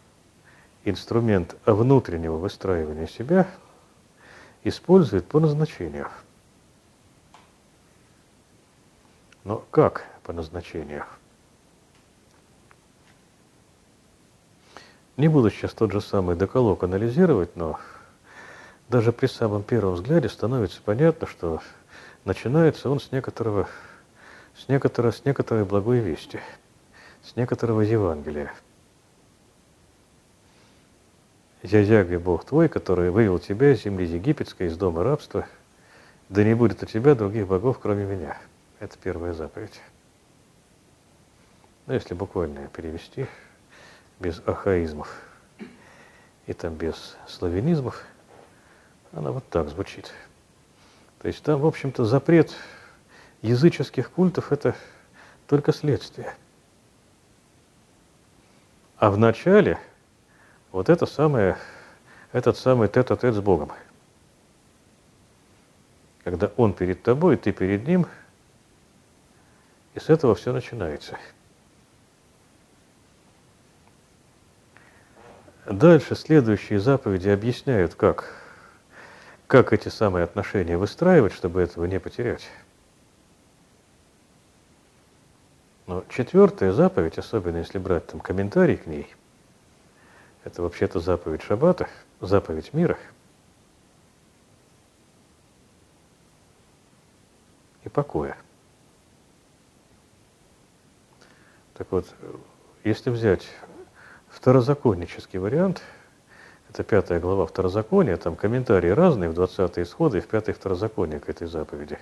инструмент 0.86 1.57
внутреннего 1.65 2.38
выстраивания 2.38 3.07
себя, 3.07 3.47
использует 4.63 5.25
по 5.25 5.39
назначению. 5.39 6.09
Но 9.43 9.63
как 9.71 10.05
по 10.23 10.33
назначению? 10.33 11.05
Не 15.17 15.27
буду 15.27 15.49
сейчас 15.49 15.73
тот 15.73 15.91
же 15.91 16.01
самый 16.01 16.36
доколок 16.36 16.83
анализировать, 16.83 17.55
но 17.55 17.79
даже 18.89 19.11
при 19.11 19.27
самом 19.27 19.63
первом 19.63 19.93
взгляде 19.93 20.29
становится 20.29 20.81
понятно, 20.81 21.25
что 21.25 21.61
начинается 22.25 22.89
он 22.89 22.99
с 22.99 23.11
некоторого, 23.11 23.67
с 24.55 24.67
некоторого, 24.67 25.11
с 25.11 25.23
некоторой 25.23 25.63
благой 25.63 25.99
вести, 25.99 26.39
с 27.23 27.36
некоторого 27.36 27.81
Евангелия. 27.81 28.53
«Я 31.66 31.80
Ягве 31.80 32.20
Бог 32.20 32.45
твой, 32.45 32.70
который 32.70 33.09
вывел 33.09 33.39
тебя 33.39 33.74
из 33.74 33.82
земли 33.84 34.05
египетской, 34.05 34.68
из 34.68 34.78
дома 34.78 35.03
рабства, 35.03 35.47
да 36.30 36.43
не 36.43 36.53
будет 36.53 36.84
у 36.84 36.86
тебя 36.86 37.16
других 37.16 37.47
богов, 37.47 37.80
кроме 37.80 38.05
меня». 38.05 38.38
Это 38.80 38.95
первая 39.01 39.34
заповедь. 39.34 39.82
Ну, 41.88 41.95
если 41.95 42.13
буквально 42.13 42.68
перевести– 42.68 43.26
без 44.20 44.41
ахаизмов 44.45 45.22
и 46.45 46.53
там 46.53 46.76
без 46.76 47.18
славянизмов, 47.28 48.03
она 49.11 49.32
вот 49.32 49.47
так 49.49 49.70
звучит. 49.70 50.13
То 51.20 51.28
есть 51.28 51.41
там, 51.41 51.59
в 51.59 51.66
общем-то, 51.66 52.05
запрет 52.05 52.53
языческих 53.41 54.11
культов– 54.11 54.51
это 54.51 54.76
только 55.47 55.74
следствие. 55.74 56.34
А 58.97 59.09
в 59.09 59.18
начале 59.18 59.80
вот 60.76 60.89
это 60.89 61.05
самое, 61.05 61.57
этот 62.32 62.57
самый 62.57 62.88
тет-а-тет 62.88 63.34
с 63.34 63.39
Богом. 63.39 63.71
Когда 66.23 66.51
Он 66.57 66.73
перед 66.73 67.01
тобой, 67.01 67.38
ты 67.38 67.51
перед 67.51 67.88
Ним, 67.88 68.07
и 69.93 69.99
с 69.99 70.09
этого 70.09 70.36
все 70.36 70.53
начинается– 70.53 71.17
Дальше 75.65 76.15
следующие 76.15 76.80
заповеди 76.80 77.30
объясняют, 77.30 77.95
как, 77.95 78.32
как 79.47 79.73
эти 79.73 79.89
самые 79.89 80.23
отношения 80.23 80.78
выстраивать, 80.78 81.34
чтобы 81.34 81.59
этого 81.59 81.86
не 81.86 81.99
потерять. 81.99 82.47
Но 85.88 86.03
четвертая 86.09 86.71
заповедь, 86.71 87.17
особенно 87.17 87.57
если 87.57 87.80
брать 87.80 88.05
там 88.05 88.19
комментарий 88.19 88.78
к 88.78 88.86
ней, 88.86 89.07
это 90.45 90.61
вообще-то 90.61 90.99
заповедь 90.99 91.41
Шаббата, 91.41 91.89
заповедь 92.21 92.73
мира. 92.73 92.97
И 97.83 97.89
покоя. 97.89 98.37
Так 101.73 101.87
вот, 101.91 102.05
если 102.83 103.09
взять 103.09 103.47
второзаконнический 104.29 105.39
вариант, 105.39 105.81
это 106.69 106.83
пятая 106.83 107.19
глава 107.19 107.47
второзакония, 107.47 108.15
там 108.17 108.35
комментарии 108.35 108.89
разные 108.89 109.29
в 109.29 109.33
20 109.33 109.79
исходы 109.79 110.19
и 110.19 110.21
в 110.21 110.27
пятой 110.27 110.53
второзаконие 110.53 111.19
к 111.19 111.27
этой 111.27 111.47
заповеди. 111.47 111.97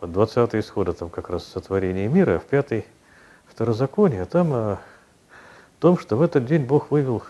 Вот 0.00 0.12
20 0.12 0.56
исхода 0.56 0.92
там 0.92 1.08
как 1.08 1.30
раз 1.30 1.44
сотворение 1.46 2.08
мира, 2.08 2.36
а 2.36 2.40
в 2.40 2.44
пятой 2.44 2.84
второзаконие 3.46 4.24
там 4.24 4.52
о 4.52 4.80
том, 5.78 5.98
что 5.98 6.16
в 6.16 6.22
этот 6.22 6.46
день 6.46 6.64
Бог 6.64 6.90
вывел 6.90 7.22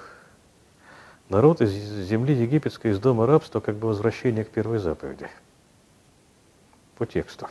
народ 1.31 1.63
из 1.63 1.71
земли 1.71 2.35
египетской, 2.35 2.91
из 2.91 2.99
дома 2.99 3.27
рабства, 3.27 3.61
как 3.61 3.77
бы 3.77 3.89
возвращение 3.89 4.45
к 4.45 4.51
первой 4.51 4.79
заповеди. 4.79 5.29
По 6.99 7.07
тексту. 7.07 7.49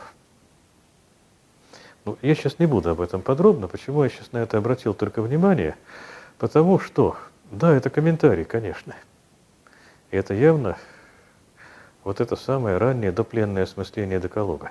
Ну, 2.04 2.16
я 2.22 2.34
сейчас 2.34 2.58
не 2.58 2.66
буду 2.66 2.90
об 2.90 3.00
этом 3.00 3.20
подробно. 3.20 3.66
Почему 3.66 4.04
я 4.04 4.10
сейчас 4.10 4.32
на 4.32 4.38
это 4.38 4.58
обратил 4.58 4.94
только 4.94 5.20
внимание? 5.20 5.76
Потому 6.38 6.78
что, 6.78 7.16
да, 7.50 7.74
это 7.74 7.90
комментарий, 7.90 8.44
конечно. 8.44 8.94
И 10.10 10.16
это 10.16 10.34
явно 10.34 10.76
вот 12.04 12.20
это 12.20 12.36
самое 12.36 12.78
раннее 12.78 13.12
допленное 13.12 13.64
осмысление 13.64 14.20
деколога. 14.20 14.70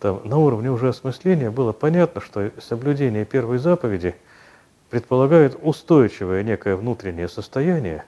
Там 0.00 0.22
на 0.24 0.38
уровне 0.38 0.70
уже 0.70 0.88
осмысления 0.88 1.50
было 1.50 1.72
понятно, 1.72 2.20
что 2.20 2.50
соблюдение 2.58 3.24
первой 3.24 3.58
заповеди 3.58 4.16
предполагает 4.88 5.58
устойчивое 5.62 6.42
некое 6.42 6.74
внутреннее 6.74 7.28
состояние, 7.28 8.04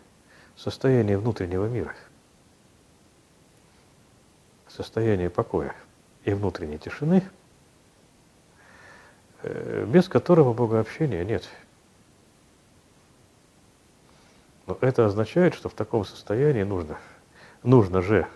состояние 0.62 1.18
внутреннего 1.18 1.66
мира, 1.66 1.94
состояние 4.68 5.30
покоя 5.30 5.74
и 6.24 6.32
внутренней 6.32 6.78
тишины, 6.78 7.22
э, 9.42 9.86
без 9.86 10.08
которого 10.08 10.52
богообщения 10.52 11.24
нет– 11.24 11.48
но 14.66 14.78
это 14.80 15.06
означает, 15.06 15.54
что 15.54 15.68
в 15.68 15.74
таком 15.74 16.04
состоянии 16.04 16.62
нужно, 16.62 16.98
нужно 17.62 18.00
же 18.00 18.26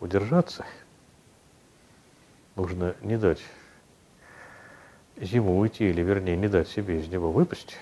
удержаться, 0.00 0.64
нужно 2.56 2.96
не 3.02 3.18
дать 3.18 3.40
зиму 5.16 5.58
уйти, 5.58 5.90
или 5.90 6.00
вернее 6.00 6.36
не 6.36 6.48
дать 6.48 6.68
себе 6.68 6.98
из 6.98 7.08
него 7.08 7.30
выпасть. 7.30 7.76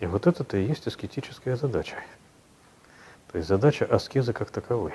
И 0.00 0.06
вот 0.06 0.26
это-то 0.26 0.56
и 0.56 0.64
есть 0.64 0.86
аскетическая 0.86 1.56
задача. 1.56 1.96
То 3.32 3.38
есть 3.38 3.48
задача 3.48 3.84
аскеза 3.84 4.32
как 4.32 4.50
таковой. 4.50 4.94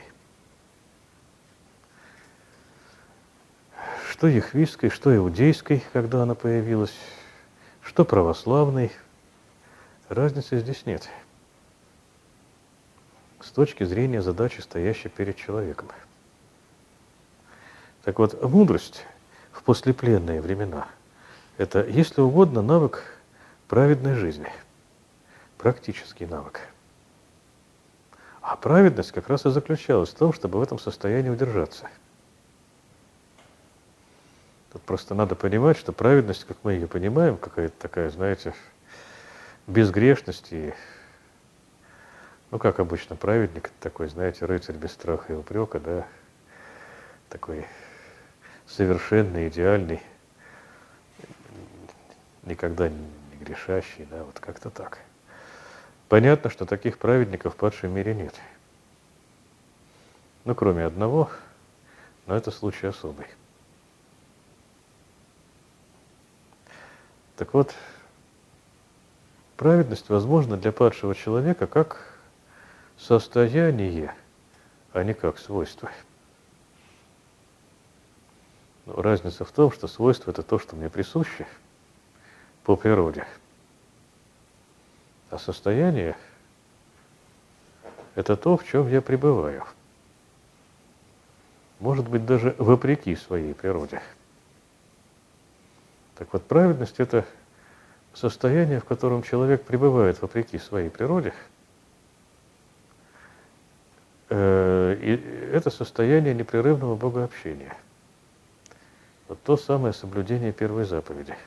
Что 4.10 4.28
ехвистской, 4.28 4.90
что 4.90 5.16
иудейской, 5.16 5.84
когда 5.94 6.24
она 6.24 6.36
появилась– 6.36 6.94
что 7.90 8.06
православный. 8.06 8.92
Разницы 10.10 10.60
здесь 10.60 10.86
нет. 10.86 11.10
С 13.42 13.50
точки 13.50 13.84
зрения 13.84 14.22
задачи, 14.22 14.62
стоящей 14.62 15.10
перед 15.10 15.38
человеком. 15.38 15.90
Так 18.04 18.20
вот, 18.20 18.40
мудрость 18.44 19.06
в 19.52 19.64
послепленные 19.64 20.40
времена– 20.40 20.88
это, 21.58 21.84
если 21.84 22.22
угодно, 22.22 22.62
навык 22.62 23.04
праведной 23.68 24.14
жизни, 24.14 24.52
практический 25.60 26.26
навык. 26.26 26.62
А 28.42 28.56
праведность 28.56 29.12
как 29.12 29.30
раз 29.30 29.46
и 29.46 29.52
заключалась 29.52 30.10
в 30.10 30.16
том, 30.16 30.34
чтобы 30.34 30.58
в 30.58 30.64
этом 30.64 30.80
состоянии 30.80 31.30
удержаться– 31.30 31.88
Тут 34.72 34.84
просто 34.84 35.16
надо 35.16 35.36
понимать, 35.36 35.78
что 35.78 35.92
праведность, 35.92 36.46
как 36.46 36.58
мы 36.64 36.74
ее 36.74 36.88
понимаем, 36.88 37.38
какая-то 37.38 37.74
такая, 37.80 38.10
знаете, 38.12 38.54
безгрешность 39.66 40.50
и, 40.52 40.74
ну, 42.52 42.60
как 42.60 42.80
обычно, 42.80 43.16
праведник, 43.16 43.72
такой, 43.80 44.10
знаете, 44.10 44.46
рыцарь 44.46 44.76
без 44.76 44.92
страха 44.92 45.34
и 45.34 45.36
упрека, 45.36 45.80
да, 45.80 46.06
такой 47.30 47.66
совершенный, 48.68 49.48
идеальный, 49.48 50.04
никогда 52.44 52.90
не 52.90 53.08
грешащий, 53.40 54.06
да, 54.12 54.24
вот 54.24 54.40
как-то 54.40 54.70
так. 54.70 55.00
Понятно, 56.10 56.50
что 56.50 56.66
таких 56.66 56.98
праведников 56.98 57.54
в 57.54 57.58
падшем 57.58 57.94
мире 57.94 58.16
нет. 58.16 58.34
Ну, 60.44 60.56
кроме 60.56 60.86
одного, 60.86 61.30
но 62.26 62.36
это 62.36 62.50
случай 62.50 62.88
особый. 62.88 63.28
Так 67.38 67.54
вот, 67.54 67.76
праведность 69.56 70.10
возможна 70.10 70.58
для 70.58 70.72
падшего 70.72 71.14
человека 71.14 71.68
как 71.68 72.18
состояние, 72.98 74.16
а 74.94 75.04
не 75.04 75.14
как 75.14 75.38
свойство. 75.38 75.92
Но 78.88 79.00
разница 79.00 79.46
в 79.46 79.52
том, 79.52 79.72
что 79.72 79.88
свойство– 79.88 80.32
это 80.32 80.42
то, 80.42 80.58
что 80.58 80.76
мне 80.76 80.90
присуще 80.90 81.46
по 82.64 82.76
природе. 82.76 83.28
А 85.30 85.38
состояние– 85.38 86.18
это 88.16 88.36
то, 88.36 88.58
в 88.58 88.66
чем 88.66 88.88
я 88.90 89.02
пребываю. 89.02 89.64
Может 91.80 92.08
быть, 92.08 92.26
даже 92.26 92.56
вопреки 92.58 93.16
своей 93.16 93.54
природе– 93.54 94.02
так 96.20 96.34
вот, 96.34 96.44
праведность– 96.44 96.96
это 97.00 97.26
состояние, 98.14 98.82
в 98.82 98.86
котором 98.86 99.24
человек 99.24 99.64
пребывает 99.64 100.22
вопреки 100.22 100.58
своей 100.58 100.90
природе. 100.90 101.34
Э, 104.28 104.98
и 105.02 105.14
это 105.54 105.70
состояние 105.70 106.34
непрерывного 106.34 106.98
богообщения. 106.98 107.74
Вот 109.30 109.42
то 109.44 109.56
самое 109.56 109.94
соблюдение 109.94 110.52
первой 110.52 110.84
заповеди. 110.84 111.38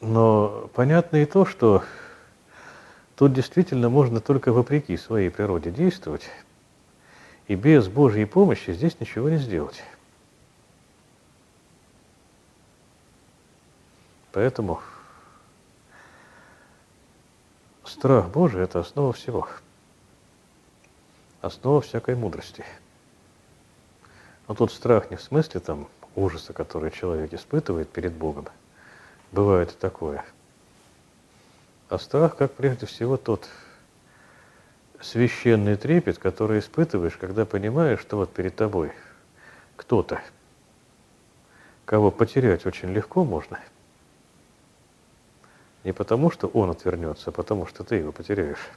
Но 0.00 0.70
понятно 0.74 1.16
и 1.16 1.26
то, 1.26 1.44
что 1.44 1.82
тут 3.16 3.32
действительно 3.32 3.88
можно 3.88 4.20
только 4.20 4.52
вопреки 4.52 4.96
своей 4.96 5.30
природе 5.30 5.70
действовать– 5.70 6.28
и 7.48 7.54
без 7.54 7.88
Божьей 7.88 8.26
помощи 8.26 8.72
здесь 8.72 9.00
ничего 9.00 9.30
не 9.30 9.38
сделать. 9.38 9.82
Поэтому 14.32 14.80
страх 17.84 18.28
Божий– 18.28 18.60
это 18.62 18.80
основа 18.80 19.14
всего. 19.14 19.48
Основа 21.40 21.80
всякой 21.80 22.16
мудрости. 22.16 22.64
Но 24.46 24.54
тут 24.54 24.70
страх 24.70 25.10
не 25.10 25.16
в 25.16 25.22
смысле 25.22 25.60
там 25.60 25.88
ужаса, 26.14 26.52
который 26.52 26.90
человек 26.90 27.32
испытывает 27.32 27.88
перед 27.88 28.12
Богом. 28.12 28.46
Бывает 29.32 29.72
и 29.72 29.76
такое. 29.76 30.24
А 31.88 31.98
страх, 31.98 32.36
как 32.36 32.52
прежде 32.52 32.86
всего, 32.86 33.16
тот 33.16 33.48
священный 35.00 35.76
трепет, 35.76 36.18
который 36.18 36.58
испытываешь, 36.58 37.16
когда 37.16 37.46
понимаешь, 37.46 38.00
что 38.00 38.16
вот 38.16 38.32
перед 38.32 38.56
тобой 38.56 38.92
кто-то, 39.76 40.20
кого 41.84 42.10
потерять 42.10 42.66
очень 42.66 42.92
легко 42.92 43.24
можно. 43.24 43.60
Не 45.84 45.92
потому, 45.92 46.30
что 46.30 46.48
он 46.48 46.70
отвернется, 46.70 47.30
а 47.30 47.32
потому, 47.32 47.66
что 47.66 47.84
ты 47.84 47.96
его 47.96 48.12
потеряешь. 48.12 48.68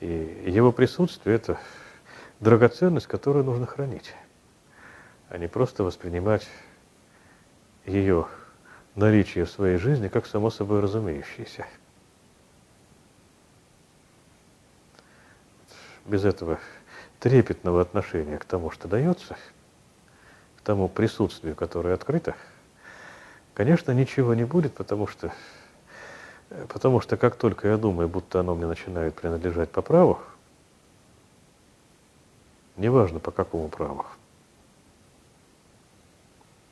И 0.00 0.06
его 0.46 0.72
присутствие– 0.72 1.36
это 1.36 1.58
драгоценность, 2.40 3.06
которую 3.06 3.44
нужно 3.44 3.66
хранить, 3.66 4.14
а 5.28 5.38
не 5.38 5.48
просто 5.48 5.84
воспринимать 5.84 6.48
ее 7.88 8.26
наличие 8.94 9.44
в 9.44 9.50
своей 9.50 9.78
жизни 9.78 10.08
как 10.08 10.26
само 10.26 10.50
собой 10.50 10.80
разумеющееся. 10.80 11.66
без 16.08 16.24
этого 16.24 16.58
трепетного 17.20 17.80
отношения 17.80 18.38
к 18.38 18.44
тому, 18.44 18.70
что 18.70 18.88
дается, 18.88 19.36
к 20.56 20.62
тому 20.62 20.88
присутствию, 20.88 21.54
которое 21.54 21.94
открыто, 21.94 22.34
конечно, 23.54 23.92
ничего 23.92 24.34
не 24.34 24.44
будет, 24.44 24.74
потому 24.74 25.06
что, 25.06 25.32
потому 26.68 27.00
что 27.00 27.16
как 27.16 27.36
только 27.36 27.68
я 27.68 27.76
думаю, 27.76 28.08
будто 28.08 28.40
оно 28.40 28.54
мне 28.54 28.66
начинает 28.66 29.14
принадлежать 29.14 29.70
по 29.70 29.82
праву, 29.82 30.18
неважно 32.76 33.20
по 33.20 33.30
какому 33.30 33.68
праву, 33.68 34.06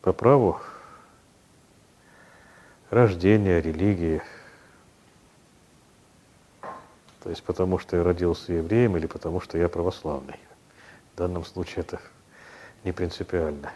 по 0.01 0.13
праву 0.13 0.61
рождения, 2.91 3.61
религии– 3.61 4.23
то 7.27 7.31
есть 7.31 7.43
потому, 7.43 7.81
что 7.81 7.97
я 7.97 8.05
родился 8.05 8.53
евреем 8.53 8.97
или 8.97 9.09
потому, 9.09 9.41
что 9.41 9.59
я 9.59 9.69
православный. 9.69 10.39
В 11.13 11.19
данном 11.19 11.45
случае 11.45 11.81
это 11.81 12.01
не 12.85 12.93
принципиально. 12.93 13.73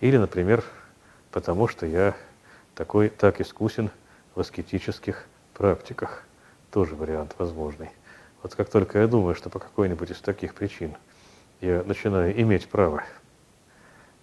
Или, 0.00 0.16
например, 0.16 0.64
потому 1.30 1.68
что 1.68 1.86
я 1.86 2.16
такой, 2.74 3.10
так 3.10 3.40
искусен 3.40 3.90
в 4.34 4.40
аскетических 4.40 5.24
практиках. 5.52 6.24
Тоже 6.72 6.96
вариант 6.96 7.36
возможный. 7.38 7.90
Вот 8.42 8.56
как 8.56 8.68
только 8.68 8.98
я 8.98 9.06
думаю, 9.06 9.36
что 9.36 9.50
по 9.50 9.60
какой-нибудь 9.60 10.10
из 10.10 10.18
таких 10.18 10.56
причин 10.56 10.96
я 11.60 11.84
начинаю 11.84 12.36
иметь 12.42 12.68
право 12.68 13.04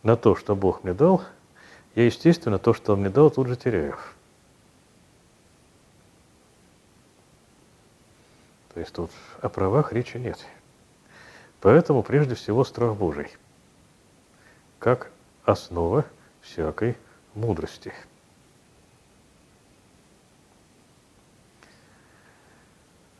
на 0.03 0.17
то, 0.17 0.35
что 0.35 0.57
Бог 0.57 0.83
мне 0.83 0.93
дал, 0.93 1.21
я, 1.95 2.05
естественно, 2.05 2.57
то, 2.57 2.73
что 2.73 2.93
Он 2.93 3.01
мне 3.01 3.09
дал, 3.09 3.29
тут 3.29 3.47
же 3.47 3.55
теряю. 3.55 3.97
То 8.73 8.79
есть 8.79 8.93
тут 8.93 9.11
о 9.41 9.49
правах 9.49 9.91
речи 9.91 10.17
нет. 10.17 10.39
Поэтому 11.59 12.03
прежде 12.03 12.35
всего 12.35 12.63
страх 12.63 12.95
Божий, 12.95 13.29
как 14.79 15.11
основа 15.43 16.05
всякой 16.41 16.97
мудрости. 17.35 17.93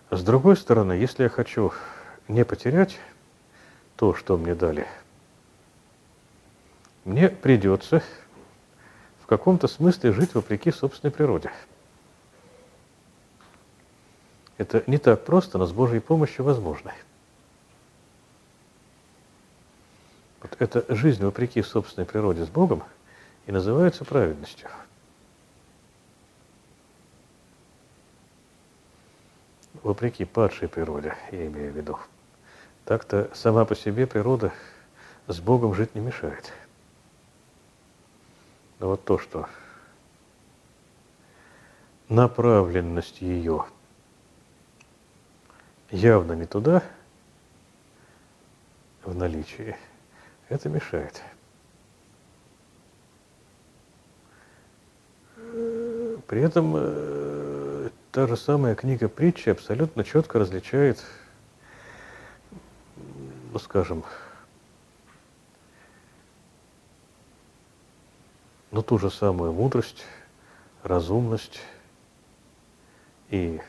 С 0.09 0.24
другой 0.24 0.57
стороны, 0.57 0.93
если 0.93 1.24
я 1.24 1.30
хочу 1.30 1.72
не 2.28 2.43
потерять 2.43 2.97
то, 3.95 4.13
что 4.13 4.38
мне 4.38 4.55
дали, 4.55 4.88
мне 7.05 7.30
придется 7.30 8.03
каком-то 9.38 9.67
смысле 9.67 10.11
жить 10.11 10.36
вопреки 10.36 10.71
собственной 10.71 11.11
природе– 11.11 11.51
это 14.61 14.84
не 14.86 14.99
так 14.99 15.25
просто, 15.25 15.57
но 15.57 15.65
с 15.65 15.71
Божьей 15.71 15.99
помощью 15.99 16.45
возможно. 16.45 16.93
Вот 20.39 20.55
эта 20.59 20.86
жизнь 20.93 21.25
вопреки 21.25 21.63
собственной 21.63 22.05
природе 22.05 22.45
с 22.45 22.47
Богом 22.47 22.84
и 23.47 23.51
называется 23.51 24.05
праведностью. 24.05 24.69
Вопреки 29.82 30.25
падшей 30.25 30.67
природе, 30.67 31.17
я 31.32 31.47
имею 31.47 31.73
в 31.73 31.75
виду. 31.75 31.97
Так-то 32.86 33.32
сама 33.34 33.65
по 33.65 33.75
себе 33.75 34.05
природа 34.05 34.53
с 35.25 35.39
Богом 35.39 35.73
жить 35.73 35.95
не 35.95 36.01
мешает. 36.01 36.53
Вот 38.82 39.05
то, 39.05 39.17
что 39.17 39.47
направленность 42.09 43.21
ее– 43.21 43.65
явно 45.91 46.34
не 46.34 46.45
туда 46.45 46.84
в 49.03 49.15
наличии, 49.15 49.75
это 50.49 50.69
мешает. 50.69 51.21
При 56.27 56.41
этом 56.41 56.73
э, 56.77 57.89
та 58.11 58.25
же 58.25 58.38
самая 58.38 58.75
книга 58.75 59.09
притчи 59.09 59.49
абсолютно 59.49 60.05
четко 60.05 60.39
различает, 60.39 61.03
ну 63.51 63.59
скажем, 63.59 64.05
ну 68.72 68.82
ту 68.82 68.97
же 68.97 69.11
самую 69.11 69.53
мудрость, 69.53 70.05
разумность 70.84 71.59
и 73.30 73.61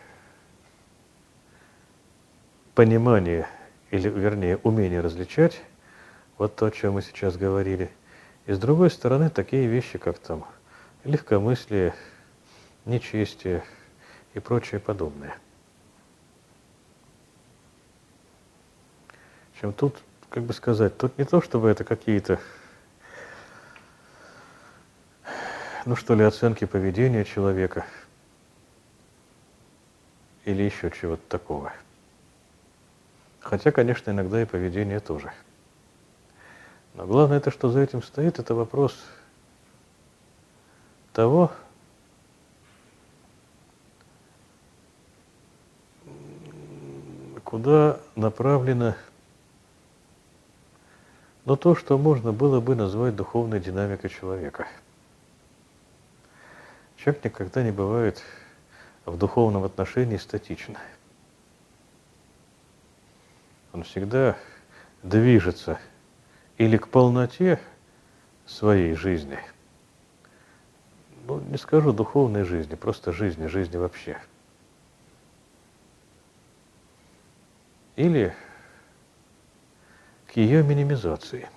понимание, 2.74 3.48
или 3.90 4.08
вернее 4.08 4.56
умение 4.58 5.00
различать, 5.00 5.60
вот 6.38 6.56
то, 6.56 6.66
о 6.66 6.70
чем 6.70 6.94
мы 6.94 7.02
сейчас 7.02 7.36
говорили. 7.36 7.90
И 8.46 8.52
с 8.52 8.58
другой 8.58 8.90
стороны, 8.90 9.28
такие 9.28 9.66
вещи, 9.66 9.98
как 9.98 10.18
там 10.18 10.46
легкомыслие, 11.04 11.94
нечестие 12.84 13.64
и 14.34 14.40
прочее 14.40 14.80
подобное. 14.80 15.36
Чем 19.60 19.72
тут, 19.72 19.96
как 20.28 20.42
бы 20.44 20.52
сказать, 20.52 20.96
тут 20.96 21.18
не 21.18 21.24
то, 21.24 21.40
чтобы 21.40 21.68
это 21.68 21.84
какие-то, 21.84 22.40
ну 25.84 25.96
что 25.96 26.14
ли, 26.14 26.24
оценки 26.24 26.64
поведения 26.64 27.24
человека 27.24 27.84
или 30.44 30.62
еще 30.62 30.90
чего-то 30.90 31.22
такого. 31.28 31.72
Хотя, 33.40 33.70
конечно, 33.70 34.10
иногда 34.10 34.40
и 34.40 34.44
поведение 34.44 35.00
тоже. 35.00 35.32
Но 36.94 37.06
главное 37.06 37.38
это, 37.38 37.50
что 37.50 37.70
за 37.70 37.80
этим 37.80 38.02
стоит, 38.02 38.38
это 38.38 38.54
вопрос 38.54 38.96
того, 41.12 41.52
куда 47.44 48.00
направлено 48.14 48.94
но 51.44 51.56
то, 51.56 51.74
что 51.74 51.98
можно 51.98 52.32
было 52.32 52.60
бы 52.60 52.74
назвать 52.74 53.16
духовной 53.16 53.60
динамикой 53.60 54.10
человека. 54.10 54.68
Человек 57.02 57.24
никогда 57.24 57.62
не 57.62 57.72
бывает 57.72 58.22
в 59.04 59.16
духовном 59.16 59.64
отношении 59.64 60.16
статично. 60.16 60.78
Он 63.72 63.82
всегда 63.82 64.36
движется 65.02 65.80
или 66.58 66.76
к 66.76 66.88
полноте 66.88 67.58
своей 68.46 68.94
жизни, 68.94 69.38
ну, 71.26 71.40
не 71.40 71.56
скажу 71.56 71.92
духовной 71.92 72.44
жизни, 72.44 72.74
просто 72.74 73.12
жизни, 73.12 73.46
жизни 73.46 73.76
вообще– 73.76 74.20
или 77.96 78.34
к 80.26 80.36
ее 80.36 80.62
минимизации. 80.62 81.48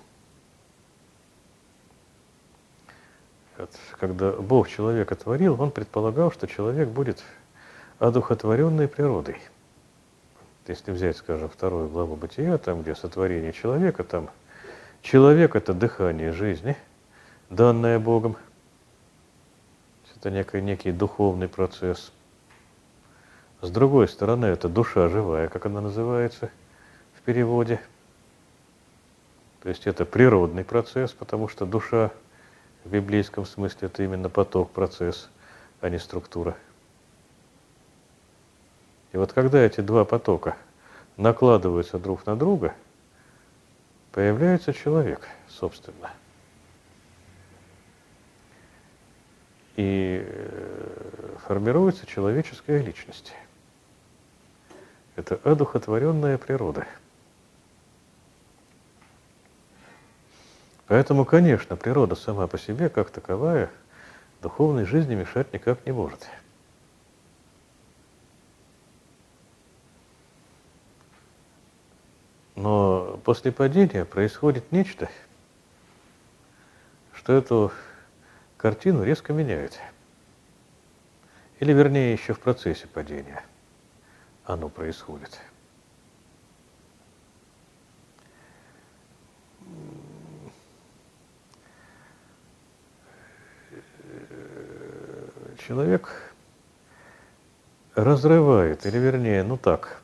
Когда 3.98 4.32
Бог 4.32 4.68
человека 4.68 5.14
творил, 5.14 5.60
он 5.60 5.70
предполагал, 5.70 6.30
что 6.30 6.46
человек 6.46 6.88
будет 6.88 7.22
одухотворенной 7.98 8.88
природой. 8.88 9.40
Если 10.66 10.90
взять, 10.90 11.16
скажем, 11.16 11.48
вторую 11.48 11.88
главу 11.88 12.16
Бытия, 12.16 12.58
там, 12.58 12.82
где 12.82 12.94
сотворение 12.94 13.52
человека, 13.52 14.02
там 14.04 14.30
человек– 15.00 15.54
это 15.56 15.72
дыхание 15.72 16.32
жизни, 16.32 16.76
данное 17.50 17.98
Богом. 17.98 18.36
Это 20.16 20.30
некий, 20.30 20.60
некий 20.60 20.92
духовный 20.92 21.48
процесс. 21.48 22.10
С 23.60 23.70
другой 23.70 24.08
стороны, 24.08 24.46
это 24.46 24.68
душа 24.68 25.08
живая, 25.08 25.48
как 25.48 25.66
она 25.66 25.80
называется 25.80 26.50
в 27.14 27.22
переводе. 27.22 27.80
То 29.62 29.68
есть 29.68 29.86
это 29.86 30.04
природный 30.04 30.64
процесс, 30.64 31.12
потому 31.12 31.48
что 31.48 31.64
душа 31.64 32.10
в 32.86 32.90
библейском 32.90 33.44
смысле 33.44 33.88
это 33.88 34.04
именно 34.04 34.28
поток, 34.28 34.70
процесс, 34.70 35.28
а 35.80 35.88
не 35.88 35.98
структура. 35.98 36.56
И 39.12 39.16
вот 39.16 39.32
когда 39.32 39.58
эти 39.60 39.80
два 39.80 40.04
потока 40.04 40.56
накладываются 41.16 41.98
друг 41.98 42.26
на 42.26 42.36
друга, 42.36 42.74
появляется 44.12 44.72
человек, 44.72 45.26
собственно. 45.48 46.12
И 49.74 50.22
э, 50.24 51.36
формируется 51.44 52.06
человеческая 52.06 52.80
личность. 52.80 53.34
Это 55.16 55.40
одухотворенная 55.42 56.38
природа. 56.38 56.86
Поэтому, 60.86 61.24
конечно, 61.24 61.76
природа 61.76 62.14
сама 62.14 62.46
по 62.46 62.58
себе, 62.58 62.88
как 62.88 63.10
таковая, 63.10 63.70
духовной 64.40 64.84
жизни 64.84 65.14
мешать 65.14 65.52
никак 65.52 65.84
не 65.86 65.92
может. 65.92 66.28
Но 72.54 73.20
после 73.24 73.52
падения 73.52 74.04
происходит 74.04 74.72
нечто, 74.72 75.10
что 77.12 77.32
эту 77.32 77.72
картину 78.56 79.02
резко 79.02 79.32
меняет. 79.32 79.78
Или, 81.60 81.72
вернее, 81.72 82.12
еще 82.12 82.32
в 82.32 82.40
процессе 82.40 82.86
падения– 82.86 83.42
оно 84.46 84.68
происходит. 84.68 85.40
Человек 95.66 96.32
разрывает, 97.94 98.86
или 98.86 98.98
вернее, 98.98 99.42
ну 99.42 99.56
так, 99.56 100.00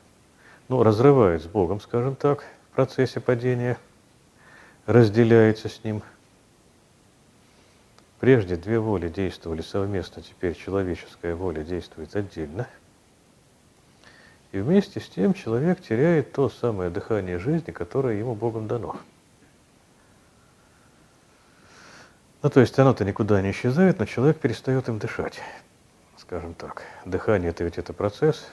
ну 0.68 0.82
разрывает 0.82 1.42
с 1.42 1.46
Богом, 1.46 1.80
скажем 1.80 2.16
так, 2.16 2.44
в 2.70 2.74
процессе 2.74 3.20
падения, 3.20 3.78
разделяется 4.86 5.68
с 5.68 5.84
Ним. 5.84 6.02
Прежде 8.18 8.56
две 8.56 8.78
воли 8.78 9.08
действовали 9.08 9.62
совместно, 9.62 10.22
теперь 10.22 10.54
человеческая 10.54 11.34
воля 11.34 11.62
действует 11.62 12.14
отдельно– 12.16 12.66
и 14.52 14.58
вместе 14.58 15.00
с 15.00 15.08
тем 15.08 15.32
человек 15.32 15.80
теряет 15.80 16.32
то 16.32 16.50
самое 16.50 16.90
дыхание 16.90 17.38
жизни, 17.38 17.70
которое 17.70 18.18
ему 18.18 18.34
Богом 18.34 18.68
дано. 18.68 18.96
Ну, 22.42 22.50
то 22.50 22.60
есть 22.60 22.78
оно-то 22.78 23.04
никуда 23.04 23.40
не 23.40 23.52
исчезает, 23.52 23.98
но 23.98 24.04
человек 24.04 24.38
перестает 24.38 24.88
им 24.88 24.98
дышать, 24.98 25.40
скажем 26.16 26.54
так. 26.54 26.82
Дыхание– 27.04 27.50
это 27.52 27.62
ведь 27.62 27.78
это 27.78 27.92
процесс, 27.92 28.48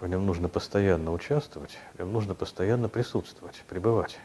в 0.00 0.06
нем 0.06 0.24
нужно 0.24 0.48
постоянно 0.48 1.12
участвовать, 1.12 1.78
в 1.94 1.98
нем 1.98 2.12
нужно 2.12 2.34
постоянно 2.34 2.88
присутствовать, 2.88 3.62
пребывать. 3.68 4.18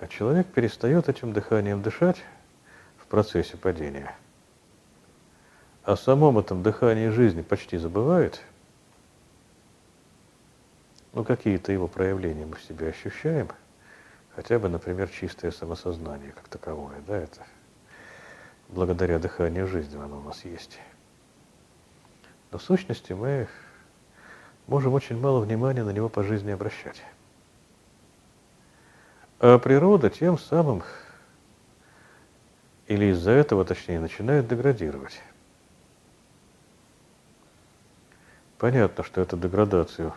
А 0.00 0.08
человек 0.08 0.46
перестает 0.48 1.08
этим 1.08 1.32
дыханием 1.32 1.82
дышать 1.82 2.18
в 2.98 3.06
процессе 3.06 3.56
падения– 3.56 4.14
о 5.88 5.96
самом 5.96 6.38
этом 6.38 6.62
дыхании 6.62 7.08
жизни 7.08 7.40
почти 7.40 7.78
забывает, 7.78 8.42
ну 11.18 11.24
какие-то 11.24 11.72
его 11.72 11.88
проявления 11.88 12.46
мы 12.46 12.54
в 12.54 12.62
себе 12.62 12.90
ощущаем, 12.90 13.48
хотя 14.36 14.60
бы, 14.60 14.68
например, 14.68 15.08
чистое 15.08 15.50
самосознание 15.50 16.30
как 16.30 16.46
таковое, 16.46 17.00
да, 17.08 17.16
это 17.16 17.44
благодаря 18.68 19.18
дыханию 19.18 19.66
жизни 19.66 19.96
оно 19.96 20.20
у 20.20 20.22
нас 20.22 20.44
есть. 20.44 20.78
Но 22.52 22.58
в 22.58 22.62
сущности 22.62 23.14
мы 23.14 23.48
можем 24.68 24.94
очень 24.94 25.18
мало 25.18 25.40
внимания 25.40 25.82
на 25.82 25.90
него 25.90 26.08
по 26.08 26.22
жизни 26.22 26.52
обращать. 26.52 27.02
А 29.40 29.58
природа 29.58 30.10
тем 30.10 30.38
самым, 30.38 30.84
или 32.86 33.06
из-за 33.06 33.32
этого, 33.32 33.64
точнее, 33.64 33.98
начинает 33.98 34.46
деградировать. 34.46 35.20
Понятно, 38.58 39.02
что 39.02 39.20
эту 39.20 39.36
деградацию 39.36 40.14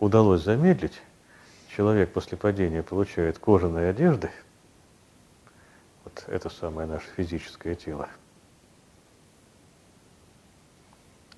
удалось 0.00 0.42
замедлить. 0.42 1.00
Человек 1.76 2.12
после 2.12 2.36
падения 2.36 2.82
получает 2.82 3.38
кожаные 3.38 3.90
одежды. 3.90 4.30
Вот 6.04 6.24
это 6.26 6.50
самое 6.50 6.88
наше 6.88 7.06
физическое 7.16 7.76
тело. 7.76 8.08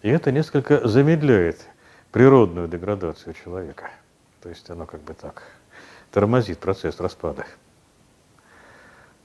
И 0.01 0.09
это 0.09 0.33
несколько 0.33 0.89
замедляет 0.89 1.69
природную 2.11 2.67
деградацию 2.69 3.35
человека. 3.35 3.91
То 4.41 4.49
есть 4.49 4.69
оно 4.71 4.87
как 4.87 5.01
бы 5.03 5.15
так 5.15 5.43
тормозит 6.11 6.59
процесс 6.59 6.99
распада. 6.99 7.47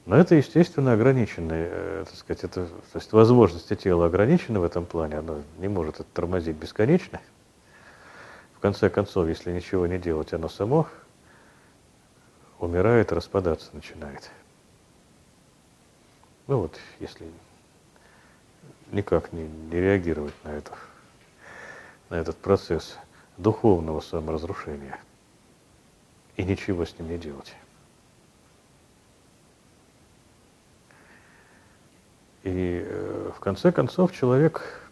Но 0.05 0.15
это, 0.15 0.35
естественно, 0.35 0.93
ограниченные, 0.93 1.67
э, 1.69 2.05
так 2.05 2.15
сказать, 2.15 2.43
это, 2.45 2.67
то 2.67 2.97
есть 2.97 3.11
возможности 3.11 3.75
тела 3.75 4.05
ограничены 4.05 4.59
в 4.59 4.63
этом 4.63 4.85
плане, 4.85 5.17
оно 5.17 5.41
не 5.57 5.67
может 5.67 5.95
это 5.95 6.09
тормозить 6.13 6.55
бесконечно. 6.55 7.19
В 8.57 8.59
конце 8.59 8.89
концов, 8.89 9.27
если 9.27 9.51
ничего 9.51 9.85
не 9.85 9.99
делать, 9.99 10.33
оно 10.33 10.49
само 10.49 10.87
умирает, 12.57 13.11
распадаться 13.11 13.69
начинает. 13.73 14.31
Ну 16.47 16.61
вот, 16.61 16.79
если 16.99 17.31
никак 18.91 19.31
не, 19.31 19.47
не 19.47 19.79
реагировать 19.79 20.33
на, 20.43 20.49
это, 20.49 20.73
на 22.09 22.15
этот 22.15 22.35
процесс 22.37 22.97
духовного 23.37 23.99
саморазрушения 24.01 24.99
и 26.35 26.43
ничего 26.43 26.83
с 26.83 26.97
ним 26.97 27.09
не 27.09 27.19
делать. 27.19 27.53
И 32.41 32.83
э, 32.83 33.31
в 33.35 33.39
конце 33.39 33.71
концов 33.71 34.13
человек, 34.13 34.86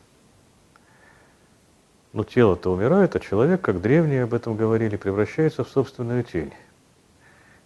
ну 2.16 2.24
тело-то 2.24 2.72
умирает, 2.72 3.16
а 3.16 3.20
человек, 3.20 3.62
как 3.62 3.82
древние 3.82 4.24
об 4.24 4.34
этом 4.34 4.56
говорили, 4.56 4.96
превращается 4.96 5.66
в 5.66 5.70
собственную 5.70 6.24
тень. 6.24 6.52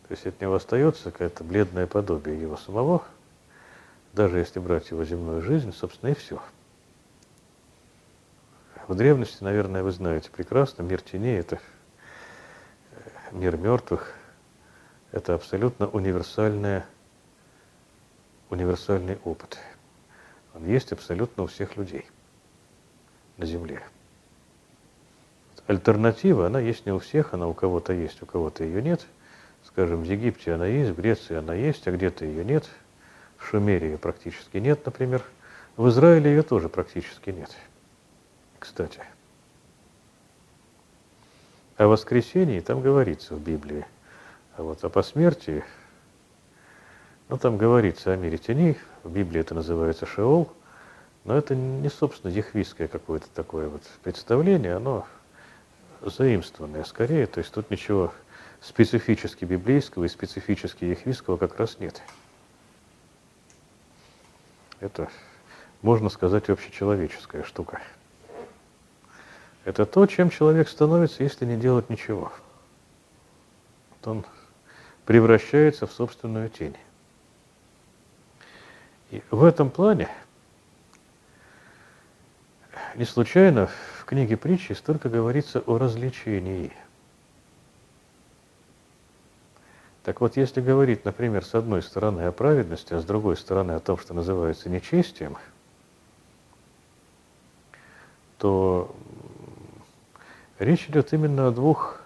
То 0.08 0.12
есть 0.12 0.26
от 0.26 0.42
него 0.42 0.56
остается 0.56 1.12
какое-то 1.12 1.44
бледное 1.44 1.86
подобие 1.86 2.42
его 2.42 2.58
самого, 2.58 3.04
даже 4.14 4.40
если 4.40 4.60
брать 4.60 4.90
его 4.90 5.06
земную 5.06 5.44
жизнь, 5.44 5.72
собственно, 5.72 6.10
и 6.10 6.16
все. 6.16 6.42
В 8.88 8.96
древности, 8.96 9.44
наверное, 9.44 9.84
вы 9.84 9.92
знаете 9.92 10.32
прекрасно, 10.32 10.82
мир 10.82 11.00
теней– 11.00 11.38
это 11.40 11.60
э, 12.92 13.00
мир 13.32 13.56
мертвых, 13.56 14.16
это 15.12 15.36
абсолютно 15.36 15.88
универсальная, 15.88 16.88
универсальный 18.50 19.20
опыт– 19.24 19.60
он 20.56 20.66
есть 20.66 20.92
абсолютно 20.92 21.44
у 21.44 21.48
всех 21.48 21.78
людей 21.78 22.06
на 23.38 23.46
Земле. 23.46 23.82
Альтернатива, 25.70 26.48
она 26.48 26.60
есть 26.60 26.88
не 26.88 26.92
у 26.92 26.98
всех, 26.98 27.36
она 27.36 27.48
у 27.48 27.54
кого-то 27.54 27.94
есть, 27.94 28.24
у 28.24 28.26
кого-то 28.26 28.64
ее 28.64 28.82
нет. 28.82 29.06
Скажем, 29.64 30.02
в 30.02 30.04
Египте 30.04 30.54
она 30.54 30.66
есть, 30.66 30.90
в 30.90 30.96
Греции 30.96 31.36
она 31.36 31.54
есть, 31.54 31.88
а 31.88 31.92
где-то 31.92 32.26
ее 32.26 32.44
нет. 32.44 32.68
В 33.38 33.46
Шумере 33.46 33.92
ее 33.92 34.00
практически 34.00 34.58
нет, 34.58 34.84
например. 34.84 35.22
В 35.78 35.88
Израиле 35.90 36.32
ее 36.32 36.42
тоже 36.42 36.70
практически 36.70 37.30
нет. 37.30 37.52
Кстати. 38.58 39.00
О 41.78 41.86
воскресении 41.88 42.62
там 42.62 42.82
говорится 42.82 43.36
в 43.36 43.40
Библии. 43.40 43.86
А 44.58 44.64
вот 44.64 44.84
о 44.84 44.90
посмертии, 44.90 45.64
ну 47.28 47.38
там 47.38 47.58
говорится 47.58 48.12
о 48.12 48.16
мире 48.16 48.40
теней, 48.40 48.80
в 49.04 49.12
Библии 49.12 49.42
это 49.42 49.54
называется 49.54 50.08
Шеол, 50.08 50.52
но 51.26 51.38
это 51.38 51.54
не, 51.54 51.90
собственно, 51.90 52.32
ехвистское 52.32 52.88
какое-то 52.88 53.28
такое 53.36 53.70
вот 53.70 53.84
представление, 54.02 54.74
оно 54.74 55.06
заимствованное 56.02 56.84
скорее, 56.84 57.28
то 57.28 57.40
есть 57.40 57.54
тут 57.54 57.70
ничего 57.70 58.14
специфически 58.62 59.46
библейского 59.46 60.06
и 60.06 60.08
специфически 60.08 60.86
ехвистского 60.86 61.38
как 61.38 61.58
раз 61.58 61.80
нет. 61.80 62.02
Это, 64.80 65.10
можно 65.82 66.10
сказать, 66.10 66.50
общечеловеческая 66.50 67.44
штука. 67.44 67.82
Это 69.66 69.86
то, 69.86 70.06
чем 70.06 70.30
человек 70.30 70.70
становится, 70.70 71.24
если 71.24 71.46
не 71.46 71.58
делать 71.58 71.90
ничего. 71.90 72.32
Вот 73.92 74.08
он 74.08 74.26
превращается 75.06 75.86
в 75.86 75.92
собственную 75.92 76.50
тень. 76.50 76.78
И 79.12 79.22
в 79.32 79.44
этом 79.44 79.70
плане 79.70 80.08
не 82.96 83.06
случайно 83.06 83.70
книге 84.10 84.38
притчи 84.38 84.74
столько 84.74 85.08
говорится 85.08 85.60
о 85.60 85.78
развлечении. 85.78 86.74
Так 90.02 90.20
вот, 90.20 90.36
если 90.36 90.62
говорить, 90.62 91.06
например, 91.06 91.46
с 91.46 91.54
одной 91.54 91.84
стороны 91.84 92.22
о 92.22 92.32
праведности, 92.32 92.96
а 92.96 93.02
с 93.02 93.06
другой 93.06 93.38
стороны 93.38 93.74
о 93.74 93.80
том, 93.80 94.00
что 94.00 94.16
называется 94.16 94.68
нечестием, 94.68 95.38
то 98.40 98.96
речь 100.58 100.90
идет 100.90 101.14
именно 101.14 101.48
о 101.48 101.52
двух 101.52 102.02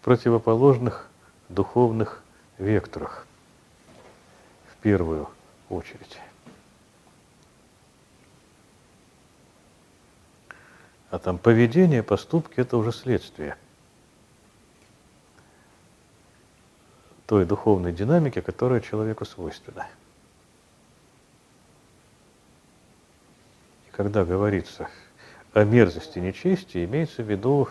противоположных 0.00 1.06
духовных 1.50 2.22
векторах. 2.56 3.26
В 4.72 4.76
первую 4.76 5.28
очередь. 5.68 6.18
А 11.10 11.18
там 11.18 11.38
поведение, 11.38 12.02
поступки– 12.02 12.54
это 12.60 12.76
уже 12.76 12.92
следствие 12.92 13.56
той 17.26 17.44
духовной 17.44 17.92
динамики, 17.92 18.40
которая 18.40 18.80
человеку 18.80 19.24
свойственна. 19.24 19.88
И 23.88 23.90
когда 23.90 24.24
говорится 24.24 24.88
о 25.52 25.64
мерзости 25.64 26.20
нечести, 26.20 26.84
имеется 26.84 27.24
в 27.24 27.30
виду 27.30 27.68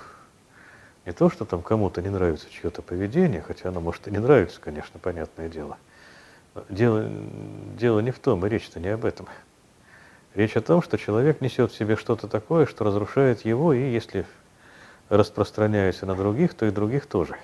не 1.05 1.13
то, 1.13 1.29
что 1.29 1.45
там 1.45 1.61
кому-то 1.61 2.01
не 2.01 2.09
нравится 2.09 2.49
чье-то 2.49 2.81
поведение, 2.81 3.41
хотя 3.41 3.69
оно 3.69 3.79
может 3.79 4.07
и 4.07 4.11
не 4.11 4.19
нравится, 4.19 4.59
конечно, 4.59 4.99
понятное 4.99 5.49
дело– 5.49 5.77
Дело, 6.69 7.09
дело 7.77 7.99
не 7.99 8.11
в 8.11 8.19
том, 8.19 8.45
и 8.45 8.49
речь-то 8.49 8.79
не 8.79 8.87
об 8.87 9.03
этом. 9.03 9.27
Речь 10.35 10.57
о 10.57 10.61
том, 10.61 10.81
что 10.81 10.97
человек 10.97 11.39
несет 11.39 11.71
в 11.71 11.77
себе 11.77 11.95
что-то 11.95 12.27
такое, 12.27 12.65
что 12.65 12.83
разрушает 12.83 13.45
его, 13.45 13.71
и 13.71 13.89
если 13.89 14.25
распространяется 15.07 16.05
на 16.05 16.13
других, 16.13 16.53
то 16.53 16.65
и 16.65 16.71
других 16.71 17.05
тоже. 17.05 17.37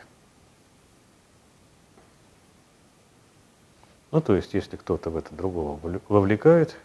Ну, 4.12 4.20
то 4.20 4.36
есть, 4.36 4.54
если 4.54 4.76
кто-то 4.76 5.10
в 5.10 5.16
это 5.16 5.34
другого 5.34 5.80
вовлекает, 6.10 6.76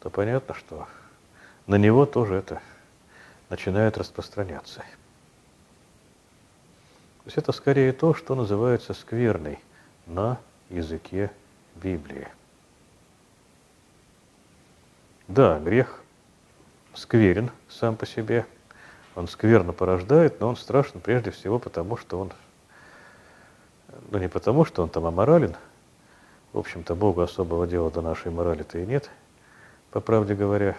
то 0.00 0.10
понятно, 0.10 0.54
что 0.54 0.86
на 1.66 1.76
него 1.76 2.04
тоже 2.04 2.34
это 2.34 2.60
начинает 3.48 3.96
распространяться. 3.96 4.80
То 4.80 4.86
есть 7.26 7.38
это 7.38 7.52
скорее 7.52 7.94
то, 7.94 8.12
что 8.12 8.34
называется 8.34 8.92
скверной 8.92 9.58
на 10.06 10.38
языке 10.68 11.30
Библии. 11.76 12.28
Да, 15.32 15.58
грех 15.60 15.98
скверен 16.92 17.50
сам 17.70 17.96
по 17.96 18.04
себе, 18.04 18.44
он 19.14 19.28
скверно 19.28 19.72
порождает, 19.72 20.40
но 20.40 20.48
он 20.48 20.56
страшен 20.56 21.00
прежде 21.00 21.30
всего 21.30 21.58
потому, 21.58 21.96
что 21.96 22.18
он, 22.20 22.32
ну 24.10 24.18
не 24.18 24.28
потому, 24.28 24.66
что 24.66 24.82
он 24.82 24.90
там 24.90 25.06
аморален, 25.06 25.56
в 26.52 26.58
общем-то, 26.58 26.94
Богу 26.94 27.22
особого 27.22 27.66
дела 27.66 27.90
до 27.90 28.02
нашей 28.02 28.30
морали-то 28.30 28.78
и 28.78 28.84
нет, 28.84 29.08
по 29.90 30.00
правде 30.00 30.34
говоря, 30.34 30.76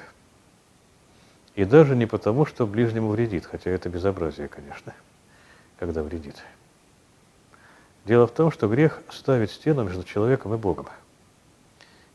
и 1.55 1.65
даже 1.65 1.95
не 1.95 2.05
потому, 2.05 2.45
что 2.45 2.67
ближнему 2.67 3.09
вредит, 3.09 3.47
хотя 3.47 3.71
это 3.71 3.89
безобразие, 3.89 4.49
конечно, 4.49 4.93
когда 5.79 6.03
вредит. 6.03 6.35
Дело 8.05 8.27
в 8.27 8.31
том, 8.31 8.51
что 8.51 8.67
грех 8.67 9.01
ставит 9.09 9.49
стену 9.49 9.83
между 9.83 10.03
человеком 10.03 10.53
и 10.53 10.57
Богом. 10.57 10.85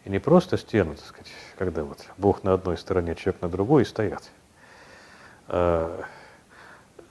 И 0.09 0.11
не 0.11 0.19
просто 0.21 0.57
стену, 0.57 0.95
так 0.95 1.05
сказать, 1.05 1.31
когда 1.59 1.85
вот 1.85 1.99
Бог 2.17 2.43
на 2.43 2.55
одной 2.55 2.79
стороне, 2.79 3.15
человек 3.15 3.43
на 3.43 3.51
другой 3.51 3.83
и 3.83 3.85
стоят. 3.85 4.31
А 5.49 6.03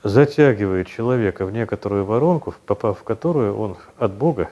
затягивает 0.01 0.87
человека 0.87 1.45
в 1.45 1.51
некоторую 1.51 2.05
воронку, 2.05 2.55
попав 2.65 2.99
в 2.99 3.03
которую 3.03 3.55
он 3.55 3.77
от 3.99 4.13
Бога 4.13 4.49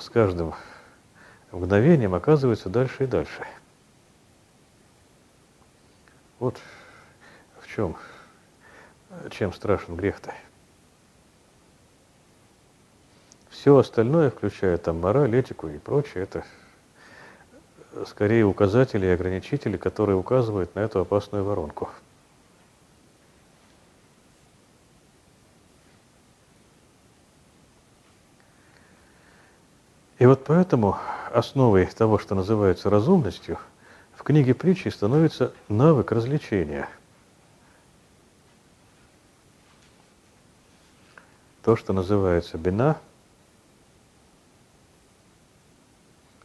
с 0.00 0.08
каждым 0.08 0.54
мгновением 1.52 2.14
оказывается 2.14 2.70
дальше 2.70 3.04
и 3.04 3.06
дальше. 3.06 3.46
Вот 6.38 6.58
в 7.60 7.68
чем, 7.68 7.96
чем 9.28 9.52
страшен 9.52 9.94
грех-то. 9.94 10.32
Все 13.66 13.76
остальное, 13.76 14.30
включая 14.30 14.78
там 14.78 15.00
мораль, 15.00 15.34
этику 15.34 15.66
и 15.66 15.78
прочее, 15.78 16.22
это 16.22 16.44
скорее 18.06 18.44
указатели 18.44 19.06
и 19.06 19.08
ограничители, 19.08 19.76
которые 19.76 20.14
указывают 20.14 20.72
на 20.76 20.78
эту 20.78 21.00
опасную 21.00 21.42
воронку. 21.42 21.90
И 30.20 30.26
вот 30.26 30.44
поэтому 30.44 30.96
основой 31.32 31.86
того, 31.86 32.20
что 32.20 32.36
называется 32.36 32.88
разумностью, 32.88 33.58
в 34.14 34.22
книге 34.22 34.54
притчи 34.54 34.90
становится 34.90 35.52
навык 35.68 36.12
развлечения. 36.12 36.88
То, 41.64 41.74
что 41.74 41.92
называется 41.92 42.58
бина– 42.58 42.96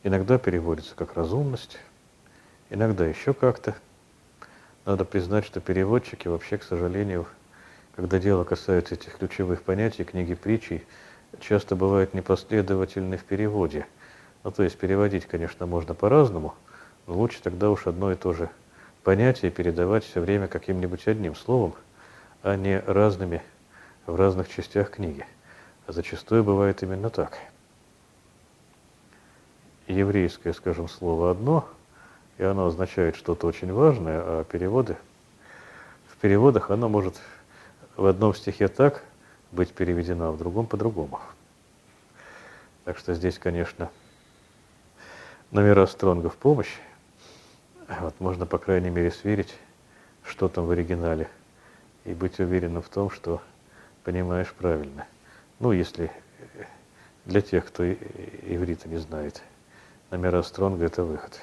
иногда 0.03 0.38
переводится 0.38 0.95
как 0.95 1.15
разумность, 1.15 1.78
иногда 2.69 3.06
еще 3.06 3.34
как-то. 3.34 3.76
Надо 4.86 5.06
признать, 5.06 5.45
что 5.45 5.60
переводчики 5.60 6.28
вообще, 6.28 6.57
к 6.57 6.64
сожалению, 6.64 7.28
когда 7.95 8.19
дело 8.19 8.44
касается 8.44 8.95
этих 8.95 9.18
ключевых 9.18 9.61
понятий, 9.61 10.03
книги 10.03 10.34
притчей, 10.34 10.84
часто 11.40 11.76
бывают 11.76 12.14
непоследовательны 12.14 13.18
в 13.18 13.23
переводе. 13.23 13.86
Ну, 14.44 14.52
то 14.52 14.64
есть 14.64 14.78
переводить, 14.78 15.28
конечно, 15.28 15.65
можно 15.65 15.94
по-разному, 15.94 16.56
но 17.06 17.14
лучше 17.14 17.41
тогда 17.41 17.69
уж 17.69 17.86
одно 17.86 18.11
и 18.11 18.15
то 18.15 18.34
же 18.34 18.49
понятие 19.03 19.52
передавать 19.52 20.03
все 20.03 20.19
время 20.19 20.48
каким-нибудь 20.48 21.07
одним 21.07 21.36
словом, 21.36 21.76
а 22.41 22.56
не 22.56 22.80
разными 22.80 23.41
в 24.06 24.15
разных 24.15 24.49
частях 24.49 24.91
книги. 24.91 25.26
А 25.86 25.91
зачастую 25.91 26.44
бывает 26.44 26.82
именно 26.82 27.10
так. 27.10 27.38
Еврейское, 29.91 30.53
скажем, 30.53 30.88
слово 30.88 31.31
одно, 31.31 31.68
и 32.38 32.43
оно 32.43 32.68
означает 32.68 33.18
что-то 33.18 33.45
очень 33.45 33.73
важное, 33.73 34.22
а 34.22 34.43
переводы, 34.45 34.95
в 36.07 36.15
переводах 36.18 36.72
оно 36.72 36.88
может 36.88 37.19
в 37.97 38.05
одном 38.05 38.34
стихе 38.34 38.69
так 38.69 39.03
быть 39.51 39.73
переведено, 39.73 40.30
а 40.30 40.31
в 40.31 40.38
другом 40.38 40.65
по-другому. 40.65 41.19
Так 42.85 42.97
что 42.97 43.13
здесь, 43.13 43.38
конечно, 43.38 43.89
номера 45.51 45.85
Стронга 45.88 46.30
в 46.30 46.38
помощь. 46.38 46.73
Вот 47.99 48.18
можно, 48.19 48.45
по 48.45 48.57
крайней 48.59 48.89
мере, 48.89 49.11
сверить, 49.11 49.53
что 50.23 50.47
там 50.47 50.68
в 50.68 50.72
оригинале, 50.72 51.27
и 52.05 52.13
быть 52.13 52.39
уверенным 52.39 52.81
в 52.81 52.88
том, 52.88 53.09
что 53.09 53.41
понимаешь 54.05 54.53
правильно. 54.53 55.05
Ну, 55.59 55.73
если 55.73 56.11
для 57.26 57.41
тех, 57.41 57.68
кто 57.68 57.84
иврита 57.91 58.88
не 58.88 58.97
знает, 58.97 59.43
номера 60.12 60.44
Стронга– 60.44 60.86
это 60.86 61.04
выход. 61.04 61.40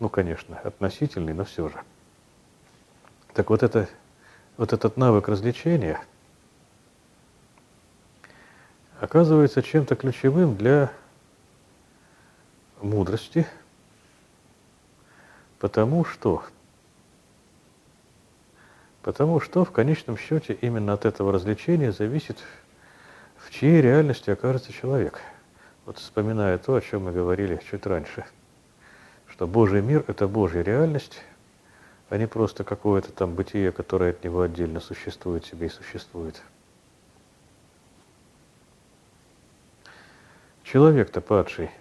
Ну, 0.00 0.08
конечно, 0.08 0.58
относительный, 0.58 1.32
но 1.32 1.44
все 1.44 1.68
же. 1.68 1.80
Так 3.32 3.50
вот, 3.50 3.62
это, 3.62 3.88
вот 4.56 4.72
этот 4.72 4.96
навык 4.96 5.28
развлечения 5.28 6.00
оказывается 9.00 9.62
чем-то 9.62 9.94
ключевым 9.94 10.56
для 10.56 10.92
мудрости, 12.82 13.46
потому 15.58 16.04
что 16.04 16.44
Потому 19.02 19.40
что 19.40 19.64
в 19.64 19.72
конечном 19.72 20.18
счете 20.18 20.52
именно 20.52 20.92
от 20.92 21.06
этого 21.06 21.32
развлечения 21.32 21.90
зависит, 21.90 22.36
в 23.38 23.50
чьей 23.50 23.80
реальности 23.80 24.28
окажется 24.28 24.74
человек. 24.74 25.22
Вот 25.90 25.98
вспоминая 25.98 26.56
то, 26.56 26.76
о 26.76 26.80
чем 26.80 27.06
мы 27.06 27.10
говорили 27.10 27.60
чуть 27.68 27.84
раньше, 27.84 28.24
что 29.26 29.48
Божий 29.48 29.82
мир– 29.82 30.04
это 30.06 30.28
Божья 30.28 30.62
реальность, 30.62 31.20
а 32.10 32.16
не 32.16 32.28
просто 32.28 32.62
какое-то 32.62 33.10
там 33.10 33.34
бытие, 33.34 33.72
которое 33.72 34.10
от 34.10 34.22
него 34.22 34.42
отдельно 34.42 34.78
существует 34.78 35.46
себе 35.46 35.66
и 35.66 35.68
существует. 35.68 36.40
Человек-то 40.62 41.20
падший, 41.20 41.72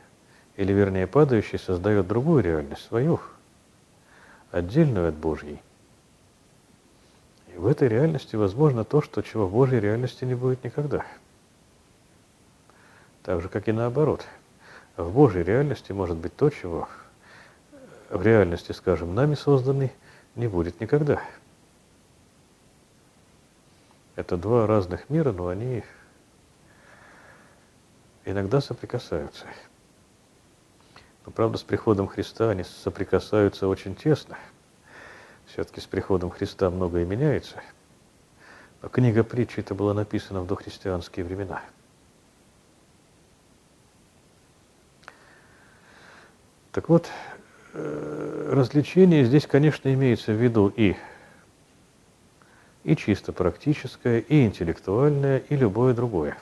или 0.56 0.74
вернее 0.74 1.06
падающий, 1.06 1.60
создает 1.60 2.08
другую 2.08 2.42
реальность, 2.42 2.88
свою, 2.88 3.20
отдельную 4.50 5.10
от 5.10 5.14
Божьей– 5.14 5.62
в 7.56 7.68
этой 7.68 7.88
реальности 7.88 8.36
возможно 8.36 8.84
то, 8.86 9.04
что 9.04 9.22
чего 9.22 9.46
в 9.46 9.52
Божьей 9.52 9.80
реальности 9.80 10.26
не 10.26 10.34
будет 10.34 10.64
никогда. 10.64 11.06
Так 13.30 13.44
же, 13.44 13.48
как 13.48 13.68
и 13.68 13.72
наоборот. 13.72 14.26
В 14.98 15.12
Божьей 15.12 15.44
реальности 15.44 15.92
может 15.92 16.18
быть 16.18 16.36
то, 16.36 16.50
чего 16.50 16.90
в 18.10 18.24
реальности, 18.24 18.72
скажем, 18.72 19.14
нами 19.14 19.36
созданной, 19.36 19.94
не 20.34 20.48
будет 20.48 20.82
никогда. 20.82 21.22
Это 24.16 24.36
два 24.36 24.66
разных 24.66 25.12
мира, 25.12 25.32
но 25.32 25.48
они 25.50 25.84
иногда 28.26 28.62
соприкасаются. 28.62 29.46
Но, 31.24 31.32
правда, 31.32 31.60
с 31.60 31.62
приходом 31.62 32.08
Христа 32.08 32.50
они 32.50 32.64
соприкасаются 32.64 33.68
очень 33.68 33.94
тесно– 33.94 34.40
все-таки 35.46 35.82
с 35.82 35.86
приходом 35.86 36.32
Христа 36.32 36.72
многое 36.72 37.06
меняется. 37.06 37.62
Но 38.82 38.90
книга 38.90 39.24
притчи 39.24 39.60
это 39.60 39.76
была 39.76 39.94
написана 39.94 40.42
в 40.42 40.48
дохристианские 40.48 41.28
времена. 41.28 41.62
Так 46.80 46.88
вот, 46.88 47.10
э, 47.74 48.50
развлечение 48.54 49.26
здесь, 49.26 49.46
конечно, 49.46 49.94
имеется 49.94 50.32
в 50.32 50.42
виду 50.42 50.72
и, 50.74 50.96
и 52.86 52.96
чисто 52.96 53.34
практическое, 53.34 54.20
и 54.20 54.46
интеллектуальное, 54.46 55.40
и 55.40 55.58
любое 55.58 55.94
другое. 55.94 56.38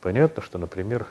Понятно, 0.00 0.42
что, 0.42 0.56
например, 0.56 1.06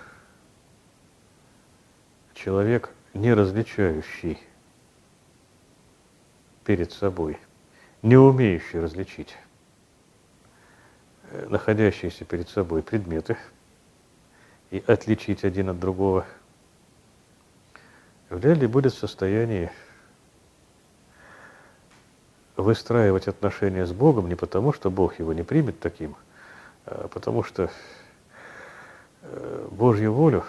человек– 2.34 2.90
не 3.14 3.32
различающий 3.32 4.40
перед 6.66 6.92
собой, 6.94 7.38
не 8.02 8.18
умеющий 8.18 8.80
различить 8.80 9.38
э, 11.30 11.46
находящиеся 11.48 12.26
перед 12.26 12.50
собой 12.50 12.82
предметы 12.82 13.38
и 14.72 14.82
отличить 14.88 15.44
один 15.44 15.70
от 15.70 15.80
другого, 15.80 16.26
вряд 18.30 18.58
ли 18.58 18.68
будет 18.68 18.94
в 18.94 18.98
состоянии 18.98 19.70
выстраивать 22.56 23.28
отношения 23.28 23.86
с 23.86 23.92
Богом 23.92 24.30
не 24.30 24.36
потому, 24.36 24.72
что 24.72 24.90
Бог 24.90 25.20
его 25.20 25.34
не 25.34 25.44
примет 25.44 25.80
таким, 25.80 26.16
а 26.86 27.08
потому 27.10 27.44
что 27.44 27.70
э, 29.22 29.68
Божью 29.72 30.14
волю 30.14 30.46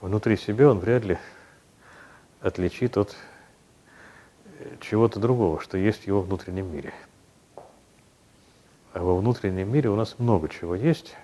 внутри 0.00 0.36
себя 0.36 0.70
он 0.70 0.78
вряд 0.78 1.04
ли 1.04 1.18
отличит 2.40 2.96
от 2.96 3.16
э, 4.58 4.76
чего-то 4.80 5.18
другого, 5.18 5.60
что 5.60 5.76
есть 5.76 6.04
в 6.04 6.06
его 6.06 6.22
внутреннем 6.22 6.72
мире. 6.72 6.94
А 8.92 9.02
во 9.02 9.16
внутреннем 9.16 9.72
мире 9.72 9.88
у 9.90 9.96
нас 9.96 10.16
много 10.18 10.48
чего 10.48 10.74
есть, 10.74 11.16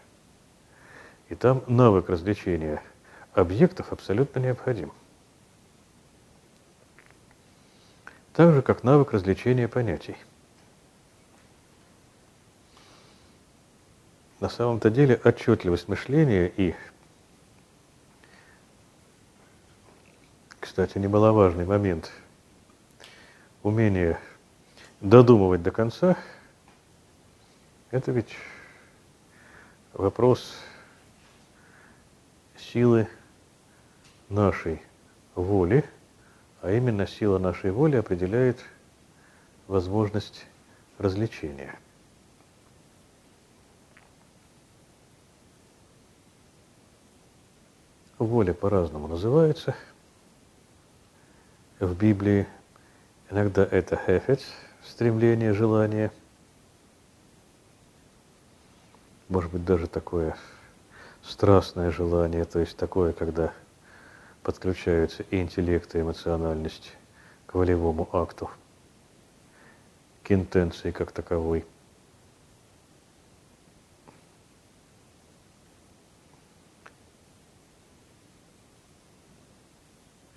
и 1.28 1.35
там 1.35 1.62
навык 1.66 2.09
развлечения 2.09 2.82
объектов 3.32 3.93
абсолютно 3.93 4.40
необходим. 4.40 4.93
Так 8.32 8.53
же, 8.55 8.62
как 8.62 8.82
навык 8.82 9.12
развлечения 9.12 9.66
понятий. 9.66 10.16
На 14.40 14.48
самом-то 14.51 14.90
деле 14.90 15.20
отчетливость 15.24 15.89
мышления 15.89 16.47
и 16.47 16.74
кстати, 20.61 20.98
немаловажный 20.98 21.65
момент. 21.65 22.12
Умение 23.62 24.20
додумывать 25.01 25.62
до 25.62 25.70
конца– 25.70 26.19
это 27.90 28.12
ведь 28.12 28.36
вопрос 29.94 30.55
силы 32.73 33.09
нашей 34.29 34.83
воли, 35.35 35.85
а 36.63 36.73
именно 36.73 37.07
сила 37.07 37.39
нашей 37.39 37.71
воли 37.71 37.97
определяет 37.97 38.59
возможность 39.67 40.47
развлечения. 40.99 41.79
Воля 48.19 48.55
по-разному 48.55 49.09
называется– 49.09 49.75
в 51.81 51.95
Библии. 51.95 52.47
Иногда 53.31 53.65
это 53.65 53.97
хефец, 53.97 54.45
стремление, 54.85 55.53
желание. 55.53 56.11
Может 59.29 59.53
быть, 59.53 59.65
даже 59.65 59.87
такое 59.87 60.37
страстное 61.28 61.90
желание, 61.90 62.44
то 62.44 62.61
есть 62.61 62.77
такое, 62.77 63.12
когда 63.12 63.53
подключаются 64.43 65.24
и 65.31 65.40
интеллект, 65.40 65.94
и 65.94 66.01
эмоциональность 66.01 66.93
к 67.47 67.55
волевому 67.55 68.09
акту, 68.12 68.51
к 70.23 70.32
интенции 70.32 70.93
как 70.93 71.12
таковой. 71.12 71.65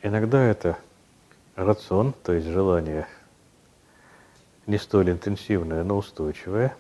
Иногда 0.02 0.44
это 0.44 0.78
рацион, 1.56 2.14
то 2.24 2.34
есть 2.34 2.48
желание 2.48 3.07
не 4.66 4.78
столь 4.78 5.11
интенсивная, 5.11 5.84
но 5.84 5.98
устойчивая. 5.98 6.76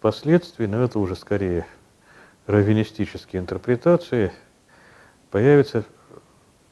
Впоследствии, 0.00 0.64
но 0.64 0.82
это 0.82 0.98
уже 0.98 1.14
скорее 1.14 1.66
раввинистические 2.46 3.42
интерпретации, 3.42 4.32
появится 5.30 5.84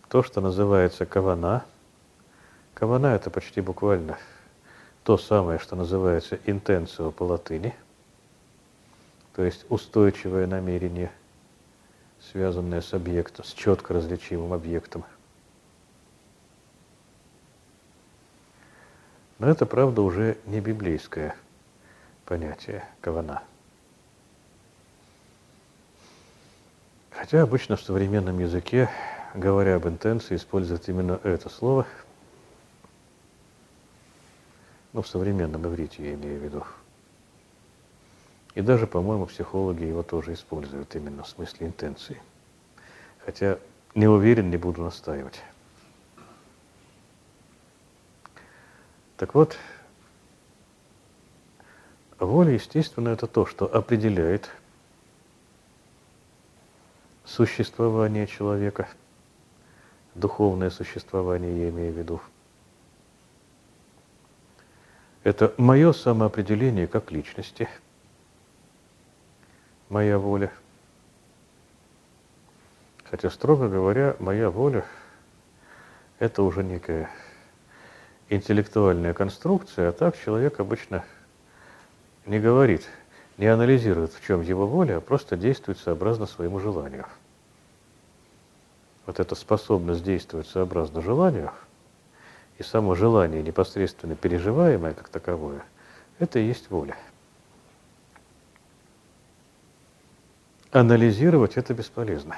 то, 0.08 0.22
что 0.22 0.40
называется 0.40 1.04
кавана. 1.04 1.66
Кавана– 2.72 3.08
это 3.14 3.28
почти 3.28 3.60
буквально 3.60 4.16
то 5.04 5.18
самое, 5.18 5.58
что 5.58 5.76
называется 5.76 6.38
интенцио 6.46 7.10
по 7.10 7.24
латыни, 7.24 7.74
то 9.36 9.42
есть 9.42 9.66
устойчивое 9.68 10.46
намерение, 10.46 11.12
связанное 12.32 12.80
с 12.80 12.94
объектом, 12.94 13.44
с 13.44 13.52
четко 13.52 13.92
различимым 13.92 14.54
объектом. 14.54 15.04
Но 19.38 19.50
это, 19.50 19.66
правда, 19.66 20.00
уже 20.00 20.38
не 20.46 20.60
библейское 20.60 21.36
понятие 22.28 22.84
кавана. 23.00 23.42
Хотя 27.10 27.42
обычно 27.42 27.76
в 27.76 27.80
современном 27.80 28.38
языке, 28.38 28.90
говоря 29.34 29.76
об 29.76 29.88
интенции, 29.88 30.36
используют 30.36 30.86
именно 30.90 31.18
это 31.24 31.48
слово. 31.48 31.86
Ну, 34.92 35.00
в 35.00 35.08
современном 35.08 35.66
иврите 35.66 36.04
я 36.04 36.14
имею 36.14 36.38
в 36.38 36.44
виду. 36.44 36.64
И 38.54 38.60
даже, 38.60 38.86
по-моему, 38.86 39.24
психологи 39.24 39.84
его 39.84 40.02
тоже 40.02 40.34
используют 40.34 40.94
именно 40.96 41.22
в 41.22 41.28
смысле 41.28 41.68
интенции. 41.68 42.20
Хотя 43.24 43.58
не 43.94 44.06
уверен, 44.06 44.50
не 44.50 44.58
буду 44.58 44.82
настаивать. 44.82 45.40
Так 49.16 49.34
вот, 49.34 49.56
воля, 52.26 52.52
естественно, 52.52 53.10
это 53.10 53.26
то, 53.26 53.46
что 53.46 53.72
определяет 53.72 54.50
существование 57.24 58.26
человека, 58.26 58.88
духовное 60.14 60.70
существование 60.70 61.64
я 61.64 61.68
имею 61.68 61.92
в 61.92 61.98
виду. 61.98 62.20
Это 65.24 65.52
мое 65.58 65.92
самоопределение 65.92 66.86
как 66.86 67.12
личности, 67.12 67.68
моя 69.88 70.18
воля. 70.18 70.50
Хотя, 73.04 73.30
строго 73.30 73.68
говоря, 73.68 74.16
моя 74.18 74.50
воля– 74.50 74.84
это 76.18 76.42
уже 76.42 76.62
некая 76.62 77.10
интеллектуальная 78.28 79.14
конструкция, 79.14 79.88
а 79.88 79.92
так 79.92 80.18
человек 80.18 80.60
обычно 80.60 81.04
не 82.28 82.38
говорит– 82.38 82.88
не 83.38 83.46
анализирует, 83.46 84.12
в 84.12 84.26
чем 84.26 84.42
его 84.42 84.66
воля, 84.66 84.98
а 84.98 85.00
просто 85.00 85.36
действует 85.36 85.78
сообразно 85.78 86.26
своему 86.26 86.58
желанию. 86.58 87.06
Вот 89.06 89.20
эта 89.20 89.34
способность 89.36 90.02
действовать 90.02 90.48
сообразно 90.48 91.00
желанию 91.00 91.52
и 92.58 92.64
само 92.64 92.96
желание 92.96 93.42
непосредственно 93.42 94.16
переживаемое 94.16 94.92
как 94.92 95.08
таковое, 95.08 95.64
это 96.18 96.40
и 96.40 96.46
есть 96.46 96.68
воля. 96.68 96.96
Анализировать 100.72 101.56
это 101.56 101.72
бесполезно. 101.72 102.36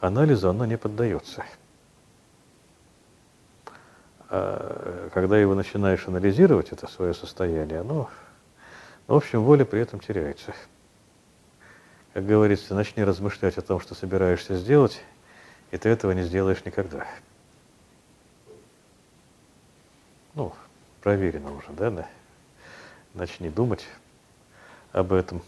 Анализу 0.00 0.50
оно 0.50 0.66
не 0.66 0.76
поддается. 0.76 1.44
А 4.28 5.08
когда 5.14 5.38
его 5.38 5.54
начинаешь 5.54 6.06
анализировать, 6.08 6.72
это 6.72 6.88
свое 6.88 7.14
состояние, 7.14 7.80
оно 7.80 8.10
в 9.06 9.14
общем, 9.14 9.42
воля 9.42 9.64
при 9.64 9.80
этом 9.80 10.00
теряется. 10.00 10.54
Как 12.14 12.24
говорится, 12.24 12.74
начни 12.74 13.04
размышлять 13.04 13.58
о 13.58 13.62
том, 13.62 13.80
что 13.80 13.94
собираешься 13.94 14.56
сделать, 14.56 15.02
и 15.70 15.76
ты 15.76 15.88
этого 15.88 16.12
не 16.12 16.22
сделаешь 16.22 16.64
никогда. 16.64 17.06
Ну, 20.34 20.54
проверено 21.02 21.54
уже, 21.54 21.70
да? 21.72 22.08
Начни 23.12 23.50
думать 23.50 23.86
об 24.92 25.12
этом. 25.12 25.42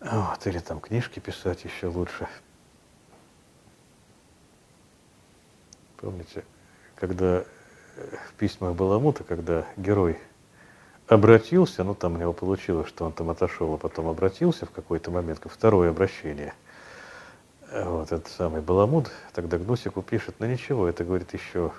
Вот, 0.00 0.46
или 0.46 0.58
там 0.58 0.80
книжки 0.80 1.20
писать 1.20 1.64
еще 1.64 1.88
лучше. 1.88 2.26
Помните, 5.98 6.44
когда 6.96 7.44
в 8.28 8.32
письмах 8.38 8.74
Баламута, 8.74 9.22
когда 9.22 9.66
герой– 9.76 10.18
обратился, 11.14 11.84
ну 11.84 11.94
там 11.94 12.14
у 12.14 12.18
него 12.18 12.32
получилось, 12.32 12.88
что 12.88 13.04
он 13.04 13.12
там 13.12 13.30
отошел, 13.30 13.74
а 13.74 13.78
потом 13.78 14.08
обратился 14.08 14.66
в 14.66 14.70
какой-то 14.70 15.10
момент, 15.10 15.38
как 15.38 15.52
второе 15.52 15.90
обращение. 15.90 16.54
Вот 17.72 18.12
этот 18.12 18.28
самый 18.28 18.60
Баламуд 18.60 19.10
тогда 19.32 19.58
Гнусику 19.58 20.02
пишет, 20.02 20.36
ну 20.38 20.46
ничего, 20.46 20.88
это 20.88 21.04
говорит 21.04 21.32
еще, 21.32 21.72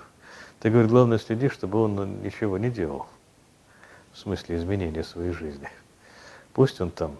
ты 0.60 0.70
говорит, 0.70 0.90
главное 0.90 1.18
следи, 1.18 1.48
чтобы 1.48 1.80
он 1.80 2.22
ничего 2.22 2.58
не 2.58 2.70
делал, 2.70 3.06
в 4.12 4.18
смысле 4.18 4.56
изменения 4.56 5.04
своей 5.04 5.32
жизни. 5.32 5.68
Пусть 6.52 6.80
он 6.80 6.90
там 6.90 7.16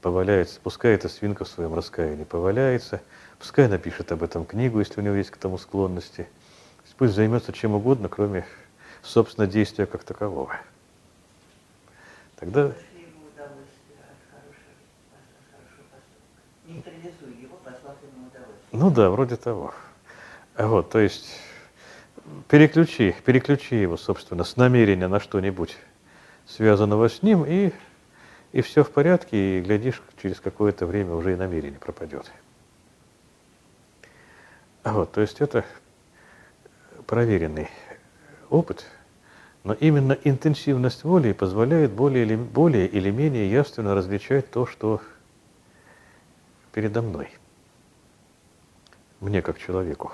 поваляется, 0.00 0.60
пускай 0.62 0.94
эта 0.94 1.08
свинка 1.08 1.44
в 1.44 1.48
своем 1.48 1.74
раскаянии 1.74 2.24
поваляется, 2.24 3.00
пускай 3.38 3.68
напишет 3.68 4.12
об 4.12 4.22
этом 4.22 4.44
книгу, 4.44 4.78
если 4.78 5.00
у 5.00 5.04
него 5.04 5.16
есть 5.16 5.30
к 5.30 5.36
тому 5.36 5.58
склонности, 5.58 6.28
пусть 6.96 7.14
займется 7.14 7.52
чем 7.52 7.74
угодно, 7.74 8.08
кроме, 8.08 8.44
собственно, 9.02 9.46
действия 9.46 9.86
как 9.86 10.04
такового. 10.04 10.56
Тогда... 12.38 12.72
Ну 18.70 18.90
да, 18.90 19.10
вроде 19.10 19.36
того. 19.36 19.74
Вот, 20.56 20.90
то 20.90 20.98
есть 20.98 21.40
переключи, 22.48 23.14
переключи 23.24 23.76
его, 23.76 23.96
собственно, 23.96 24.44
с 24.44 24.56
намерения 24.56 25.08
на 25.08 25.18
что-нибудь 25.18 25.76
связанного 26.46 27.08
с 27.08 27.22
ним, 27.22 27.44
и, 27.44 27.72
и 28.52 28.60
все 28.60 28.84
в 28.84 28.90
порядке, 28.90 29.58
и 29.58 29.60
глядишь, 29.60 30.02
через 30.22 30.40
какое-то 30.40 30.86
время 30.86 31.14
уже 31.14 31.32
и 31.32 31.36
намерение 31.36 31.80
пропадет. 31.80 32.30
Вот, 34.84 35.12
то 35.12 35.20
есть 35.20 35.40
это 35.40 35.64
проверенный 37.06 37.68
опыт– 38.48 38.86
но 39.64 39.74
именно 39.74 40.12
интенсивность 40.24 41.04
воли 41.04 41.32
позволяет 41.32 41.92
более 41.92 42.24
или, 42.24 42.36
более 42.36 42.86
или 42.86 43.10
менее 43.10 43.50
явственно 43.50 43.94
различать 43.94 44.50
то, 44.50 44.66
что 44.66 45.00
передо 46.72 47.02
мной, 47.02 47.28
мне 49.20 49.42
как 49.42 49.58
человеку. 49.58 50.12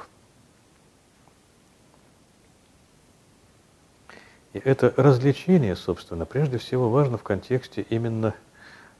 И 4.55 4.59
это 4.59 4.95
развлечение, 4.97 5.77
собственно, 5.77 6.25
прежде 6.25 6.59
всего 6.59 6.89
важно 6.89 7.19
в 7.19 7.23
контексте 7.23 7.83
именно 7.91 8.35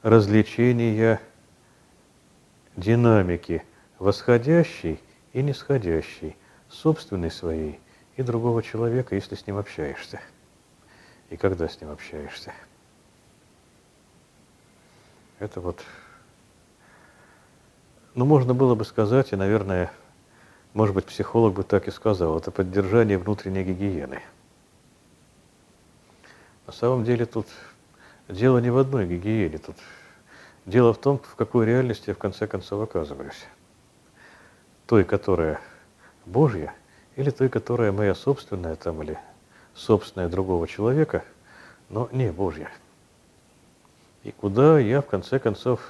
развлечения 0.03 1.19
динамики 2.75 3.63
восходящей 3.97 4.99
и 5.31 5.41
нисходящей, 5.41 6.35
собственной 6.69 7.31
своей 7.31 7.79
и 8.17 8.21
другого 8.21 8.61
человека, 8.61 9.15
если 9.15 9.35
с 9.35 9.47
ним 9.47 9.57
общаешься 9.57 10.19
и 11.35 11.37
когда 11.37 11.67
с 11.67 11.81
ним 11.81 11.91
общаешься. 11.91 12.53
Это 15.39 15.59
вот, 15.59 15.83
ну, 18.13 18.23
можно 18.23 18.53
было 18.53 18.73
бы 18.73 18.85
сказать, 18.85 19.33
и, 19.33 19.35
наверное, 19.35 19.91
может 20.73 20.95
быть, 20.95 21.03
психолог 21.03 21.53
бы 21.53 21.63
так 21.63 21.89
и 21.89 21.91
сказал, 21.91 22.37
это 22.37 22.51
поддержание 22.51 23.17
внутренней 23.17 23.65
гигиены. 23.65 24.21
На 26.67 26.71
самом 26.71 27.03
деле 27.03 27.25
тут 27.25 27.47
дело 28.29 28.59
не 28.59 28.69
в 28.69 28.77
одной 28.77 29.05
гигиене, 29.05 29.57
тут 29.57 29.75
дело 30.65 30.93
в 30.93 30.97
том, 30.99 31.19
в 31.19 31.35
какой 31.35 31.65
реальности 31.65 32.11
я 32.11 32.15
в 32.15 32.17
конце 32.17 32.47
концов 32.47 32.81
оказываюсь. 32.81 33.45
Той, 34.87 35.03
которая 35.03 35.59
Божья, 36.25 36.73
или 37.17 37.29
той, 37.29 37.49
которая 37.49 37.91
моя 37.91 38.15
собственная 38.15 38.77
там, 38.77 39.03
или 39.03 39.19
собственная 39.75 40.29
другого 40.29 40.67
человека, 40.67 41.23
но 41.89 42.09
не 42.11 42.31
Божья. 42.31 42.71
И 44.23 44.31
куда 44.31 44.79
я, 44.79 45.01
в 45.01 45.05
конце 45.05 45.37
концов, 45.37 45.81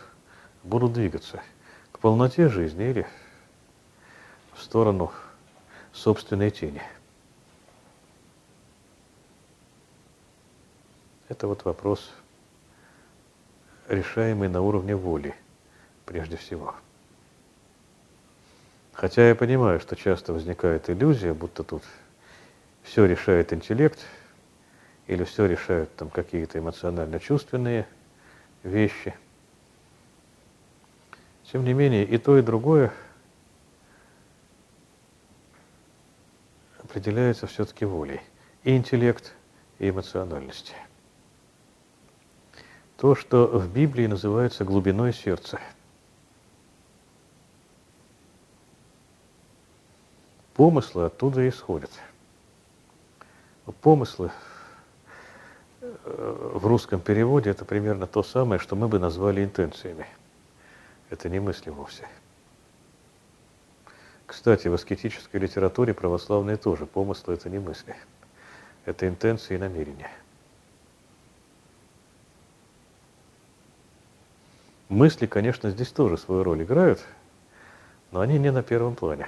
буду 0.63 0.89
двигаться? 0.89 1.41
К 1.91 1.99
полноте 1.99 2.49
жизни 2.49 2.89
или 2.89 3.07
в 4.53 4.61
сторону 4.61 5.11
собственной 5.93 6.51
тени? 6.51 6.81
Это 11.29 11.47
вот 11.47 11.63
вопрос, 11.65 12.11
решаемый 13.87 14.49
на 14.49 14.61
уровне 14.61 14.95
воли, 14.95 15.33
прежде 16.05 16.37
всего. 16.37 16.75
Хотя 18.93 19.27
я 19.27 19.35
понимаю, 19.35 19.79
что 19.79 19.95
часто 19.95 20.33
возникает 20.33 20.89
иллюзия, 20.89 21.33
будто 21.33 21.63
тут 21.63 21.83
все 22.85 23.05
решает 23.05 23.51
интеллект, 23.51 23.99
или 25.07 25.23
все 25.23 25.45
решают 25.47 25.93
там 25.95 26.09
какие-то 26.09 26.59
эмоционально-чувственные 26.59 27.87
вещи. 28.63 29.13
Тем 31.51 31.63
не 31.63 31.73
менее, 31.73 32.05
и 32.05 32.17
то, 32.17 32.37
и 32.37 32.41
другое 32.41 32.91
определяется 36.79 37.47
все-таки 37.47 37.85
волей. 37.85 38.21
И 38.63 38.75
интеллект, 38.75 39.33
и 39.79 39.89
эмоциональность. 39.89 40.73
То, 42.97 43.15
что 43.15 43.47
в 43.47 43.71
Библии 43.71 44.07
называется 44.07 44.63
глубиной 44.63 45.13
сердца. 45.13 45.59
Помыслы 50.55 51.05
оттуда 51.05 51.47
исходят. 51.47 51.91
Помыслы 53.81 54.31
э, 55.81 56.51
в 56.53 56.65
русском 56.65 56.99
переводе 56.99 57.49
это 57.49 57.65
примерно 57.65 58.05
то 58.05 58.21
самое, 58.21 58.59
что 58.59 58.75
мы 58.75 58.87
бы 58.87 58.99
назвали 58.99 59.43
интенциями. 59.43 60.05
Это 61.09 61.29
не 61.29 61.39
мысли 61.39 61.69
вовсе. 61.69 62.07
Кстати, 64.25 64.67
в 64.67 64.73
аскетической 64.73 65.39
литературе 65.39 65.93
православные 65.93 66.57
тоже 66.57 66.85
помыслы– 66.85 67.33
это 67.35 67.49
не 67.49 67.59
мысли. 67.59 67.95
Это 68.85 69.07
интенции 69.07 69.55
и 69.55 69.57
намерения. 69.57 70.11
Мысли, 74.89 75.25
конечно, 75.25 75.71
здесь 75.71 75.91
тоже 75.91 76.17
свою 76.17 76.43
роль 76.43 76.63
играют, 76.63 77.03
но 78.11 78.19
они 78.19 78.37
не 78.37 78.51
на 78.51 78.61
первом 78.61 78.95
плане, 78.95 79.27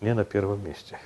не 0.00 0.14
на 0.14 0.24
первом 0.24 0.64
месте. 0.64 0.98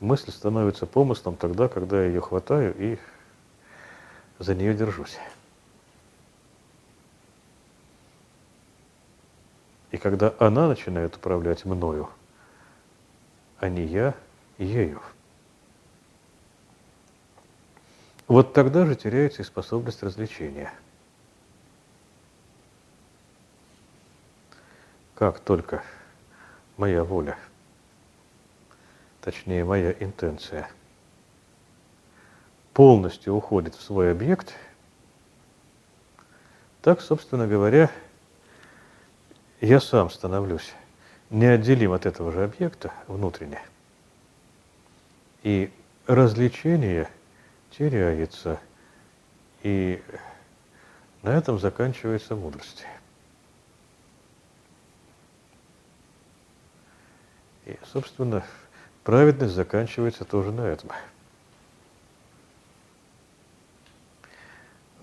Мысль 0.00 0.30
становится 0.30 0.86
помыслом 0.86 1.36
тогда, 1.36 1.68
когда 1.68 2.00
я 2.00 2.06
ее 2.08 2.20
хватаю 2.20 2.74
и 2.76 2.98
за 4.38 4.54
нее 4.54 4.74
держусь. 4.74 5.18
И 9.90 9.96
когда 9.96 10.34
она 10.38 10.68
начинает 10.68 11.16
управлять 11.16 11.64
мною, 11.64 12.08
а 13.58 13.68
не 13.68 13.84
я 13.84 14.14
ею. 14.58 15.02
Вот 18.28 18.52
тогда 18.52 18.84
же 18.84 18.94
теряется 18.94 19.42
и 19.42 19.44
способность 19.44 20.02
развлечения. 20.02 20.72
Как 25.14 25.40
только 25.40 25.82
моя 26.76 27.02
воля, 27.02 27.36
точнее 29.28 29.62
моя 29.62 29.92
интенция, 29.92 30.70
полностью 32.72 33.34
уходит 33.34 33.74
в 33.74 33.82
свой 33.82 34.10
объект, 34.10 34.54
так, 36.80 37.02
собственно 37.02 37.46
говоря, 37.46 37.90
я 39.60 39.80
сам 39.80 40.08
становлюсь 40.08 40.72
неотделим 41.28 41.92
от 41.92 42.06
этого 42.06 42.32
же 42.32 42.42
объекта 42.42 42.90
внутренне. 43.06 43.60
И 45.42 45.70
развлечение 46.06 47.10
теряется, 47.70 48.58
и 49.62 50.02
на 51.20 51.36
этом 51.36 51.58
заканчивается 51.58 52.34
мудрость. 52.34 52.86
И, 57.66 57.78
собственно, 57.92 58.42
праведность 59.04 59.54
заканчивается 59.54 60.24
тоже 60.24 60.52
на 60.52 60.62
этом. 60.62 60.90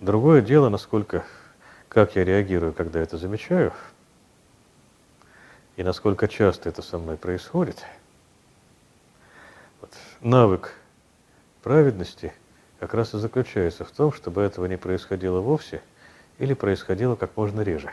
Другое 0.02 0.42
дело, 0.42 0.70
насколько, 0.70 1.26
как 1.90 2.16
я 2.16 2.24
реагирую, 2.24 2.74
когда 2.74 3.00
это 3.00 3.18
замечаю– 3.18 3.74
и 5.76 5.84
насколько 5.84 6.28
часто 6.28 6.70
это 6.70 6.82
со 6.82 6.98
мной 6.98 7.18
происходит, 7.18 7.84
вот, 9.82 9.92
навык 10.22 10.74
праведности 11.64 12.34
как 12.80 12.94
раз 12.94 13.14
и 13.14 13.18
заключается 13.18 13.84
в 13.84 13.92
том, 13.92 14.14
чтобы 14.14 14.42
этого 14.42 14.66
не 14.66 14.78
происходило 14.78 15.42
вовсе 15.42 15.82
или 16.38 16.54
происходило 16.54 17.16
как 17.16 17.36
можно 17.36 17.62
реже. 17.62 17.92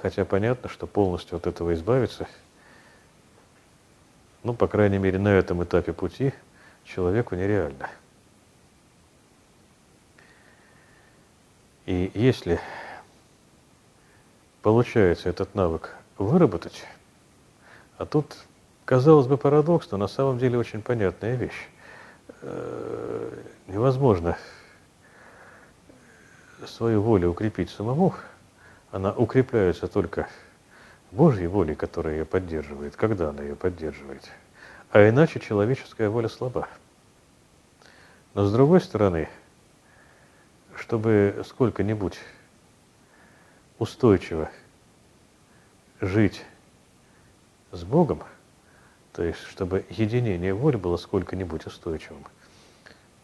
Хотя 0.00 0.24
понятно, 0.24 0.68
что 0.68 0.86
полностью 0.86 1.36
от 1.36 1.46
этого 1.46 1.74
избавиться, 1.74 2.26
ну, 4.42 4.54
по 4.54 4.66
крайней 4.66 4.98
мере, 4.98 5.18
на 5.18 5.28
этом 5.28 5.62
этапе 5.62 5.92
пути 5.92 6.32
человеку 6.84 7.34
нереально– 7.34 7.90
И 11.90 12.08
если 12.14 12.60
получается 14.62 15.28
этот 15.28 15.56
навык 15.56 15.96
выработать, 16.18 16.84
а 17.98 18.06
тут, 18.06 18.36
казалось 18.84 19.26
бы, 19.26 19.36
парадокс, 19.36 19.90
но 19.90 19.98
на 19.98 20.06
самом 20.06 20.38
деле 20.38 20.56
очень 20.56 20.82
понятная 20.82 21.34
вещь. 21.34 21.68
Э, 22.42 23.42
невозможно 23.66 24.38
свою 26.64 27.02
волю 27.02 27.30
укрепить 27.30 27.70
самому, 27.70 28.14
она 28.92 29.12
укрепляется 29.12 29.86
только 29.86 30.28
Божьей 31.10 31.46
волей, 31.46 31.74
которая 31.74 32.18
ее 32.18 32.24
поддерживает, 32.24 32.96
когда 32.96 33.30
она 33.30 33.42
ее 33.42 33.56
поддерживает. 33.56 34.28
А 34.90 35.08
иначе 35.08 35.40
человеческая 35.40 36.08
воля 36.08 36.28
слаба. 36.28 36.68
Но 38.34 38.44
с 38.44 38.52
другой 38.52 38.80
стороны, 38.80 39.28
чтобы 40.76 41.42
сколько-нибудь 41.46 42.18
устойчиво 43.78 44.50
жить 46.00 46.44
с 47.72 47.82
Богом, 47.84 48.22
то 49.12 49.22
есть 49.22 49.40
чтобы 49.42 49.84
единение 49.90 50.54
воли 50.54 50.76
было 50.76 50.96
сколько-нибудь 50.96 51.66
устойчивым, 51.66 52.24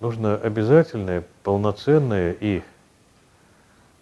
нужно 0.01 0.37
обязательное, 0.37 1.25
полноценное 1.43 2.37
и 2.39 2.63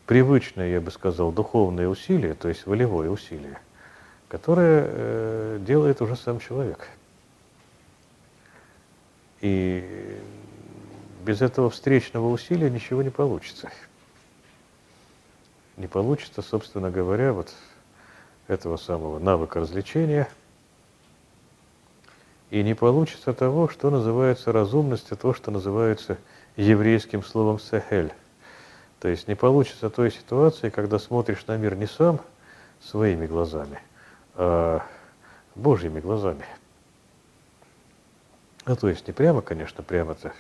привычное, 0.07 0.71
я 0.71 0.81
бы 0.81 0.91
сказал, 0.91 1.33
духовное 1.33 1.89
усилие, 1.89 2.35
то 2.35 2.49
есть 2.49 2.67
волевое 2.67 3.11
усилие, 3.11 3.59
которое 4.29 4.85
э, 4.87 5.59
делает 5.61 6.03
уже 6.03 6.17
сам 6.17 6.41
человек. 6.41 6.89
И 9.41 10.19
без 11.25 11.43
этого 11.43 11.71
встречного 11.71 12.29
усилия 12.29 12.71
ничего 12.71 13.03
не 13.03 13.11
получится. 13.11 13.71
Не 15.77 15.87
получится, 15.87 16.43
собственно 16.43 16.91
говоря, 16.91 17.33
вот 17.33 17.53
этого 18.47 18.77
самого 18.77 19.19
навыка 19.19 19.61
развлечения. 19.61 20.29
И 22.51 22.63
не 22.63 22.75
получится 22.75 23.33
того, 23.33 23.69
что 23.69 23.91
называется 23.91 24.53
разумностью, 24.53 25.17
то, 25.17 25.35
что 25.35 25.51
называется 25.51 26.19
еврейским 26.57 27.23
словом 27.25 27.59
«сехель». 27.59 28.13
То 29.05 29.09
есть 29.09 29.29
не 29.29 29.35
получится 29.35 29.91
той 29.91 30.11
ситуации, 30.11 30.71
когда 30.71 30.99
смотришь 30.99 31.47
на 31.47 31.59
мир 31.59 31.77
не 31.77 31.87
сам 31.87 32.23
своими 32.81 33.27
глазами, 33.27 33.79
а 34.35 34.81
Божьими 35.55 36.01
глазами. 36.01 36.47
Ну, 38.65 38.75
то 38.77 38.89
есть 38.89 39.07
не 39.07 39.13
прямо, 39.13 39.43
конечно, 39.43 39.83
прямо-то 39.83 40.33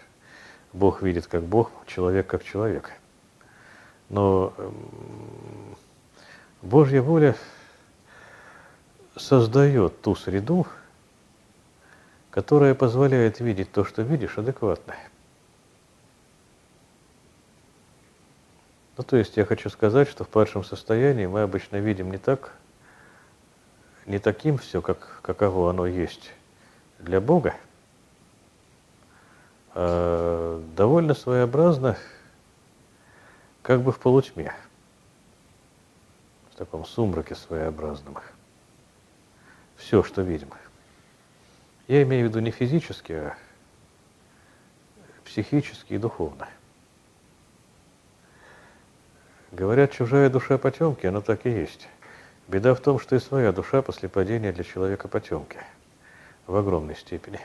Бог 0.73 1.03
видит 1.03 1.27
как 1.27 1.43
Бог, 1.43 1.71
человек 1.87 2.27
как 2.27 2.43
человек. 2.43 2.91
Но 4.09 4.55
Божья 6.63 7.03
воля 7.03 7.37
создает 9.15 10.01
ту 10.01 10.15
среду, 10.15 10.67
которая 12.31 12.75
позволяет 12.75 13.41
видеть 13.41 13.73
то, 13.73 13.85
что 13.85 14.01
видишь, 14.01 14.39
адекватно. 14.39 14.95
Ну, 18.97 19.05
то 19.05 19.17
есть 19.17 19.37
я 19.37 19.45
хочу 19.45 19.71
сказать, 19.71 20.09
что 20.09 20.25
в 20.25 20.29
падшем 20.29 20.65
состоянии 20.65 21.27
мы 21.27 21.43
обычно 21.43 21.77
видим 21.77 22.11
не 22.11 22.19
так, 22.19 22.53
не 24.07 24.19
таким 24.19 24.59
все, 24.59 24.81
как, 24.81 25.21
каково 25.23 25.71
оно 25.71 25.87
есть 25.87 26.33
для 26.99 27.21
Бога, 27.21 27.55
Э, 29.77 30.63
довольно 30.77 31.15
своеобразно, 31.15 31.99
как 33.63 33.83
бы 33.83 33.91
в 33.91 33.99
полутьме, 33.99 34.55
в 36.53 36.57
таком 36.57 36.85
сумраке 36.85 37.35
своеобразном. 37.35 38.19
Все, 39.77 40.05
что 40.05 40.23
видим. 40.23 40.49
Я 41.89 42.05
имею 42.05 42.27
в 42.27 42.29
виду 42.29 42.39
не 42.39 42.53
физически, 42.53 43.13
а 43.13 43.37
психически 45.25 45.95
и 45.95 45.99
духовно. 45.99 46.49
Говорят, 49.55 49.93
чужая 49.93 50.31
душа 50.31 50.59
потемки, 50.59 51.07
она 51.07 51.21
так 51.21 51.47
и 51.47 51.51
есть. 51.51 51.89
Беда 52.49 52.75
в 52.75 52.81
том, 52.81 52.99
что 52.99 53.15
и 53.15 53.21
своя 53.21 53.53
душа 53.53 53.83
после 53.83 54.09
падения 54.09 54.51
для 54.51 54.65
человека 54.65 55.07
потемки. 55.07 55.59
В 56.49 56.57
огромной 56.57 56.97
степени. 56.97 57.39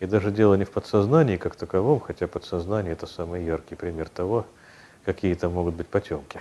И 0.00 0.06
даже 0.06 0.32
дело 0.32 0.54
не 0.54 0.64
в 0.64 0.72
подсознании 0.72 1.36
как 1.36 1.54
таковом, 1.54 2.00
хотя 2.00 2.26
подсознание 2.26 2.94
это 2.94 3.06
самый 3.06 3.44
яркий 3.44 3.76
пример 3.76 4.08
того, 4.08 4.46
какие 5.04 5.34
там 5.34 5.52
могут 5.52 5.76
быть 5.76 5.86
потемки. 5.86 6.40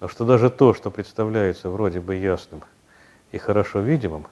Но 0.00 0.08
что 0.08 0.24
даже 0.24 0.50
то, 0.50 0.74
что 0.74 0.90
представляется 0.90 1.70
вроде 1.70 2.00
бы 2.00 2.16
ясным 2.16 2.64
и 3.30 3.38
хорошо 3.38 3.78
видимым, 3.78 4.26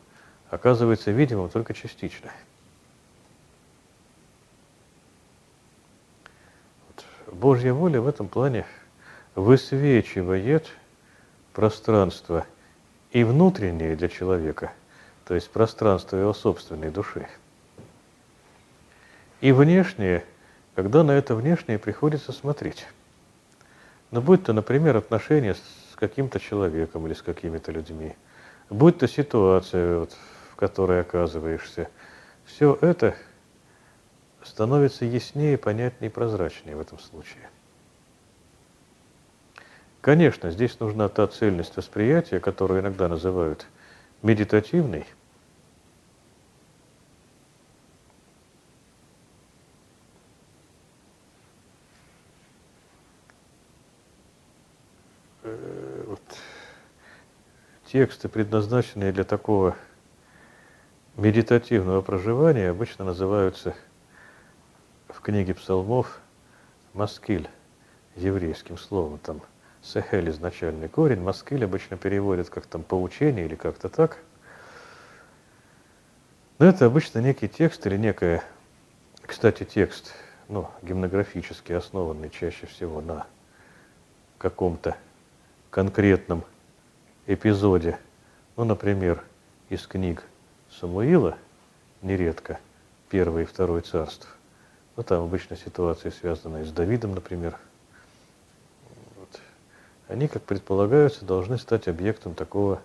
оказывается 0.50 1.12
видимым 1.12 1.48
только 1.48 1.72
частично. 1.72 2.32
Божья 7.32 7.72
воля 7.72 8.00
в 8.00 8.08
этом 8.08 8.28
плане 8.28 8.66
высвечивает 9.34 10.68
пространство 11.52 12.46
и 13.12 13.24
внутреннее 13.24 13.96
для 13.96 14.08
человека, 14.08 14.72
то 15.26 15.34
есть 15.34 15.50
пространство 15.50 16.16
его 16.16 16.32
собственной 16.32 16.90
души– 16.90 17.26
и 19.40 19.52
внешнее, 19.52 20.24
когда 20.74 21.02
на 21.02 21.12
это 21.12 21.34
внешнее 21.34 21.78
приходится 21.78 22.32
смотреть. 22.32 22.86
Ну, 24.10 24.20
будь 24.20 24.44
то, 24.44 24.52
например, 24.52 24.96
отношения 24.96 25.54
с 25.54 25.96
каким-то 25.96 26.40
человеком 26.40 27.06
или 27.06 27.14
с 27.14 27.22
какими-то 27.22 27.72
людьми, 27.72 28.14
будь 28.68 28.98
то 28.98 29.08
ситуация, 29.08 30.00
вот, 30.00 30.16
в 30.52 30.56
которой 30.56 31.00
оказываешься, 31.00 31.88
все 32.44 32.76
это 32.80 33.14
становится 34.42 35.04
яснее, 35.04 35.58
понятнее 35.58 36.10
и 36.10 36.12
прозрачнее 36.12 36.76
в 36.76 36.80
этом 36.80 36.98
случае. 36.98 37.48
Конечно, 40.00 40.50
здесь 40.50 40.80
нужна 40.80 41.08
та 41.08 41.26
цельность 41.26 41.76
восприятия, 41.76 42.40
которую 42.40 42.80
иногда 42.80 43.08
называют 43.08 43.66
медитативной– 44.22 45.06
Тексты, 57.92 58.28
предназначенные 58.28 59.10
для 59.10 59.24
такого 59.24 59.74
медитативного 61.16 62.02
проживания, 62.02 62.70
обычно 62.70 63.04
называются 63.04 63.74
в 65.20 65.22
книге 65.22 65.52
псалмов 65.52 66.18
маскиль, 66.94 67.46
еврейским 68.16 68.78
словом. 68.78 69.18
Там 69.18 69.42
сехель 69.82 70.30
изначальный 70.30 70.88
корень, 70.88 71.20
маскиль 71.20 71.62
обычно 71.62 71.98
переводят 71.98 72.48
как 72.48 72.64
там 72.64 72.82
поучение 72.82 73.44
или 73.44 73.54
как-то 73.54 73.90
так. 73.90 74.16
Но 76.58 76.64
это 76.64 76.86
обычно 76.86 77.18
некий 77.18 77.48
текст 77.48 77.86
или 77.86 77.98
некая, 77.98 78.42
кстати, 79.20 79.64
текст, 79.64 80.14
ну, 80.48 80.70
гимнографически 80.80 81.72
основанный 81.72 82.30
чаще 82.30 82.66
всего 82.66 83.02
на 83.02 83.26
каком-то 84.38 84.96
конкретном 85.68 86.44
эпизоде, 87.26 87.98
ну, 88.56 88.64
например, 88.64 89.22
из 89.68 89.86
книг 89.86 90.24
Самуила, 90.70 91.36
нередко, 92.00 92.58
первое 93.10 93.42
и 93.42 93.44
второе 93.44 93.82
царство, 93.82 94.30
ну, 95.00 95.04
там 95.04 95.24
обычно 95.24 95.56
ситуации, 95.56 96.10
связанные 96.10 96.66
с 96.66 96.72
Давидом, 96.72 97.14
например, 97.14 97.56
вот, 99.16 99.40
они, 100.08 100.28
как 100.28 100.42
предполагается, 100.42 101.24
должны 101.24 101.56
стать 101.56 101.88
объектом 101.88 102.34
такого 102.34 102.82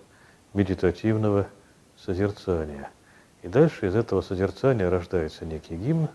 медитативного 0.54 1.50
созерцания. 1.98 2.90
И 3.42 3.50
дальше 3.50 3.88
из 3.88 3.96
этого 3.96 4.22
созерцания 4.22 4.90
рождается 4.90 5.44
некий 5.44 5.76
гимн. 5.76 6.08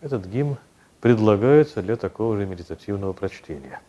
Этот 0.00 0.24
гимн 0.24 0.56
предлагается 1.02 1.82
для 1.82 1.96
такого 1.96 2.38
же 2.38 2.46
медитативного 2.46 3.12
прочтения. 3.12 3.82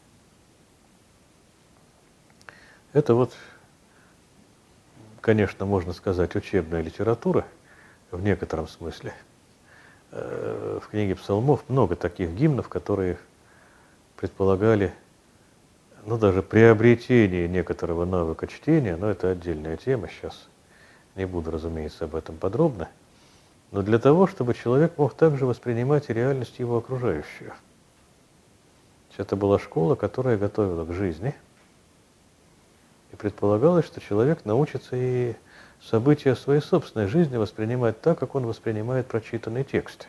Это 2.91 3.13
вот 3.15 3.31
конечно, 5.21 5.65
можно 5.65 5.93
сказать, 5.93 6.35
учебная 6.35 6.81
литература 6.81 7.45
в 8.11 8.21
некотором 8.21 8.67
смысле. 8.67 9.13
Э, 10.11 10.79
в 10.81 10.87
книге 10.89 11.15
псалмов 11.15 11.63
много 11.67 11.95
таких 11.95 12.31
гимнов, 12.31 12.69
которые 12.69 13.17
предполагали, 14.15 14.93
ну, 16.05 16.17
даже 16.17 16.41
приобретение 16.41 17.47
некоторого 17.47 18.05
навыка 18.05 18.47
чтения, 18.47 18.95
но 18.95 19.09
это 19.09 19.31
отдельная 19.31 19.77
тема, 19.77 20.07
сейчас 20.07 20.47
не 21.15 21.25
буду, 21.25 21.51
разумеется, 21.51 22.05
об 22.05 22.15
этом 22.15 22.37
подробно, 22.37 22.89
но 23.71 23.81
для 23.81 23.99
того, 23.99 24.27
чтобы 24.27 24.53
человек 24.53 24.97
мог 24.97 25.13
также 25.13 25.45
воспринимать 25.45 26.09
реальность 26.09 26.59
его 26.59 26.77
окружающую. 26.77 27.53
Это 29.17 29.35
была 29.35 29.57
школа, 29.57 29.95
которая 29.95 30.37
готовила 30.37 30.85
к 30.85 30.93
жизни– 30.93 31.33
и 33.11 33.15
предполагалось, 33.15 33.85
что 33.85 34.01
человек 34.01 34.45
научится 34.45 34.95
и 34.95 35.35
события 35.81 36.35
своей 36.35 36.61
собственной 36.61 37.07
жизни 37.07 37.37
воспринимать 37.37 38.01
так, 38.01 38.19
как 38.19 38.35
он 38.35 38.45
воспринимает 38.45 39.07
прочитанный 39.07 39.63
текст. 39.63 40.07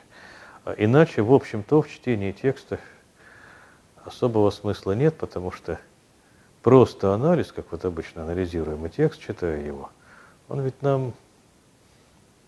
А 0.65 0.75
иначе, 0.77 1.23
в 1.23 1.33
общем-то, 1.33 1.83
в 1.83 1.89
чтении 1.89 2.33
текста 2.33 2.79
особого 4.05 4.51
смысла 4.51 4.93
нет, 4.93 5.17
потому 5.17 5.51
что 5.51 5.79
просто 6.63 7.15
анализ, 7.15 7.53
как 7.53 7.71
вот 7.71 7.85
обычно 7.85 8.23
анализируем 8.23 8.85
и 8.87 8.91
текст, 8.91 9.21
читая 9.21 9.61
его, 9.63 9.91
он 10.49 10.61
ведь 10.63 10.81
нам 10.83 11.13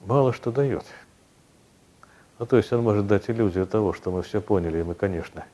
мало 0.00 0.32
что 0.32 0.50
дает. 0.50 0.84
Ну, 2.38 2.46
то 2.46 2.56
есть 2.56 2.72
он 2.72 2.82
может 2.82 3.06
дать 3.06 3.28
иллюзию 3.28 3.66
того, 3.66 3.92
что 3.92 4.10
мы 4.10 4.22
все 4.22 4.40
поняли, 4.40 4.78
и 4.78 4.82
мы, 4.82 4.94
конечно, 4.94 5.44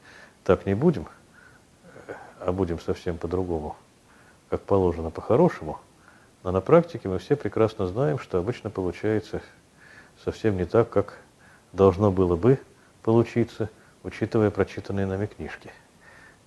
так 0.45 0.67
не 0.67 0.75
будем, 0.75 1.07
а 2.39 2.53
будем 2.53 2.79
совсем 2.79 3.19
по-другому 3.19 3.77
как 4.51 4.63
положено 4.63 5.11
по-хорошему, 5.11 5.79
но 6.47 6.53
на 6.53 6.61
практике 6.61 7.09
мы 7.09 7.19
все 7.19 7.35
прекрасно 7.35 7.89
знаем, 7.89 8.21
что 8.21 8.39
обычно 8.39 8.71
получается 8.71 9.43
совсем 10.23 10.57
не 10.57 10.65
так, 10.65 10.89
как 10.89 11.19
должно 11.73 12.13
было 12.13 12.37
бы 12.37 12.61
получиться, 13.03 13.69
учитывая 14.05 14.53
прочитанные 14.53 15.07
нами 15.07 15.27
книжки. 15.27 15.73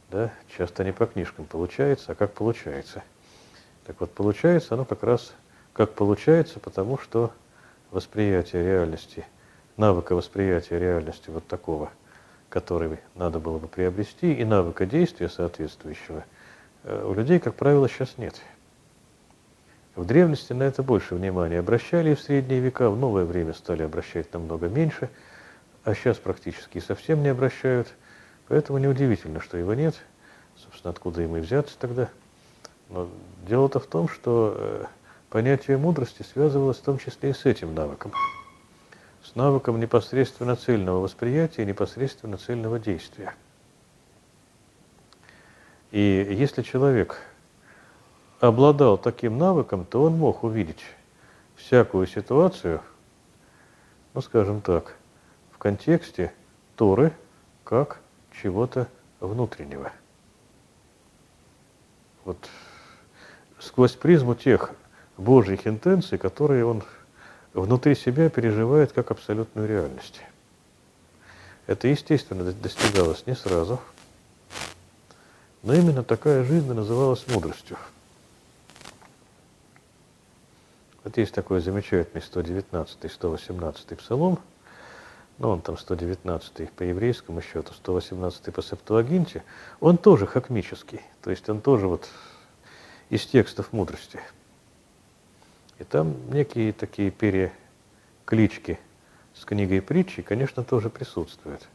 Да? 0.09 0.31
Часто 0.57 0.85
не 0.85 0.93
по 0.93 1.05
книжкам 1.05 1.43
получается, 1.43 2.13
а 2.13 2.15
как 2.15 2.31
получается. 2.31 3.03
Так 3.85 3.99
вот, 3.99 4.09
получается 4.13 4.75
оно 4.75 4.85
как 4.85 5.03
раз 5.03 5.33
как 5.73 5.91
получается, 5.91 6.61
потому 6.61 6.97
что 6.97 7.33
восприятие 7.91 8.63
реальности, 8.63 9.25
навыка 9.75 10.15
восприятия 10.15 10.79
реальности 10.79 11.29
вот 11.29 11.45
такого, 11.45 11.89
который 12.47 12.99
надо 13.15 13.39
было 13.39 13.57
бы 13.57 13.67
приобрести, 13.67 14.31
и 14.31 14.45
навыка 14.45 14.85
действия 14.85 15.27
соответствующего– 15.27 16.23
Э, 16.83 17.05
у 17.05 17.13
людей, 17.13 17.39
как 17.39 17.55
правило, 17.55 17.89
сейчас 17.89 18.17
нет. 18.17 18.41
В 19.99 20.05
древности 20.05 20.53
на 20.53 20.63
это 20.63 20.81
больше 20.81 21.13
внимания 21.13 21.59
обращали, 21.59 22.11
и 22.11 22.15
в 22.15 22.21
средние 22.21 22.61
века, 22.61 22.89
в 22.89 22.97
новое 22.97 23.25
время 23.25 23.53
стали 23.53 23.83
обращать 23.83 24.31
намного 24.31 24.69
меньше, 24.69 25.09
а 25.83 25.93
сейчас 25.93 26.15
практически 26.15 26.79
совсем 26.79 27.21
не 27.21 27.27
обращают. 27.27 27.93
Поэтому 28.47 28.77
неудивительно, 28.77 29.41
что 29.41 29.57
его 29.57 29.73
нет. 29.73 29.95
Собственно, 30.55 30.91
откуда 30.91 31.21
ему 31.21 31.35
и 31.35 31.41
взяться 31.41 31.75
тогда. 31.77 32.07
Но 32.87 33.09
дело-то 33.45 33.81
в 33.81 33.87
том, 33.87 34.07
что 34.07 34.55
э, 34.57 34.85
понятие 35.29 35.75
мудрости 35.75 36.23
связывалось 36.23 36.77
в 36.77 36.83
том 36.83 36.97
числе 36.97 37.31
и 37.31 37.33
с 37.33 37.45
этим 37.45 37.75
навыком. 37.75 38.13
С 39.21 39.35
навыком 39.35 39.81
непосредственно 39.81 40.55
цельного 40.55 41.01
восприятия, 41.01 41.65
непосредственно 41.65 42.37
цельного 42.37 42.79
действия. 42.79 43.33
И 45.91 46.25
если 46.31 46.61
человек 46.61 47.19
обладал 48.39 48.97
таким 48.97 49.37
навыком, 49.37 49.85
то 49.85 50.03
он 50.03 50.17
мог 50.17 50.43
увидеть 50.43 50.81
всякую 51.55 52.07
ситуацию, 52.07 52.81
ну 54.13 54.21
скажем 54.21 54.61
так, 54.61 54.95
в 55.51 55.57
контексте 55.57 56.33
Торы 56.75 57.11
как 57.63 57.99
чего-то 58.41 58.87
внутреннего. 59.19 59.91
Вот 62.25 62.37
сквозь 63.59 63.93
призму 63.93 64.35
тех 64.35 64.71
Божьих 65.17 65.67
интенций, 65.67 66.17
которые 66.17 66.65
он 66.65 66.83
внутри 67.53 67.95
себя 67.95 68.29
переживает 68.29 68.93
как 68.93 69.11
абсолютную 69.11 69.67
реальность. 69.67 70.21
Это, 71.67 71.87
естественно, 71.87 72.51
достигалось 72.53 73.25
не 73.27 73.35
сразу– 73.35 73.79
но 75.63 75.73
именно 75.73 76.03
такая 76.03 76.43
жизнь 76.43 76.71
называлась 76.71 77.25
мудростью. 77.27 77.77
Вот 81.03 81.17
есть 81.17 81.33
такой 81.33 81.61
замечательный 81.61 82.21
119-118 82.21 83.95
псалом. 83.95 84.39
ну, 85.37 85.49
он 85.49 85.61
там 85.61 85.77
119 85.77 86.71
по 86.71 86.83
еврейскому 86.83 87.41
счету, 87.41 87.73
118 87.73 88.53
по 88.53 88.61
Септуагинте, 88.61 89.43
он 89.79 89.97
тоже 89.97 90.27
хакмический, 90.27 91.01
то 91.21 91.31
есть 91.31 91.47
он 91.47 91.61
тоже 91.61 91.87
вот 91.87 92.09
из 93.09 93.25
текстов 93.25 93.71
мудрости. 93.71 94.19
И 95.79 95.85
там 95.85 96.15
некие 96.31 96.73
такие 96.73 97.09
переклички 97.09 98.77
с 99.33 99.45
книгой 99.45 99.81
притчи, 99.81 100.21
конечно, 100.21 100.65
тоже 100.65 100.89
присутствуют. 100.89 101.67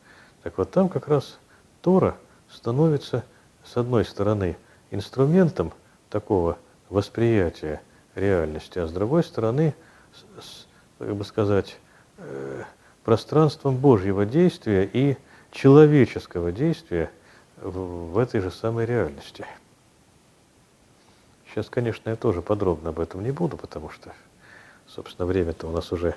Так 0.43 0.59
вот 0.59 0.71
там 0.71 0.91
как 0.91 1.09
раз 1.09 1.39
Тора 1.81 2.17
становится, 2.51 3.25
с 3.65 3.79
одной 3.79 4.05
стороны, 4.05 4.59
инструментом 4.91 5.73
такого 6.11 6.59
восприятия 6.91 7.81
реальности, 8.15 8.79
а 8.79 8.87
с 8.87 8.93
другой 8.93 9.25
стороны, 9.25 9.75
с, 10.41 10.67
как 10.99 11.15
бы 11.15 11.25
сказать, 11.25 11.77
э, 12.19 12.63
пространством 13.05 13.77
Божьего 13.77 14.25
действия 14.25 14.89
и 14.91 15.17
человеческого 15.51 16.53
действия 16.53 17.11
в, 17.57 18.13
в 18.13 18.19
этой 18.19 18.41
же 18.41 18.51
самой 18.51 18.87
реальности. 18.87 19.47
Сейчас, 21.51 21.69
конечно, 21.69 22.11
я 22.11 22.17
тоже 22.17 22.43
подробно 22.43 22.91
об 22.91 22.99
этом 22.99 23.23
не 23.23 23.31
буду, 23.31 23.57
потому 23.57 23.89
что, 23.91 24.13
собственно, 24.89 25.27
время-то 25.27 25.69
у 25.69 25.71
нас 25.71 25.93
уже 25.93 26.17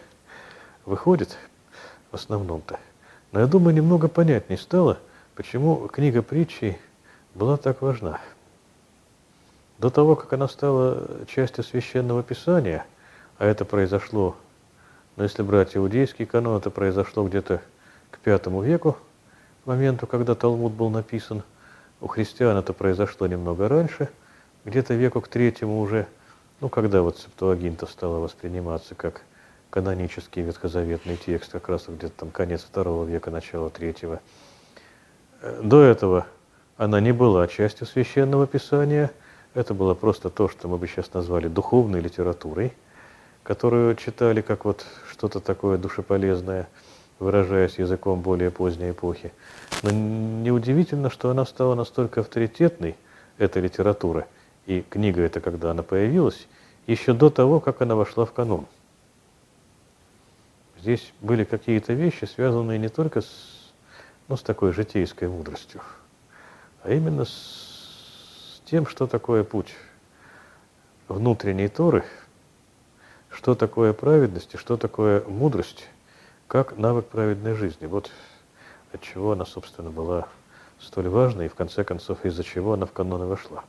выходит 0.86 1.38
в 2.12 2.16
основном-то. 2.16 2.80
Но 3.32 3.42
я 3.42 3.46
думаю, 3.46 3.76
немного 3.76 4.08
понятнее 4.08 4.58
стало, 4.58 4.98
почему 5.36 5.88
книга 5.90 6.24
притчей 6.24 6.78
была 7.36 7.58
так 7.58 7.82
важна. 7.82 8.20
До 9.78 9.92
того, 9.92 10.16
как 10.16 10.34
она 10.34 10.48
стала 10.48 11.08
частью 11.28 11.64
священного 11.64 12.24
писания, 12.24 12.86
а 13.38 13.46
это 13.46 13.64
произошло, 13.64 14.36
ну, 15.16 15.24
если 15.24 15.44
брать 15.44 15.78
иудейский 15.78 16.26
канон, 16.26 16.58
это 16.58 16.72
произошло 16.72 17.28
где-то 17.28 17.62
к 18.10 18.18
пятому 18.18 18.64
веку, 18.64 18.98
к 19.64 19.68
моменту, 19.68 20.08
когда 20.08 20.34
Талмуд 20.34 20.74
был 20.74 20.90
написан. 20.90 21.44
У 22.02 22.08
христиан 22.08 22.58
это 22.58 22.74
произошло 22.74 23.28
немного 23.28 23.70
раньше, 23.70 24.10
где-то 24.66 24.96
веку 24.96 25.22
к 25.22 25.28
третьему 25.28 25.80
уже, 25.80 26.08
ну, 26.60 26.70
когда 26.70 27.04
вот 27.04 27.20
Септуагинта 27.20 27.86
стала 27.86 28.18
восприниматься 28.18 28.96
как 28.96 29.22
канонический 29.70 30.42
ветхозаветный 30.42 31.18
текст, 31.18 31.52
как 31.52 31.70
раз 31.70 31.86
где-то 31.88 32.14
там 32.18 32.32
конец 32.32 32.64
второго 32.64 33.06
века, 33.06 33.30
начало 33.30 33.70
третьего. 33.70 34.22
Э, 35.42 35.62
до 35.64 35.84
этого 35.84 36.26
она 36.78 37.00
не 37.00 37.12
была 37.12 37.48
частью 37.48 37.86
священного 37.86 38.48
писания– 38.48 39.12
это 39.58 39.74
было 39.74 39.96
просто 39.96 40.30
то, 40.30 40.48
что 40.50 40.68
мы 40.68 40.78
бы 40.78 40.88
сейчас 40.88 41.12
назвали 41.16 41.48
духовной 41.48 42.00
литературой, 42.00 42.74
которую 43.42 43.96
читали 43.96 44.42
как 44.42 44.66
вот 44.66 44.86
что-то 45.10 45.40
такое 45.40 45.80
душеполезное, 45.80 46.68
выражаясь 47.18 47.80
языком 47.80 48.22
более 48.22 48.52
поздней 48.52 48.92
эпохи. 48.92 49.34
Но 49.82 49.90
неудивительно, 49.90 51.10
что 51.10 51.32
она 51.32 51.44
стала 51.44 51.74
настолько 51.74 52.22
авторитетной, 52.22 52.96
эта 53.40 53.60
литература, 53.60 54.28
и 54.68 54.86
книга 54.88 55.24
эта, 55.24 55.40
когда 55.40 55.72
она 55.72 55.82
появилась, 55.82 56.48
еще 56.86 57.14
до 57.14 57.32
того, 57.32 57.60
как 57.60 57.82
она 57.82 57.96
вошла 57.96 58.26
в 58.26 58.34
канон. 58.34 58.68
Здесь 60.80 61.14
были 61.20 61.44
какие-то 61.46 61.94
вещи, 61.94 62.26
связанные 62.26 62.78
не 62.78 62.90
только 62.90 63.22
с, 63.22 63.72
ну, 64.28 64.38
с 64.38 64.44
такой 64.44 64.72
житейской 64.72 65.28
мудростью, 65.28 65.82
а 66.84 66.92
именно 66.92 67.26
с 67.26 67.67
тем, 68.68 68.86
что 68.86 69.08
такое 69.08 69.44
путь 69.46 69.74
внутренней 71.08 71.70
Торы, 71.70 72.04
что 73.30 73.56
такое 73.56 73.94
праведность 73.94 74.56
и 74.56 74.58
что 74.58 74.76
такое 74.76 75.24
мудрость, 75.24 75.88
как 76.48 76.78
навык 76.78 77.08
праведной 77.08 77.54
жизни. 77.54 77.86
Вот 77.86 78.12
от 78.92 79.02
чего 79.02 79.32
она, 79.32 79.46
собственно, 79.46 79.90
была 79.90 80.28
столь 80.80 81.08
важной 81.08 81.46
и, 81.46 81.50
в 81.50 81.56
конце 81.56 81.86
концов, 81.86 82.26
из-за 82.26 82.44
чего 82.44 82.74
она 82.74 82.86
в 82.86 82.92
каноны 82.92 83.26
вошла. 83.26 83.64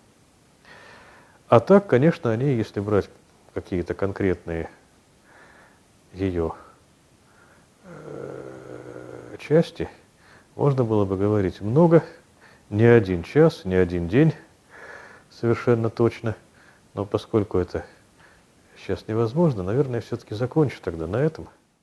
А 1.49 1.61
так, 1.61 1.87
конечно, 1.87 2.31
они, 2.33 2.55
если 2.55 2.81
брать 2.81 3.09
какие-то 3.55 3.95
конкретные 3.95 4.69
ее 6.13 6.55
э, 7.85 9.37
части, 9.39 9.89
можно 10.57 10.83
было 10.83 11.05
бы 11.05 11.17
говорить 11.17 11.61
много, 11.61 12.03
не 12.69 12.85
один 12.85 13.23
час, 13.23 13.65
не 13.65 13.77
один 13.77 14.09
день, 14.09 14.35
совершенно 15.41 15.91
точно. 15.91 16.37
Но 16.95 17.05
поскольку 17.05 17.59
это 17.59 17.85
сейчас 18.77 19.07
невозможно, 19.09 19.63
наверное, 19.63 20.01
все-таки 20.01 20.35
закончу 20.35 20.81
тогда 20.83 21.07
на 21.07 21.17
этом. 21.17 21.49